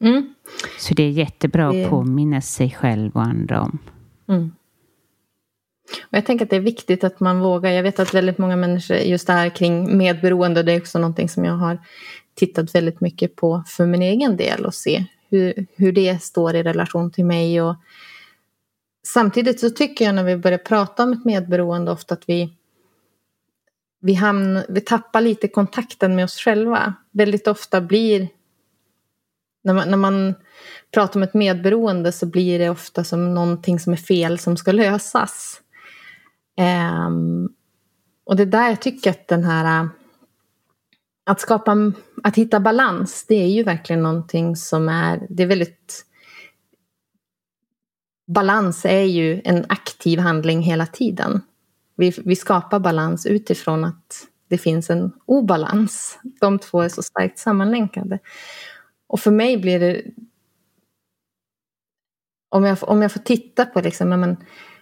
Mm. 0.00 0.34
Så 0.78 0.94
det 0.94 1.02
är 1.02 1.10
jättebra 1.10 1.68
att 1.68 1.90
påminna 1.90 2.40
sig 2.40 2.70
själv 2.70 3.12
och 3.12 3.22
andra 3.22 3.60
om. 3.60 3.78
Mm. 4.30 4.52
Och 6.02 6.16
jag 6.16 6.26
tänker 6.26 6.44
att 6.44 6.50
det 6.50 6.56
är 6.56 6.60
viktigt 6.60 7.04
att 7.04 7.20
man 7.20 7.40
vågar. 7.40 7.70
Jag 7.70 7.82
vet 7.82 7.98
att 8.00 8.14
väldigt 8.14 8.38
många 8.38 8.56
människor, 8.56 8.96
just 8.96 9.26
det 9.26 9.32
här 9.32 9.48
kring 9.48 9.96
medberoende, 9.96 10.62
det 10.62 10.72
är 10.72 10.80
också 10.80 10.98
någonting 10.98 11.28
som 11.28 11.44
jag 11.44 11.52
har 11.52 11.78
tittat 12.34 12.74
väldigt 12.74 13.00
mycket 13.00 13.36
på 13.36 13.64
för 13.66 13.86
min 13.86 14.02
egen 14.02 14.36
del 14.36 14.66
och 14.66 14.74
se 14.74 15.04
hur, 15.30 15.66
hur 15.76 15.92
det 15.92 16.22
står 16.22 16.56
i 16.56 16.62
relation 16.62 17.10
till 17.10 17.24
mig. 17.24 17.62
Och 17.62 17.76
samtidigt 19.06 19.60
så 19.60 19.70
tycker 19.70 20.04
jag 20.04 20.14
när 20.14 20.24
vi 20.24 20.36
börjar 20.36 20.58
prata 20.58 21.02
om 21.02 21.12
ett 21.12 21.24
medberoende 21.24 21.92
ofta 21.92 22.14
att 22.14 22.28
vi, 22.28 22.52
vi, 24.00 24.14
hamn, 24.14 24.62
vi 24.68 24.80
tappar 24.80 25.20
lite 25.20 25.48
kontakten 25.48 26.16
med 26.16 26.24
oss 26.24 26.36
själva. 26.36 26.94
Väldigt 27.10 27.48
ofta 27.48 27.80
blir, 27.80 28.28
när 29.64 29.74
man, 29.74 29.90
när 29.90 29.96
man 29.96 30.34
pratar 30.94 31.20
om 31.20 31.22
ett 31.22 31.34
medberoende 31.34 32.12
så 32.12 32.26
blir 32.26 32.58
det 32.58 32.70
ofta 32.70 33.04
som 33.04 33.34
någonting 33.34 33.80
som 33.80 33.92
är 33.92 33.96
fel 33.96 34.38
som 34.38 34.56
ska 34.56 34.72
lösas. 34.72 35.60
Um, 36.96 37.48
och 38.24 38.36
det 38.36 38.42
är 38.42 38.46
där 38.46 38.68
jag 38.68 38.82
tycker 38.82 39.10
att 39.10 39.28
den 39.28 39.44
här 39.44 39.88
att 41.26 41.40
skapa, 41.40 41.92
att 42.22 42.36
hitta 42.36 42.60
balans, 42.60 43.24
det 43.28 43.34
är 43.34 43.48
ju 43.48 43.62
verkligen 43.62 44.02
någonting 44.02 44.56
som 44.56 44.88
är, 44.88 45.26
det 45.28 45.42
är 45.42 45.46
väldigt 45.46 46.06
Balans 48.34 48.84
är 48.84 49.02
ju 49.02 49.40
en 49.44 49.66
aktiv 49.68 50.18
handling 50.18 50.60
hela 50.60 50.86
tiden. 50.86 51.40
Vi, 51.96 52.12
vi 52.24 52.36
skapar 52.36 52.78
balans 52.78 53.26
utifrån 53.26 53.84
att 53.84 54.26
det 54.48 54.58
finns 54.58 54.90
en 54.90 55.12
obalans. 55.26 56.18
De 56.40 56.58
två 56.58 56.80
är 56.80 56.88
så 56.88 57.02
starkt 57.02 57.38
sammanlänkade. 57.38 58.18
Och 59.10 59.20
för 59.20 59.30
mig 59.30 59.56
blir 59.56 59.80
det... 59.80 60.02
Om 62.48 62.64
jag, 62.64 62.78
om 62.82 63.02
jag 63.02 63.12
får 63.12 63.20
titta 63.20 63.66
på, 63.66 63.80
liksom, 63.80 64.08
men, 64.08 64.36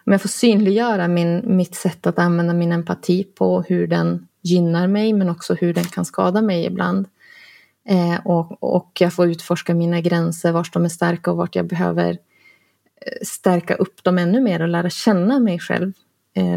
om 0.04 0.12
jag 0.12 0.22
får 0.22 0.28
synliggöra 0.28 1.08
min, 1.08 1.56
mitt 1.56 1.74
sätt 1.74 2.06
att 2.06 2.18
använda 2.18 2.54
min 2.54 2.72
empati 2.72 3.24
på 3.24 3.62
hur 3.62 3.86
den 3.86 4.28
gynnar 4.42 4.86
mig 4.86 5.12
men 5.12 5.28
också 5.28 5.54
hur 5.54 5.74
den 5.74 5.84
kan 5.84 6.04
skada 6.04 6.42
mig 6.42 6.66
ibland. 6.66 7.08
Eh, 7.88 8.26
och, 8.26 8.62
och 8.76 8.90
jag 9.00 9.14
får 9.14 9.26
utforska 9.26 9.74
mina 9.74 10.00
gränser, 10.00 10.52
var 10.52 10.68
de 10.72 10.84
är 10.84 10.88
starka 10.88 11.30
och 11.30 11.36
vart 11.36 11.56
jag 11.56 11.66
behöver 11.66 12.10
eh, 12.10 13.18
stärka 13.22 13.74
upp 13.74 14.04
dem 14.04 14.18
ännu 14.18 14.40
mer 14.40 14.62
och 14.62 14.68
lära 14.68 14.90
känna 14.90 15.38
mig 15.38 15.58
själv 15.58 15.92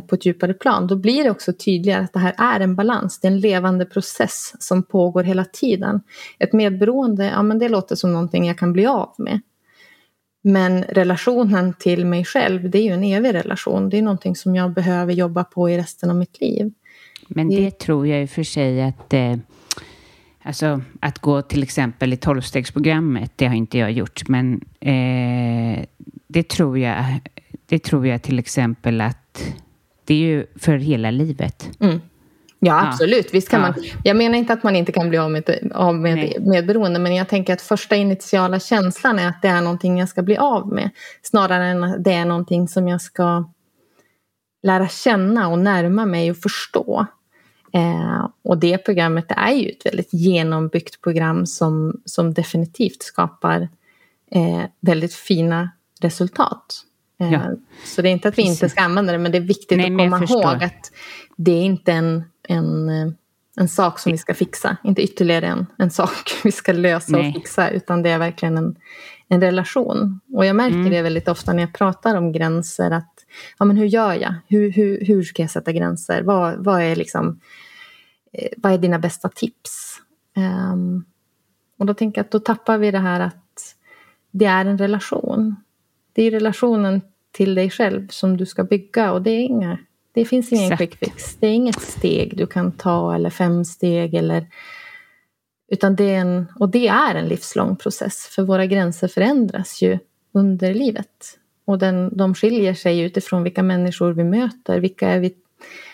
på 0.08 0.16
ett 0.16 0.26
djupare 0.26 0.54
plan. 0.54 0.88
Då 0.88 0.96
blir 0.96 1.24
det 1.24 1.30
också 1.30 1.54
tydligare 1.54 2.04
att 2.04 2.14
det 2.14 2.20
här 2.20 2.36
är 2.38 2.60
en 2.60 2.76
balans, 2.76 3.20
det 3.20 3.28
är 3.28 3.32
en 3.32 3.40
levande 3.40 3.86
process 3.86 4.54
som 4.60 4.84
pågår 4.84 5.24
hela 5.24 5.46
tiden. 5.46 6.02
Ett 6.40 6.54
medberoende, 6.54 7.26
ja 7.26 7.44
men 7.44 7.60
det 7.60 7.70
låter 7.70 7.96
som 7.96 8.14
någonting 8.14 8.46
jag 8.46 8.58
kan 8.58 8.74
bli 8.74 8.86
av 8.86 9.14
med. 9.18 9.42
Men 10.44 10.84
relationen 10.84 11.74
till 11.74 12.06
mig 12.06 12.26
själv, 12.26 12.70
det 12.70 12.78
är 12.78 12.84
ju 12.84 12.94
en 12.94 13.04
evig 13.04 13.34
relation. 13.34 13.90
Det 13.90 13.98
är 13.98 14.02
någonting 14.02 14.36
som 14.36 14.56
jag 14.56 14.74
behöver 14.74 15.14
jobba 15.14 15.44
på 15.44 15.70
i 15.70 15.78
resten 15.78 16.10
av 16.10 16.16
mitt 16.16 16.42
liv. 16.42 16.72
Men 17.28 17.50
det 17.50 17.80
tror 17.80 18.08
jag 18.08 18.22
i 18.22 18.26
och 18.26 18.30
för 18.30 18.44
sig 18.44 18.82
att 18.82 19.14
eh, 19.14 19.36
Alltså 20.44 20.82
att 21.00 21.20
gå 21.20 21.42
till 21.42 21.64
exempel 21.64 22.14
i 22.14 22.18
tolvstegsprogrammet, 22.18 23.32
det 23.36 23.48
har 23.48 23.56
inte 23.56 23.78
jag 23.78 23.92
gjort, 23.92 24.28
men 24.28 24.54
eh, 24.80 25.86
det, 26.28 26.50
tror 26.50 26.80
jag, 26.80 27.20
det 27.66 27.80
tror 27.80 28.08
jag 28.08 28.22
till 28.22 28.40
exempel 28.40 29.02
att 29.02 29.44
det 30.06 30.14
är 30.14 30.18
ju 30.18 30.46
för 30.56 30.78
hela 30.78 31.12
livet. 31.12 31.70
Mm. 31.80 32.02
Ja, 32.64 32.88
absolut. 32.88 33.26
Ja. 33.26 33.30
Visst 33.34 33.50
kan 33.50 33.62
ja. 33.62 33.68
man. 33.68 33.86
Jag 34.04 34.18
menar 34.18 34.38
inte 34.38 34.54
att 34.54 34.64
man 34.64 34.76
inte 34.76 34.92
kan 34.92 35.10
bli 35.10 35.18
av 35.18 35.32
med, 35.32 35.72
av 35.76 35.96
med 35.96 36.36
medberoende, 36.48 37.00
men 37.00 37.16
jag 37.16 37.30
tänker 37.30 37.54
att 37.54 37.62
första 37.62 37.96
initiala 37.96 38.60
känslan 38.60 39.20
är 39.20 39.28
att 39.28 39.42
det 39.42 39.48
är 39.48 39.62
någonting 39.62 40.00
jag 40.00 40.10
ska 40.10 40.22
bli 40.22 40.38
av 40.38 40.68
med, 40.68 40.90
snarare 41.22 41.66
än 41.66 41.84
att 41.84 42.04
det 42.04 42.14
är 42.14 42.26
någonting 42.26 42.68
som 42.68 42.88
jag 42.88 43.02
ska 43.02 43.50
lära 44.64 44.88
känna 44.88 45.48
och 45.48 45.60
närma 45.60 46.06
mig 46.06 46.32
och 46.32 46.38
förstå. 46.38 47.06
Eh, 47.74 48.30
och 48.44 48.58
det 48.58 48.78
programmet 48.78 49.26
är 49.28 49.52
ju 49.52 49.70
ett 49.70 49.86
väldigt 49.86 50.14
genombyggt 50.14 51.02
program 51.02 51.46
som, 51.46 52.02
som 52.06 52.34
definitivt 52.34 53.04
skapar 53.04 53.70
eh, 54.32 54.64
väldigt 54.80 55.14
fina 55.14 55.72
resultat. 56.02 56.86
Eh, 57.22 57.34
ja. 57.34 57.52
Så 57.84 58.02
det 58.02 58.10
är 58.10 58.12
inte 58.12 58.28
att 58.28 58.38
vi 58.38 58.44
Precis. 58.44 58.64
inte 58.64 58.70
ska 58.70 58.82
använda 58.82 59.12
det, 59.12 59.20
men 59.20 59.32
det 59.32 59.38
är 59.38 59.42
viktigt 59.42 59.78
Nej, 59.78 59.92
att 59.92 59.98
komma 59.98 60.24
ihåg 60.24 60.64
att 60.64 60.92
det 61.38 61.52
är 61.52 61.64
inte 61.64 61.92
en, 61.92 62.24
en, 62.48 62.90
en 63.58 63.68
sak 63.68 64.00
som 64.00 64.12
vi 64.12 64.18
ska 64.18 64.34
fixa, 64.34 64.78
inte 64.84 65.02
ytterligare 65.02 65.48
en, 65.48 65.66
en 65.78 65.92
sak 65.92 66.32
vi 66.44 66.52
ska 66.52 66.72
lösa 66.72 67.12
Nej. 67.12 67.28
och 67.28 67.34
fixa, 67.34 67.70
utan 67.70 68.04
det 68.04 68.10
är 68.10 68.20
verkligen 68.20 68.58
en, 68.58 68.76
en 69.28 69.42
relation. 69.42 70.20
Och 70.34 70.46
jag 70.46 70.56
märker 70.56 70.76
mm. 70.76 70.92
det 70.92 71.02
väldigt 71.02 71.28
ofta 71.28 71.54
när 71.54 71.62
jag 71.62 71.74
pratar 71.74 72.16
om 72.16 72.32
gränser, 72.32 72.92
att 72.92 73.14
ja, 73.58 73.66
men 73.66 73.78
hur 73.78 73.86
gör 73.86 74.14
jag? 74.14 74.36
Hur, 74.48 74.72
hur, 74.72 75.06
hur 75.06 75.24
ska 75.24 75.42
jag 75.42 75.52
sätta 75.52 75.72
gränser? 75.72 76.22
Vad, 76.22 76.64
vad, 76.64 76.82
är, 76.82 76.96
liksom, 76.96 77.40
eh, 78.34 78.50
vad 78.58 78.74
är 78.74 78.78
dina 78.78 79.00
bästa 79.00 79.30
tips? 79.30 80.02
Um, 80.38 81.06
och 81.80 81.86
då 81.86 81.94
tänker 81.94 82.20
jag 82.20 82.26
att 82.26 82.32
då 82.32 82.40
tappar 82.40 82.78
vi 82.78 82.92
det 82.92 83.00
här 83.00 83.20
att 83.20 83.76
det 84.32 84.46
är 84.46 84.66
en 84.66 84.78
relation. 84.78 85.56
Det 86.14 86.24
är 86.24 86.32
relationen 86.32 87.02
till 87.32 87.56
dig 87.56 87.70
själv 87.70 88.08
som 88.08 88.38
du 88.38 88.46
ska 88.46 88.64
bygga 88.64 89.12
och 89.12 89.22
det, 89.22 89.32
är 89.32 89.40
inga, 89.40 89.78
det 90.14 90.26
finns 90.26 90.52
ingen 90.52 90.72
Exakt. 90.72 91.00
quick 91.00 91.12
fix. 91.12 91.36
Det 91.36 91.48
är 91.48 91.52
inget 91.52 91.82
steg 91.82 92.38
du 92.38 92.48
kan 92.48 92.72
ta 92.72 93.16
eller 93.16 93.30
fem 93.30 93.66
steg 93.66 94.14
eller 94.14 94.48
utan 95.72 95.96
det 95.96 96.04
är 96.04 96.20
en, 96.20 96.46
och 96.60 96.70
det 96.70 96.88
är 96.88 97.16
en 97.16 97.28
livslång 97.28 97.76
process 97.76 98.28
för 98.28 98.44
våra 98.44 98.66
gränser 98.66 99.08
förändras 99.08 99.82
ju 99.82 100.00
under 100.32 100.74
livet. 100.74 101.38
Och 101.66 101.80
den, 101.80 102.18
de 102.18 102.36
skiljer 102.36 102.74
sig 102.74 103.00
utifrån 103.00 103.44
vilka 103.44 103.64
människor 103.64 104.14
vi 104.14 104.24
möter. 104.24 104.80
Vilka 104.80 105.10
är 105.10 105.20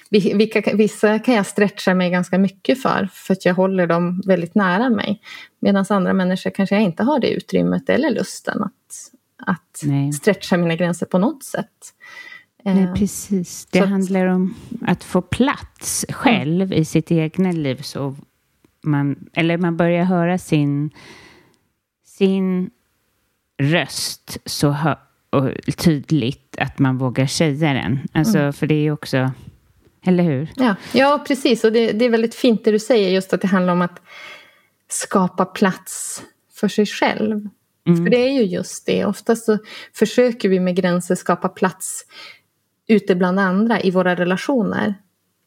vi, 0.10 0.34
vilka, 0.34 0.76
vissa 0.76 1.20
kan 1.20 1.36
jag 1.36 1.46
stretcha 1.46 1.94
mig 1.94 2.10
ganska 2.10 2.38
mycket 2.38 2.82
för, 2.82 3.10
för 3.14 3.34
att 3.34 3.46
jag 3.46 3.54
håller 3.54 3.88
dem 3.88 4.22
väldigt 4.26 4.56
nära 4.56 4.90
mig. 4.90 5.22
Medan 5.60 5.86
andra 5.90 6.14
människor 6.14 6.50
kanske 6.50 6.76
jag 6.76 6.84
inte 6.84 7.04
har 7.04 7.20
det 7.20 7.30
utrymmet 7.30 7.90
eller 7.90 8.10
lusten 8.10 8.64
att, 8.64 8.74
att 9.38 9.84
stretcha 10.16 10.58
mina 10.58 10.76
gränser 10.76 11.06
på 11.06 11.18
något 11.18 11.44
sätt. 11.44 11.94
Nej, 12.64 12.84
eh, 12.84 12.94
precis. 12.94 13.66
Det 13.66 13.80
så 13.80 13.86
handlar 13.86 14.26
om 14.26 14.56
att 14.82 15.04
få 15.04 15.22
plats 15.22 16.06
själv 16.10 16.74
i 16.74 16.86
sitt 16.86 17.12
egna 17.12 17.52
liv 17.52 17.82
så 17.82 18.16
man, 18.82 19.30
eller 19.34 19.58
man 19.58 19.78
börjar 19.78 20.04
höra 20.04 20.38
sin, 20.38 20.92
sin 22.06 22.70
röst 23.58 24.38
så 24.46 24.70
hö, 24.70 24.96
tydligt 25.78 26.58
att 26.58 26.80
man 26.80 26.98
vågar 26.98 27.26
säga 27.26 27.74
den. 27.74 28.00
Alltså, 28.12 28.38
mm. 28.38 28.54
För 28.54 28.68
det 28.68 28.76
är 28.76 28.82
ju 28.82 28.92
också... 28.92 29.32
Eller 30.06 30.24
hur? 30.24 30.52
Ja, 30.56 30.76
ja 30.92 31.24
precis. 31.28 31.64
Och 31.64 31.72
det, 31.72 31.92
det 31.92 32.06
är 32.06 32.10
väldigt 32.10 32.36
fint 32.36 32.64
det 32.64 32.72
du 32.72 32.80
säger, 32.80 33.10
just 33.10 33.34
att 33.34 33.42
det 33.42 33.48
handlar 33.48 33.74
om 33.74 33.82
att 33.82 34.02
skapa 34.90 35.46
plats 35.46 36.24
för 36.54 36.68
sig 36.68 36.86
själv. 36.86 37.50
Mm. 37.88 38.04
För 38.04 38.12
det 38.12 38.18
är 38.18 38.32
ju 38.32 38.44
just 38.44 38.86
det. 38.86 39.06
Oftast 39.06 39.46
så 39.46 39.58
försöker 39.94 40.50
vi 40.50 40.60
med 40.60 40.76
gränser 40.76 41.16
skapa 41.16 41.50
plats 41.50 42.06
ute 42.88 43.16
bland 43.16 43.40
andra 43.40 43.82
i 43.82 43.92
våra 43.92 44.16
relationer 44.16 44.96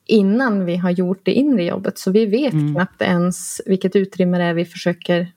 innan 0.06 0.64
vi 0.64 0.76
har 0.76 0.90
gjort 0.90 1.20
det 1.24 1.32
inre 1.32 1.64
jobbet. 1.64 1.98
Så 1.98 2.10
vi 2.10 2.26
vet 2.26 2.52
mm. 2.52 2.74
knappt 2.74 3.02
ens 3.02 3.60
vilket 3.66 3.96
utrymme 3.96 4.38
det 4.38 4.44
är 4.44 4.54
vi 4.54 4.64
försöker, 4.64 5.32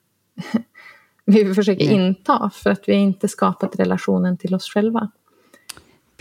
vi 1.24 1.54
försöker 1.54 1.86
Nej. 1.86 1.94
inta 1.94 2.50
för 2.54 2.70
att 2.70 2.88
vi 2.88 2.94
inte 2.94 3.28
skapat 3.28 3.76
relationen 3.78 4.36
till 4.36 4.54
oss 4.54 4.68
själva. 4.68 5.10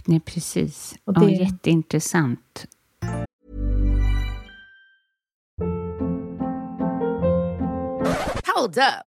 Nej, 0.06 0.20
precis. 0.20 0.96
Och 1.04 1.14
det... 1.14 1.26
ja, 1.26 1.30
jätteintressant. 1.30 2.66
Hold 8.56 8.78
up. 8.78 9.12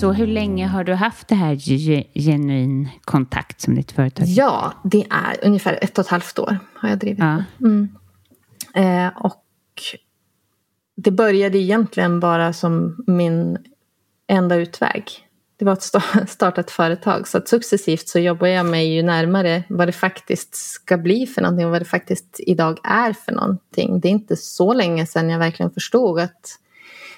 Så 0.00 0.12
hur 0.12 0.26
länge 0.26 0.66
har 0.66 0.84
du 0.84 0.94
haft 0.94 1.28
det 1.28 1.34
här 1.34 1.56
genuin 2.20 2.88
kontakt 3.04 3.60
som 3.60 3.74
ditt 3.74 3.92
företag? 3.92 4.26
Ja, 4.26 4.72
det 4.84 5.06
är 5.10 5.46
ungefär 5.46 5.78
ett 5.82 5.98
och 5.98 6.04
ett 6.04 6.10
halvt 6.10 6.38
år 6.38 6.58
har 6.74 6.88
jag 6.88 6.98
drivit 6.98 7.18
ja. 7.18 7.44
Mm. 7.60 7.88
Eh, 8.74 9.16
och 9.16 9.42
det 10.96 11.10
började 11.10 11.58
egentligen 11.58 12.20
bara 12.20 12.52
som 12.52 13.04
min 13.06 13.58
enda 14.26 14.56
utväg. 14.56 15.04
Det 15.56 15.64
var 15.64 15.72
att 15.72 15.82
starta 16.28 16.60
ett 16.60 16.70
företag. 16.70 17.28
Så 17.28 17.38
att 17.38 17.48
successivt 17.48 18.08
så 18.08 18.18
jobbar 18.18 18.46
jag 18.46 18.66
mig 18.66 18.94
ju 18.94 19.02
närmare 19.02 19.62
vad 19.68 19.88
det 19.88 19.92
faktiskt 19.92 20.54
ska 20.54 20.98
bli 20.98 21.26
för 21.26 21.42
någonting 21.42 21.66
och 21.66 21.72
vad 21.72 21.80
det 21.80 21.84
faktiskt 21.84 22.40
idag 22.40 22.78
är 22.84 23.12
för 23.12 23.32
någonting. 23.32 24.00
Det 24.00 24.08
är 24.08 24.12
inte 24.12 24.36
så 24.36 24.74
länge 24.74 25.06
sedan 25.06 25.30
jag 25.30 25.38
verkligen 25.38 25.70
förstod 25.70 26.20
att 26.20 26.58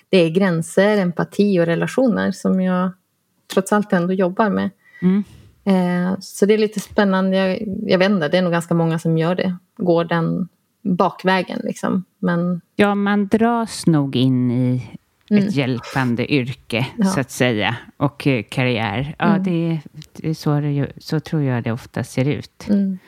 det 0.09 0.19
är 0.19 0.31
gränser, 0.31 0.99
empati 0.99 1.61
och 1.61 1.67
relationer 1.67 2.33
som 2.33 2.61
jag 2.61 2.93
trots 3.53 3.73
allt 3.73 3.93
ändå 3.93 4.13
jobbar 4.13 4.51
med. 4.51 4.71
Mm. 5.03 5.25
Eh, 5.65 6.19
så 6.21 6.47
det 6.47 6.55
är 6.55 6.59
lite 6.59 6.81
spännande. 6.81 7.37
Jag, 7.37 7.63
jag 7.87 7.99
vet 7.99 8.11
inte, 8.11 8.29
det 8.29 8.39
är 8.39 8.43
nog 8.43 8.53
ganska 8.53 8.75
många 8.75 8.99
som 8.99 9.19
gör 9.19 9.35
det. 9.35 9.57
Går 9.77 10.05
den 10.05 10.49
bakvägen 10.83 11.61
liksom. 11.65 12.05
Men... 12.19 12.61
Ja, 12.77 12.95
man 12.95 13.29
dras 13.29 13.87
nog 13.87 14.17
in 14.17 14.51
i 14.51 14.91
mm. 15.31 15.45
ett 15.45 15.55
hjälpande 15.55 16.33
yrke 16.33 16.87
ja. 16.99 17.05
så 17.05 17.21
att 17.21 17.31
säga. 17.31 17.77
Och 17.97 18.27
eh, 18.27 18.43
karriär. 18.43 19.15
Ja, 19.19 19.27
mm. 19.27 19.43
det, 19.43 19.81
det, 20.13 20.29
är 20.29 20.35
så, 20.35 20.61
det, 20.61 20.93
så 20.99 21.21
tror 21.21 21.43
jag 21.43 21.65
det 21.65 21.73
ofta 21.73 22.05
ser 22.05 22.25
ut. 22.25 22.67
Mm. 22.69 22.99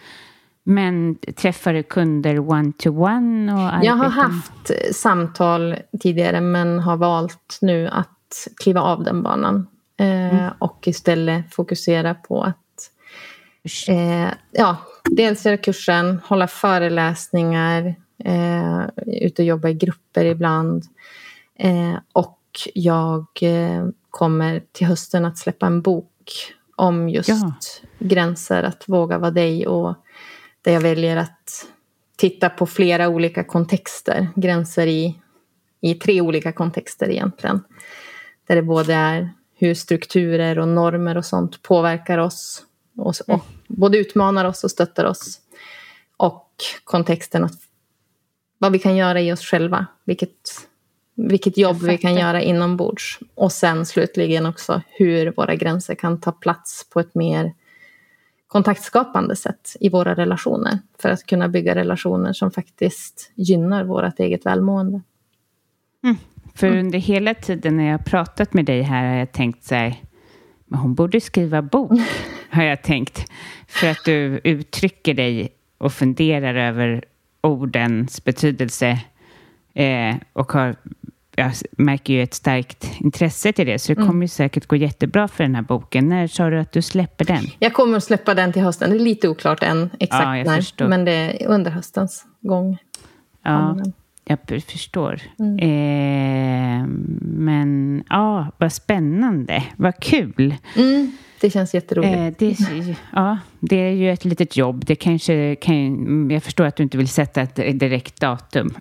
Men 0.71 1.16
träffar 1.37 1.73
du 1.73 1.83
kunder 1.83 2.39
one-to-one? 2.39 3.53
-one 3.53 3.85
jag 3.85 3.95
har 3.95 4.09
haft 4.09 4.71
samtal 4.93 5.77
tidigare 6.01 6.41
men 6.41 6.79
har 6.79 6.97
valt 6.97 7.59
nu 7.61 7.89
att 7.89 8.49
kliva 8.62 8.81
av 8.81 9.05
den 9.05 9.23
banan. 9.23 9.66
Eh, 9.97 10.35
mm. 10.35 10.53
Och 10.59 10.89
istället 10.89 11.55
fokusera 11.55 12.14
på 12.14 12.43
att 12.43 12.57
eh, 13.89 14.29
ja, 14.51 14.77
dels 15.11 15.47
göra 15.47 15.57
kursen, 15.57 16.21
hålla 16.25 16.47
föreläsningar, 16.47 17.95
eh, 18.25 18.85
ut 19.07 19.39
och 19.39 19.45
jobba 19.45 19.68
i 19.68 19.75
grupper 19.75 20.25
ibland. 20.25 20.85
Eh, 21.59 21.95
och 22.12 22.41
jag 22.75 23.27
eh, 23.41 23.87
kommer 24.11 24.62
till 24.73 24.87
hösten 24.87 25.25
att 25.25 25.39
släppa 25.39 25.66
en 25.66 25.83
bok 25.83 26.23
om 26.77 27.09
just 27.09 27.29
ja. 27.29 27.53
gränser, 27.99 28.62
att 28.62 28.85
våga 28.87 29.18
vara 29.18 29.31
dig 29.31 29.66
och 29.66 29.97
där 30.62 30.72
jag 30.72 30.80
väljer 30.80 31.16
att 31.16 31.66
titta 32.16 32.50
på 32.50 32.66
flera 32.66 33.08
olika 33.08 33.44
kontexter, 33.44 34.28
gränser 34.36 34.86
i, 34.86 35.18
i 35.80 35.94
tre 35.94 36.20
olika 36.20 36.52
kontexter 36.52 37.11
egentligen. 37.11 37.61
Där 38.46 38.56
det 38.56 38.62
både 38.62 38.94
är 38.94 39.30
hur 39.56 39.74
strukturer 39.74 40.58
och 40.58 40.68
normer 40.68 41.16
och 41.16 41.24
sånt 41.24 41.62
påverkar 41.62 42.18
oss 42.18 42.64
och, 42.96 43.14
och 43.26 43.28
mm. 43.28 43.40
både 43.68 43.98
utmanar 43.98 44.44
oss 44.44 44.64
och 44.64 44.70
stöttar 44.70 45.04
oss. 45.04 45.40
Och 46.16 46.50
kontexten 46.84 47.44
att 47.44 47.58
vad 48.58 48.72
vi 48.72 48.78
kan 48.78 48.96
göra 48.96 49.20
i 49.20 49.32
oss 49.32 49.40
själva, 49.40 49.86
vilket, 50.04 50.68
vilket 51.14 51.56
jobb 51.56 51.82
vi 51.82 51.98
kan 51.98 52.14
göra 52.14 52.42
inombords. 52.42 53.18
Och 53.34 53.52
sen 53.52 53.86
slutligen 53.86 54.46
också 54.46 54.82
hur 54.88 55.32
våra 55.36 55.54
gränser 55.54 55.94
kan 55.94 56.20
ta 56.20 56.32
plats 56.32 56.90
på 56.90 57.00
ett 57.00 57.14
mer 57.14 57.54
kontaktskapande 58.51 59.36
sätt 59.36 59.76
i 59.80 59.88
våra 59.88 60.14
relationer 60.14 60.78
för 60.98 61.09
att 61.09 61.26
kunna 61.26 61.48
bygga 61.48 61.74
relationer 61.74 62.32
som 62.32 62.51
faktiskt 62.51 63.32
gynnar 63.34 63.84
vårt 63.84 64.20
eget 64.20 64.46
välmående. 64.46 65.01
Mm. 66.05 66.16
För 66.55 66.66
mm. 66.66 66.78
under 66.78 66.98
hela 66.98 67.34
tiden 67.34 67.76
när 67.76 67.84
jag 67.84 67.92
har 67.92 68.05
pratat 68.05 68.55
med 68.55 68.64
dig 68.64 68.82
här 68.82 69.09
har 69.09 69.16
jag 69.16 69.32
tänkt 69.32 69.64
så 69.64 69.74
här, 69.74 69.96
men 70.66 70.78
hon 70.78 70.94
borde 70.94 71.20
skriva 71.20 71.62
bok, 71.62 71.92
har 72.51 72.62
jag 72.62 72.82
tänkt. 72.82 73.30
För 73.68 73.90
att 73.90 74.05
du 74.05 74.40
uttrycker 74.44 75.14
dig 75.14 75.48
och 75.78 75.92
funderar 75.92 76.55
över 76.55 77.05
ordens 77.40 78.24
betydelse 78.24 79.01
eh, 79.74 80.16
och 80.32 80.53
har 80.53 80.76
jag 81.41 81.53
märker 81.78 82.14
ju 82.14 82.22
ett 82.22 82.34
starkt 82.34 83.01
intresse 83.01 83.53
till 83.53 83.66
det, 83.66 83.78
så 83.78 83.93
det 83.93 83.97
mm. 84.01 84.09
kommer 84.09 84.24
ju 84.24 84.28
säkert 84.28 84.66
gå 84.66 84.76
jättebra 84.76 85.28
för 85.28 85.45
den 85.45 85.55
här 85.55 85.62
boken. 85.62 86.09
När 86.09 86.26
sa 86.26 86.51
du 86.51 86.61
att 86.61 86.72
du 86.72 86.82
släpper 86.82 87.24
den? 87.24 87.45
Jag 87.59 87.72
kommer 87.72 87.97
att 87.97 88.05
släppa 88.05 88.34
den 88.34 88.53
till 88.53 88.62
hösten. 88.62 88.91
Det 88.91 88.97
är 88.97 89.01
lite 89.01 89.28
oklart 89.28 89.62
än 89.62 89.91
exakt 89.99 90.24
ja, 90.24 90.45
när, 90.45 90.57
förstår. 90.57 90.88
men 90.88 91.05
det 91.05 91.12
är 91.12 91.47
under 91.47 91.70
höstens 91.70 92.24
gång. 92.41 92.78
Ja, 93.43 93.76
jag 94.24 94.38
förstår. 94.66 95.20
Mm. 95.38 95.59
Eh, 95.59 96.86
men 97.20 98.03
ja, 98.09 98.47
vad 98.59 98.72
spännande. 98.72 99.64
Vad 99.76 100.01
kul. 100.01 100.55
Mm. 100.76 101.12
det 101.41 101.51
känns 101.51 101.74
jätteroligt. 101.74 102.43
Eh, 102.43 102.49
det, 102.49 102.97
ja, 103.12 103.38
det 103.61 103.76
är 103.76 103.93
ju 103.93 104.12
ett 104.12 104.24
litet 104.24 104.57
jobb. 104.57 104.84
Det 104.84 104.95
kanske 104.95 105.57
kan, 105.57 106.30
jag 106.30 106.43
förstår 106.43 106.64
att 106.64 106.76
du 106.76 106.82
inte 106.82 106.99
vill 106.99 107.09
sätta 107.09 107.41
ett 107.41 107.57
direkt 107.57 108.20
datum. 108.20 108.74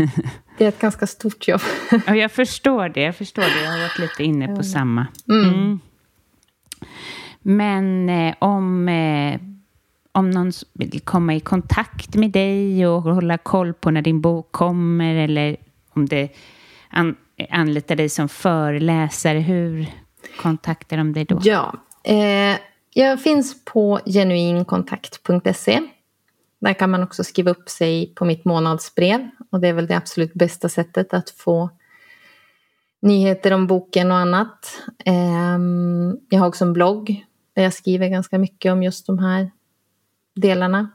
det 0.58 0.64
är 0.64 0.68
ett 0.68 0.78
ganska 0.78 1.06
stort 1.06 1.48
jobb. 1.48 1.60
ja, 2.06 2.16
jag 2.16 2.32
förstår 2.32 2.88
det. 2.88 3.00
Jag 3.02 3.16
förstår 3.16 3.42
det. 3.42 3.64
Jag 3.64 3.72
har 3.72 3.80
varit 3.80 3.98
lite 3.98 4.24
inne 4.24 4.56
på 4.56 4.62
samma. 4.62 5.06
Mm. 5.28 5.48
Mm. 5.48 5.80
Men 7.42 8.08
eh, 8.08 8.34
om, 8.38 8.88
eh, 8.88 9.40
om 10.12 10.30
någon 10.30 10.52
vill 10.72 11.00
komma 11.00 11.34
i 11.34 11.40
kontakt 11.40 12.14
med 12.14 12.30
dig 12.30 12.86
och 12.86 13.02
hålla 13.02 13.38
koll 13.38 13.72
på 13.72 13.90
när 13.90 14.02
din 14.02 14.20
bok 14.20 14.52
kommer 14.52 15.14
eller 15.14 15.56
om 15.90 16.06
det 16.06 16.28
an, 16.90 17.16
anlitar 17.50 17.96
dig 17.96 18.08
som 18.08 18.28
föreläsare, 18.28 19.38
hur 19.38 19.86
kontaktar 20.40 20.96
de 20.96 21.12
dig 21.12 21.24
då? 21.24 21.40
Ja, 21.42 21.74
eh, 22.04 22.56
jag 22.90 23.22
finns 23.22 23.64
på 23.64 24.00
genuinkontakt.se. 24.06 25.80
Där 26.60 26.72
kan 26.72 26.90
man 26.90 27.02
också 27.02 27.24
skriva 27.24 27.50
upp 27.50 27.68
sig 27.68 28.12
på 28.14 28.24
mitt 28.24 28.44
månadsbrev 28.44 29.28
och 29.52 29.60
det 29.60 29.68
är 29.68 29.72
väl 29.72 29.86
det 29.86 29.96
absolut 29.96 30.34
bästa 30.34 30.68
sättet 30.68 31.14
att 31.14 31.30
få 31.30 31.70
nyheter 33.02 33.52
om 33.52 33.66
boken 33.66 34.10
och 34.10 34.16
annat. 34.16 34.82
Eh, 35.04 35.58
jag 36.28 36.40
har 36.40 36.48
också 36.48 36.64
en 36.64 36.72
blogg 36.72 37.26
där 37.54 37.62
jag 37.62 37.72
skriver 37.72 38.08
ganska 38.08 38.38
mycket 38.38 38.72
om 38.72 38.82
just 38.82 39.06
de 39.06 39.18
här 39.18 39.50
delarna. 40.34 40.90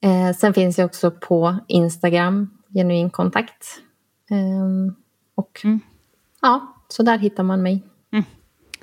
Eh, 0.00 0.36
sen 0.36 0.54
finns 0.54 0.78
jag 0.78 0.86
också 0.86 1.10
på 1.10 1.56
Instagram, 1.66 2.50
genuin 2.74 3.10
kontakt. 3.10 3.82
Eh, 4.30 4.94
och 5.34 5.60
mm. 5.64 5.80
ja, 6.42 6.74
så 6.88 7.02
där 7.02 7.18
hittar 7.18 7.42
man 7.42 7.62
mig. 7.62 7.82
Mm. 8.10 8.24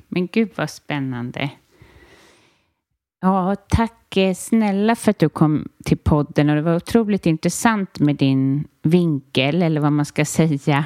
Men 0.07 0.27
gud 0.27 0.49
vad 0.55 0.69
spännande. 0.69 1.51
Ja, 3.25 3.55
tack 3.67 4.17
eh, 4.17 4.33
snälla 4.33 4.95
för 4.95 5.11
att 5.11 5.19
du 5.19 5.29
kom 5.29 5.67
till 5.85 5.97
podden 5.97 6.49
och 6.49 6.55
det 6.55 6.61
var 6.61 6.75
otroligt 6.75 7.25
intressant 7.25 7.99
med 7.99 8.15
din 8.15 8.67
vinkel 8.83 9.61
eller 9.61 9.81
vad 9.81 9.91
man 9.91 10.05
ska 10.05 10.25
säga. 10.25 10.85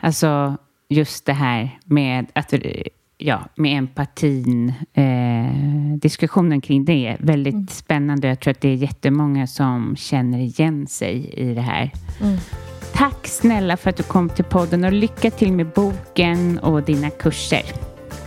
Alltså 0.00 0.56
just 0.88 1.26
det 1.26 1.32
här 1.32 1.78
med 1.84 2.26
att 2.32 2.54
ja, 3.18 3.40
med 3.54 3.78
empatin. 3.78 4.72
Eh, 4.92 5.98
diskussionen 5.98 6.60
kring 6.60 6.84
det 6.84 7.06
är 7.06 7.16
väldigt 7.20 7.54
mm. 7.54 7.68
spännande. 7.68 8.28
Jag 8.28 8.40
tror 8.40 8.50
att 8.50 8.60
det 8.60 8.68
är 8.68 8.74
jättemånga 8.74 9.46
som 9.46 9.96
känner 9.96 10.38
igen 10.38 10.86
sig 10.86 11.34
i 11.34 11.54
det 11.54 11.60
här. 11.60 11.90
Mm. 12.20 12.38
Tack 12.92 13.26
snälla 13.26 13.76
för 13.76 13.90
att 13.90 13.96
du 13.96 14.02
kom 14.02 14.28
till 14.28 14.44
podden 14.44 14.84
och 14.84 14.92
lycka 14.92 15.30
till 15.30 15.52
med 15.52 15.66
boken 15.66 16.58
och 16.58 16.82
dina 16.82 17.10
kurser. 17.10 17.64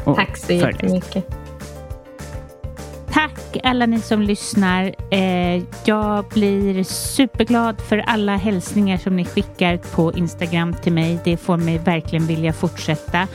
Och 0.03 0.15
Tack 0.15 0.37
så 0.37 0.53
jättemycket. 0.53 1.42
Tack 3.13 3.57
alla 3.63 3.85
ni 3.85 3.99
som 3.99 4.21
lyssnar. 4.21 4.95
Eh, 5.11 5.63
jag 5.85 6.25
blir 6.25 6.83
superglad 6.83 7.81
för 7.81 7.97
alla 7.97 8.37
hälsningar 8.37 8.97
som 8.97 9.15
ni 9.15 9.25
skickar 9.25 9.77
på 9.77 10.13
Instagram 10.13 10.73
till 10.73 10.93
mig. 10.93 11.19
Det 11.23 11.37
får 11.37 11.57
mig 11.57 11.77
verkligen 11.77 12.27
vilja 12.27 12.53
fortsätta. 12.53 13.27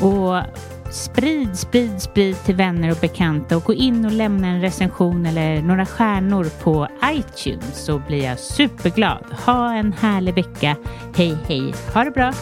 Och 0.00 0.42
sprid, 0.90 1.58
sprid, 1.58 2.02
sprid 2.02 2.36
till 2.44 2.54
vänner 2.54 2.90
och 2.90 2.98
bekanta 3.00 3.56
och 3.56 3.64
gå 3.64 3.74
in 3.74 4.04
och 4.04 4.12
lämna 4.12 4.48
en 4.48 4.60
recension 4.60 5.26
eller 5.26 5.62
några 5.62 5.86
stjärnor 5.86 6.46
på 6.62 6.88
iTunes 7.04 7.84
så 7.84 7.98
blir 7.98 8.24
jag 8.24 8.38
superglad. 8.38 9.24
Ha 9.46 9.74
en 9.74 9.92
härlig 9.92 10.34
vecka. 10.34 10.76
Hej, 11.16 11.36
hej. 11.48 11.74
Ha 11.94 12.04
det 12.04 12.10
bra. 12.10 12.32